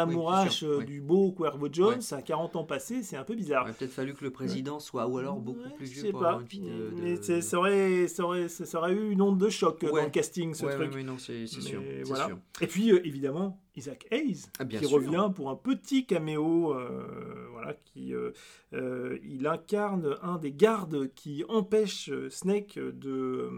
euh, 0.62 0.76
oui. 0.78 0.84
du 0.84 1.00
beau 1.00 1.32
Cuervo 1.32 1.66
Jones 1.72 2.00
à 2.12 2.22
40 2.22 2.54
ans 2.54 2.62
passés, 2.64 3.02
c'est 3.02 3.16
un 3.16 3.24
peu 3.24 3.32
Il 3.32 3.36
bizarre. 3.38 3.62
aurait 3.64 3.72
peut-être 3.72 3.90
fallu 3.90 4.14
que 4.14 4.22
le 4.22 4.30
président 4.30 4.78
soit 4.78 5.08
ou 5.08 5.18
alors 5.18 5.40
beaucoup 5.40 5.58
Ouais, 5.60 5.74
plus 5.76 5.86
vieux 5.86 6.10
pour 6.12 6.20
pas. 6.20 6.28
avoir 6.28 6.40
une 6.42 6.46
fille 6.46 6.70
de. 6.70 7.16
De- 7.16 7.40
ça 7.40 7.58
aurait, 7.58 8.06
ça, 8.06 8.24
aurait, 8.24 8.48
ça 8.48 8.78
aurait 8.78 8.92
eu 8.92 9.10
une 9.10 9.22
onde 9.22 9.38
de 9.38 9.48
choc 9.48 9.80
Ouais. 9.82 9.90
dans 9.90 10.04
le 10.04 10.10
casting, 10.10 10.54
ce 10.54 10.66
Ouais, 10.66 10.74
truc. 10.74 10.94
ouais, 10.94 11.02
non, 11.02 11.18
c'est 11.18 11.46
sûr. 11.46 11.62
c'est 11.84 12.02
voilà. 12.04 12.26
sûr. 12.26 12.38
Et 12.60 12.66
puis, 12.68 12.92
euh, 12.92 13.04
évidemment, 13.04 13.58
Isaac 13.76 14.06
Hayes, 14.12 14.42
Ah, 14.60 14.64
qui 14.64 14.78
sûr. 14.78 14.90
revient 14.90 15.30
pour 15.34 15.50
un 15.50 15.56
petit 15.56 16.06
caméo. 16.06 16.74
euh, 16.74 17.46
voilà, 17.52 17.74
qui, 17.92 18.14
euh, 18.14 19.18
il 19.24 19.46
incarne 19.46 20.16
un 20.22 20.38
des 20.38 20.52
gardes 20.52 21.12
qui 21.14 21.44
empêche 21.48 22.10
Snake 22.30 22.78
de 22.78 23.50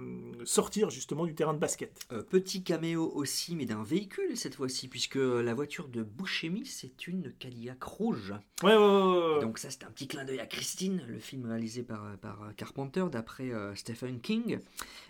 sortir 0.44 0.90
justement 0.90 1.24
du 1.26 1.34
terrain 1.34 1.54
de 1.54 1.58
basket. 1.58 2.06
Petit 2.30 2.62
caméo 2.62 3.10
aussi, 3.14 3.41
mais 3.50 3.64
d'un 3.66 3.82
véhicule 3.82 4.36
cette 4.36 4.54
fois-ci, 4.54 4.88
puisque 4.88 5.16
la 5.16 5.52
voiture 5.54 5.88
de 5.88 6.02
Buscemi, 6.02 6.64
c'est 6.64 7.06
une 7.06 7.32
Cadillac 7.32 7.82
rouge. 7.82 8.32
Ouais, 8.62 8.74
ouais, 8.74 8.76
ouais, 8.76 9.34
ouais. 9.34 9.40
Donc 9.40 9.58
ça, 9.58 9.70
c'est 9.70 9.84
un 9.84 9.90
petit 9.90 10.06
clin 10.08 10.24
d'œil 10.24 10.40
à 10.40 10.46
Christine, 10.46 11.02
le 11.08 11.18
film 11.18 11.46
réalisé 11.46 11.82
par, 11.82 12.16
par 12.18 12.50
Carpenter, 12.56 13.04
d'après 13.10 13.50
euh, 13.50 13.74
Stephen 13.74 14.20
King. 14.20 14.58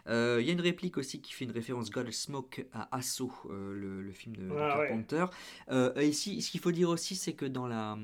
Euh, 0.08 0.38
Il 0.40 0.46
y 0.46 0.50
a 0.50 0.52
une 0.52 0.60
réplique 0.60 0.96
aussi 0.98 1.20
qui 1.20 1.32
fait 1.32 1.44
une 1.44 1.52
référence 1.52 1.90
Godsmoke 1.90 2.66
à 2.72 2.96
Asso, 2.96 3.30
euh, 3.50 3.74
le, 3.74 4.02
le 4.02 4.12
film 4.12 4.34
de, 4.36 4.48
de 4.48 4.56
Ah. 4.58 4.78
Carpenter. 4.78 5.26
Et 6.00 6.08
ici, 6.08 6.40
ce 6.42 6.50
qu'il 6.50 6.60
faut 6.60 6.72
dire 6.72 6.88
aussi, 6.88 7.14
c'est 7.14 7.34
que 7.34 7.44
dans 7.46 7.66
la... 7.66 7.96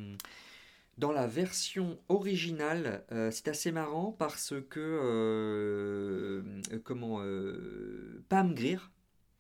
Dans 0.99 1.13
la 1.13 1.29
version 1.29 1.97
originale, 2.09 3.05
euh, 3.13 3.31
c'est 3.31 3.47
assez 3.47 3.71
marrant 3.71 4.11
parce 4.11 4.53
que 4.69 4.81
euh, 4.81 6.43
comment 6.83 7.19
euh, 7.23 8.21
Pam 8.29 8.53
Grier, 8.53 8.79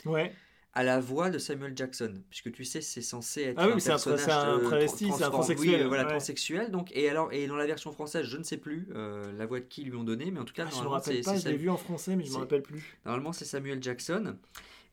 Ouais. 0.04 0.32
À 0.74 0.84
la 0.84 1.00
voix 1.00 1.30
de 1.30 1.38
Samuel 1.38 1.72
Jackson, 1.76 2.14
puisque 2.30 2.52
tu 2.52 2.64
sais, 2.64 2.80
c'est 2.80 3.02
censé 3.02 3.42
être 3.42 3.56
Ah 3.58 3.66
oui, 3.66 3.72
un 3.72 3.74
mais 3.74 3.80
c'est 3.80 3.88
un- 3.90 3.92
personnage 3.94 4.20
c'est 4.20 4.30
un 4.30 4.58
travesti, 4.60 5.10
c'est 5.16 5.24
un 5.24 5.30
transsexuel, 5.30 5.80
oui, 5.82 5.86
voilà, 5.88 6.04
ouais. 6.04 6.10
transsexuel. 6.10 6.70
Donc, 6.70 6.90
et 6.94 7.08
alors, 7.08 7.32
et 7.32 7.46
dans 7.46 7.56
la 7.56 7.66
version 7.66 7.90
française, 7.92 8.26
je 8.26 8.36
ne 8.36 8.42
sais 8.44 8.58
plus 8.58 8.86
euh, 8.94 9.32
la 9.36 9.46
voix 9.46 9.60
de 9.60 9.64
qui 9.64 9.82
lui 9.82 9.96
ont 9.96 10.04
donné, 10.04 10.30
mais 10.30 10.38
en 10.40 10.44
tout 10.44 10.54
cas, 10.54 10.66
Ah, 10.68 10.74
je 10.76 10.82
me 10.82 10.88
rappelle 10.88 11.20
pas, 11.22 11.36
je 11.36 11.48
l'ai 11.48 11.56
vu 11.56 11.70
en 11.70 11.76
français, 11.76 12.14
mais 12.16 12.24
je 12.24 12.32
me 12.32 12.36
rappelle 12.38 12.62
plus. 12.62 12.98
normalement, 13.04 13.32
c'est 13.32 13.44
Samuel 13.46 13.82
Jackson. 13.82 14.36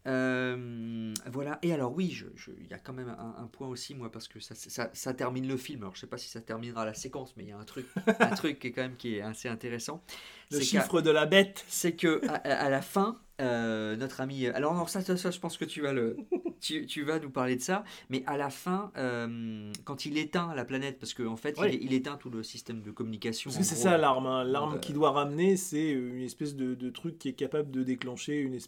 Euh, 0.08 1.14
voilà, 1.32 1.58
et 1.64 1.74
alors 1.74 1.92
oui, 1.94 2.16
il 2.60 2.68
y 2.68 2.74
a 2.74 2.78
quand 2.78 2.94
même 2.94 3.10
un, 3.10 3.36
un 3.44 3.48
point 3.48 3.68
aussi, 3.68 3.96
moi, 3.96 4.12
parce 4.12 4.28
que 4.28 4.40
ça, 4.40 4.54
ça, 4.56 4.90
ça 4.94 5.14
termine 5.16 5.48
le 5.48 5.58
film. 5.58 5.82
Alors, 5.82 5.96
je 5.96 6.02
sais 6.02 6.08
pas 6.08 6.18
si 6.20 6.30
ça 6.30 6.42
terminera 6.42 6.86
la 6.86 6.94
séquence, 6.94 7.34
mais 7.38 7.44
il 7.44 7.50
y 7.50 7.52
a 7.52 7.58
un 7.58 7.64
truc, 7.64 7.88
un 8.20 8.28
truc 8.36 8.60
qui 8.60 8.68
est 8.68 8.72
quand 8.72 8.84
même 8.84 8.96
qui 8.98 9.16
est 9.16 9.22
assez 9.22 9.50
intéressant. 9.50 10.04
Le 10.52 10.60
chiffre 10.60 11.02
de 11.02 11.10
la 11.10 11.26
bête. 11.26 11.66
c'est 11.68 11.94
que 11.96 12.22
à 12.28 12.70
la 12.70 12.82
fin, 12.82 13.20
euh, 13.42 13.96
notre 13.98 14.22
ami. 14.22 14.48
Alors 14.48 14.74
non, 14.74 14.88
ça, 14.88 15.02
ça, 15.02 15.18
ça, 15.18 15.32
je 15.32 15.40
pense 15.40 15.58
que 15.58 15.66
tu 15.66 15.82
vas 15.82 15.94
le, 15.94 16.18
tu, 16.62 16.86
tu 16.86 17.04
vas 17.04 17.20
nous 17.20 17.30
parler 17.30 17.56
de 17.56 17.62
ça. 17.62 17.84
Mais 18.10 18.24
à 18.28 18.38
la 18.38 18.50
fin, 18.50 18.92
euh, 18.98 19.72
quand 19.84 20.06
il 20.06 20.18
éteint 20.18 20.54
la 20.56 20.66
planète, 20.66 21.00
parce 21.00 21.14
qu'en 21.14 21.28
en 21.34 21.38
fait, 21.38 21.58
il, 21.62 21.84
il 21.84 21.94
éteint 21.94 22.18
tout 22.18 22.30
le 22.30 22.44
système 22.44 22.82
de 22.82 22.92
communication. 22.92 23.52
Parce 23.52 23.58
en 23.58 23.60
que 23.60 23.66
c'est 23.66 23.76
ça 23.76 23.98
l'arme. 23.98 24.26
hein. 24.28 24.44
L'arme 24.44 24.76
Euh, 24.76 24.80
qui 24.80 24.94
doit 24.94 25.12
ramener, 25.12 25.58
c'est 25.58 25.92
une 25.92 26.22
espèce 26.22 26.56
de, 26.56 26.76
de 26.76 26.90
truc 26.90 27.18
qui 27.20 27.30
est 27.30 27.34
capable 27.34 27.72
de 27.72 27.84
déclencher 27.84 28.40
une, 28.40 28.60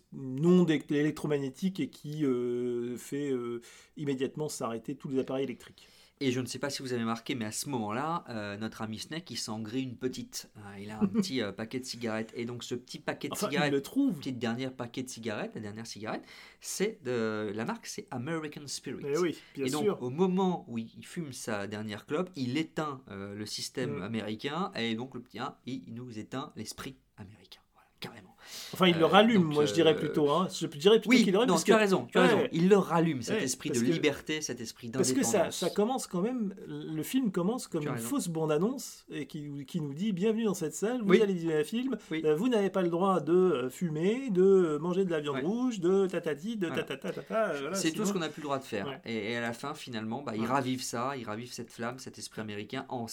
onde 0.45 0.69
électromagnétique 0.71 1.80
et 1.80 1.89
qui 1.89 2.25
euh, 2.25 2.97
fait 2.97 3.32
euh, 3.32 3.62
immédiatement 3.97 4.49
s'arrêter 4.49 4.95
tous 4.95 5.10
les 5.10 5.19
appareils 5.19 5.43
électriques. 5.45 5.88
Et 6.19 6.32
je 6.32 6.39
ne 6.39 6.47
sais 6.47 6.58
pas 6.58 6.71
si 6.71 6.82
vous 6.82 6.93
avez 6.93 7.03
marqué, 7.03 7.36
mais 7.36 7.45
à 7.45 7.51
ce 7.51 7.69
moment-là, 7.69 8.25
euh, 8.30 8.58
notre 8.58 8.82
ami 8.82 8.97
Snake, 8.97 9.30
il 9.30 9.38
s'en 9.38 9.60
grille 9.60 9.84
une 9.84 9.95
petite. 9.97 10.49
Hein, 10.58 10.77
il 10.80 10.89
a 10.89 10.99
un 10.99 11.06
petit 11.08 11.41
euh, 11.43 11.51
paquet 11.51 11.80
de 11.80 11.86
cigarettes. 11.86 12.32
Et 12.36 12.45
donc, 12.45 12.63
ce 12.63 12.73
petit 12.73 12.97
paquet 12.97 13.27
de 13.27 13.34
Enfin, 13.34 13.47
cigarettes. 13.49 13.71
le 13.71 13.82
trouve. 13.84 14.17
Petite 14.17 14.39
dernière 14.39 14.73
paquet 14.73 15.03
de 15.03 15.10
cigarettes, 15.10 15.51
la 15.53 15.62
dernière 15.62 15.86
cigarette, 15.86 16.23
c'est 16.60 16.99
de 17.03 17.51
la 17.53 17.65
marque, 17.65 17.86
c'est 17.86 18.08
American 18.10 18.65
Spirit. 18.65 19.06
Eh 19.08 19.17
oui, 19.19 19.38
bien 19.53 19.65
et 19.65 19.69
donc, 19.69 19.84
sûr. 19.84 20.01
au 20.01 20.10
moment 20.10 20.65
où 20.67 20.80
il 20.80 21.06
fume 21.06 21.34
sa 21.34 21.67
dernière 21.67 22.06
clope, 22.08 22.32
il 22.36 22.58
éteint 22.58 23.01
euh, 23.12 23.36
le 23.36 23.45
système 23.45 23.97
Mm. 23.99 24.01
américain 24.03 24.71
et 24.75 24.95
donc 24.95 25.13
le 25.13 25.21
petit 25.21 25.38
1, 25.39 25.56
il 25.67 25.93
nous 25.93 26.17
éteint 26.17 26.51
l'esprit 26.56 26.95
américain. 27.17 27.60
Voilà, 27.73 27.89
carrément. 27.99 28.36
Enfin, 28.73 28.88
il 28.88 28.95
le 28.97 29.03
euh, 29.03 29.07
rallume, 29.07 29.43
donc, 29.43 29.53
moi 29.53 29.65
je 29.65 29.73
dirais 29.73 29.93
euh, 29.93 29.99
plutôt. 29.99 30.29
Hein. 30.29 30.47
Je 30.53 30.67
dirais 30.67 30.99
plutôt 30.99 31.10
Oui, 31.10 31.23
qu'il 31.23 31.31
le 31.31 31.38
rallume. 31.39 31.47
non, 31.49 31.53
parce 31.55 31.63
tu 31.63 31.71
que- 31.71 31.75
as 31.75 31.79
raison, 31.79 32.07
tu 32.12 32.17
as 32.17 32.21
Ouais. 32.21 32.27
raison. 32.27 32.47
Il 32.51 32.69
le 32.69 32.77
rallume, 32.77 33.21
cet 33.21 33.38
Ouais, 33.38 33.43
esprit 33.43 33.69
de 33.69 33.79
que- 33.79 33.86
liberté, 33.86 34.41
cet 34.41 34.60
esprit 34.62 34.89
Parce 34.89 35.10
que 35.12 35.15
d'indépendance. 35.19 35.55
ça, 35.55 35.67
ça 35.67 35.73
commence 35.73 36.07
quand 36.07 36.21
même, 36.21 36.53
le 36.67 37.03
film 37.03 37.31
commence 37.31 37.67
comme 37.67 37.83
une 37.83 37.89
raison. 37.89 38.07
fausse 38.07 38.27
bande-annonce 38.27 39.05
et 39.10 39.25
qui, 39.27 39.65
qui 39.65 39.79
nous 39.81 39.93
dit 39.93 40.12
bienvenue 40.12 40.45
dans 40.45 40.53
cette 40.53 40.73
salle, 40.75 41.01
vous 41.01 41.10
Oui. 41.10 41.21
allez 41.21 41.33
visionner 41.33 41.60
un 41.60 41.63
film, 41.63 41.97
Oui. 42.12 42.21
euh, 42.25 42.36
vous 42.36 42.49
n'avez 42.49 42.69
pas 42.69 42.81
le 42.81 42.89
droit 42.89 43.19
de 43.19 43.33
euh, 43.33 43.69
fumer, 43.69 44.29
de 44.31 44.41
euh, 44.43 44.79
manger 44.79 45.05
de 45.05 45.12
la 45.12 45.19
viande 45.19 45.36
Ouais. 45.38 45.41
rouge, 45.43 45.79
de 45.79 46.07
tatati, 46.07 46.57
de 46.57 46.67
Voilà. 46.67 46.83
tatata, 46.83 47.10
tatata, 47.13 47.49
euh, 47.51 47.60
voilà, 47.62 47.75
c'est 47.75 47.91
tout 47.91 48.05
ce 48.05 48.13
qu'on 48.13 48.19
n'a 48.19 48.29
plus 48.29 48.41
le 48.41 48.45
droit 48.47 48.60
de 48.60 48.63
faire. 48.63 48.99
Et, 49.05 49.36
à 49.36 49.41
la 49.41 49.53
fin, 49.53 49.73
finalement, 49.73 50.21
bah, 50.23 50.33
ils 50.36 50.45
ravivent 50.45 50.83
ça, 50.83 51.15
ils 51.17 51.23
ravivent 51.25 51.51
cette 51.53 51.71
flamme, 51.71 51.99
cet 51.99 52.17
esprit 52.17 52.41
américain 52.41 52.86
en, 52.89 53.05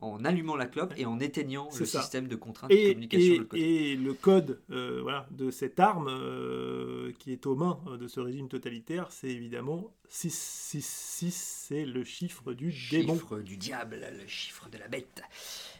en 0.00 0.24
allumant 0.24 0.56
la 0.56 0.66
clope 0.66 0.94
et 0.96 1.04
en 1.06 1.20
éteignant 1.20 1.68
le 1.78 1.84
ça. 1.84 2.00
système 2.00 2.26
de 2.28 2.36
contrainte 2.36 2.70
de 2.70 2.76
communication 2.76 3.26
et- 3.26 3.30
de 3.34 3.38
l'autre 3.38 3.48
côté. 3.50 3.90
et 3.92 3.96
le 3.96 4.14
code 4.14 4.60
euh, 4.70 5.00
voilà, 5.02 5.26
de 5.30 5.50
cette 5.50 5.78
arme 5.80 6.08
euh, 6.08 7.12
qui 7.18 7.32
est 7.32 7.46
aux 7.46 7.54
mains 7.54 7.78
euh, 7.88 7.96
de 7.96 8.08
ce 8.08 8.20
régime 8.20 8.48
totalitaire, 8.48 9.08
c'est 9.10 9.28
évidemment 9.28 9.92
666, 10.08 11.66
c'est 11.68 11.84
le 11.84 12.02
chiffre 12.04 12.52
du 12.52 12.72
démon. 12.90 13.14
chiffre 13.14 13.38
du 13.40 13.56
diable, 13.56 14.00
le 14.20 14.26
chiffre 14.26 14.68
de 14.70 14.78
la 14.78 14.88
bête. 14.88 15.22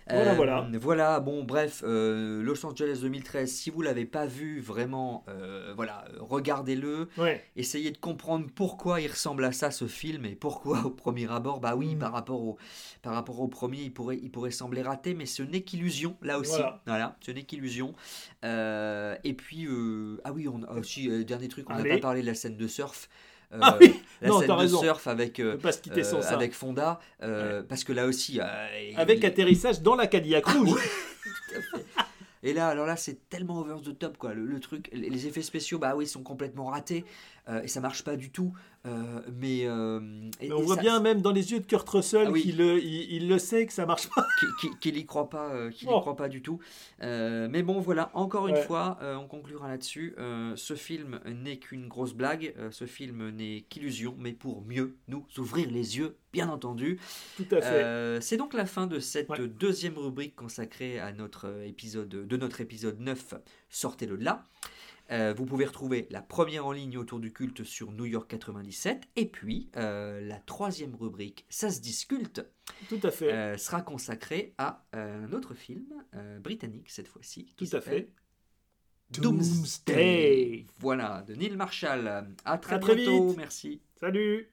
Voilà, 0.09 0.33
Euh, 0.33 0.35
voilà. 0.35 0.69
Voilà, 0.81 1.21
bon, 1.21 1.45
bref, 1.45 1.83
euh, 1.87 2.43
Los 2.43 2.65
Angeles 2.67 2.99
2013, 3.03 3.51
si 3.51 3.71
vous 3.71 3.83
l'avez 3.83 4.05
pas 4.07 4.27
vu, 4.27 4.61
vraiment, 4.61 5.25
euh, 5.29 5.73
voilà, 5.77 6.05
regardez-le. 6.19 7.09
Ouais. 7.19 7.45
Essayez 7.57 7.91
de 7.91 7.99
comprendre 7.99 8.47
pourquoi 8.55 9.01
il 9.01 9.09
ressemble 9.09 9.45
à 9.45 9.53
ça, 9.53 9.71
ce 9.71 9.87
film, 9.87 10.25
et 10.25 10.35
pourquoi, 10.35 10.81
au 10.87 10.91
premier 10.91 11.31
abord, 11.31 11.61
bah 11.61 11.77
oui, 11.77 11.95
Mm. 11.95 11.99
par, 11.99 12.13
rapport 12.13 12.43
au, 12.43 12.59
par 13.03 13.15
rapport 13.15 13.41
au 13.41 13.49
premier, 13.49 13.83
il 13.83 13.93
pourrait, 13.93 14.19
il 14.23 14.31
pourrait 14.31 14.51
sembler 14.51 14.83
raté, 14.83 15.15
mais 15.15 15.27
ce 15.27 15.43
n'est 15.43 15.63
qu'illusion, 15.63 16.17
là 16.23 16.39
aussi. 16.39 16.53
Voilà. 16.53 16.81
Voilà, 16.87 17.17
ce 17.21 17.31
n'est 17.31 17.43
qu'illusion. 17.45 17.95
Et 18.43 19.35
puis, 19.35 19.69
ah 20.25 20.33
oui, 20.33 20.49
on, 20.49 20.63
aussi, 20.77 21.09
euh, 21.11 21.25
dernier 21.25 21.49
truc, 21.49 21.69
on 21.71 21.75
n'a 21.75 21.85
pas 21.85 21.99
parlé 21.99 22.23
de 22.23 22.27
la 22.27 22.35
scène 22.35 22.57
de 22.57 22.67
surf. 22.67 23.09
Euh, 23.53 23.59
Ah 23.61 23.77
oui 23.81 24.01
la 24.23 24.29
Non, 24.29 24.39
scène 24.41 24.49
de 24.49 24.53
raison. 24.53 24.81
surf 24.83 25.07
avec, 25.07 25.41
euh, 25.41 25.53
Ne 25.53 25.57
pas 25.57 25.73
se 25.73 25.81
quitter 25.81 26.05
sans 26.05 26.19
euh, 26.19 26.23
ça. 26.23 26.35
avec 26.35 26.53
Fonda, 26.55 27.01
parce 27.69 27.85
que 27.85 27.93
là 27.93 28.07
aussi. 28.07 28.39
Avec 28.97 29.19
il- 29.21 29.27
atterrissage 29.27 29.81
dans 29.83 29.97
la 29.97 30.07
Cadillac 30.07 30.47
rouge. 30.47 30.79
à 31.57 31.61
fait. 31.79 31.85
Et 32.43 32.55
là, 32.55 32.69
alors 32.69 32.87
là, 32.87 32.97
c'est 32.97 33.29
tellement 33.29 33.59
over 33.61 33.77
the 33.85 33.99
top, 33.99 34.17
quoi. 34.17 34.33
Le, 34.33 34.47
le 34.47 34.61
truc, 34.61 34.89
les 34.93 35.27
effets 35.27 35.43
spéciaux, 35.43 35.79
bah 35.79 35.95
oui, 35.95 36.07
sont 36.07 36.23
complètement 36.23 36.67
ratés 36.67 37.05
et 37.63 37.69
ça 37.69 37.81
marche 37.81 38.05
pas 38.05 38.17
du 38.17 38.31
tout. 38.31 38.53
euh, 38.87 39.21
mais, 39.39 39.67
euh, 39.67 40.01
et- 40.41 40.49
Mais 40.49 40.55
on 40.55 40.63
voit 40.63 40.77
ça- 40.77 40.81
bien 40.81 41.01
même 41.01 41.21
dans 41.21 41.33
les 41.33 41.53
yeux 41.53 41.61
de 41.61 41.67
Kurt 41.67 41.87
Russell 41.87 42.25
Ah 42.29 42.31
oui. 42.31 42.41
qu'il 42.41 42.57
le, 42.57 42.79
il, 42.83 43.13
il 43.13 43.29
le 43.29 43.39
sait 43.39 43.67
que 43.67 43.75
ça 43.75 43.85
marche 43.85 44.09
pas. 44.09 44.27
qui- 44.41 44.47
qui- 44.71 44.79
qu'il 44.79 44.97
y 44.97 45.05
croit 45.05 45.29
pas, 45.29 45.53
euh, 45.53 45.71
qu'il 45.71 45.87
Oh. 45.91 46.01
croit 46.01 46.17
pas 46.17 46.31
du 46.31 46.41
tout. 46.41 46.61
Euh, 47.03 47.47
mais 47.51 47.63
bon, 47.63 47.79
voilà, 47.81 48.11
encore 48.15 48.49
une 48.49 48.55
Ouais. 48.55 48.63
fois, 48.63 48.97
euh, 49.03 49.17
on 49.17 49.27
conclura 49.27 49.69
là-dessus. 49.69 50.15
Euh, 50.19 50.55
ce 50.57 50.73
film 50.75 51.21
n'est 51.27 51.59
qu'une 51.59 51.89
grosse 51.89 52.15
blague. 52.15 52.55
euh, 52.59 52.71
ce 52.71 52.87
film 52.87 53.29
n'est 53.29 53.67
qu'illusion, 53.69 54.15
mais 54.19 54.33
pour 54.33 54.63
mieux 54.65 54.97
nous 55.09 55.27
ouvrir 55.37 55.71
les 55.71 55.99
yeux, 55.99 56.17
bien 56.33 56.49
entendu. 56.49 56.99
Tout 57.37 57.45
à 57.51 57.61
fait. 57.61 57.67
Euh, 57.85 58.21
c'est 58.23 58.39
donc 58.39 58.55
la 58.55 58.65
fin 58.65 58.87
de 58.87 58.99
cette 58.99 59.29
Ouais. 59.29 59.47
deuxième 59.47 59.99
rubrique 59.99 60.35
consacrée 60.37 60.99
à 60.99 61.13
notre 61.13 61.49
euh, 61.49 61.67
épisode, 61.67 62.09
de 62.09 62.37
notre 62.39 62.63
épisode 62.63 62.99
9, 63.01 63.35
Sortez-le 63.69 64.17
de 64.17 64.25
là. 64.25 64.43
Euh, 65.11 65.35
vous 65.37 65.45
pouvez 65.45 65.65
retrouver 65.65 66.07
la 66.11 66.23
première 66.23 66.67
en 66.67 66.73
ligne 66.73 66.97
autour 66.97 67.19
du 67.19 67.33
culte 67.33 67.65
sur 67.65 67.91
New 67.91 68.05
York 68.05 68.31
97 68.31 69.09
et 69.17 69.27
puis 69.27 69.69
euh, 69.77 70.21
la 70.21 70.39
troisième 70.39 70.95
rubrique, 70.95 71.47
ça 71.49 71.69
se 71.71 71.81
disculte, 71.81 72.47
Tout 72.89 73.01
à 73.03 73.11
fait. 73.11 73.33
euh, 73.33 73.57
sera 73.59 73.83
consacrée 73.83 74.55
à 74.59 74.85
un 74.93 75.33
autre 75.33 75.55
film 75.55 75.87
britannique 76.41 76.91
cette 76.91 77.09
fois-ci. 77.09 77.47
qui 77.47 77.55
Tout 77.57 77.65
à 77.65 77.81
s'appelle 77.81 78.05
fait. 78.05 79.21
Doomsday. 79.21 79.51
Doomsday. 79.91 80.67
Voilà, 80.79 81.23
de 81.23 81.35
Neil 81.35 81.57
Marshall. 81.57 82.29
À 82.45 82.59
très 82.59 82.77
À 82.77 82.79
très 82.79 82.95
bientôt, 82.95 83.29
vite. 83.31 83.37
merci. 83.37 83.83
Salut 83.99 84.53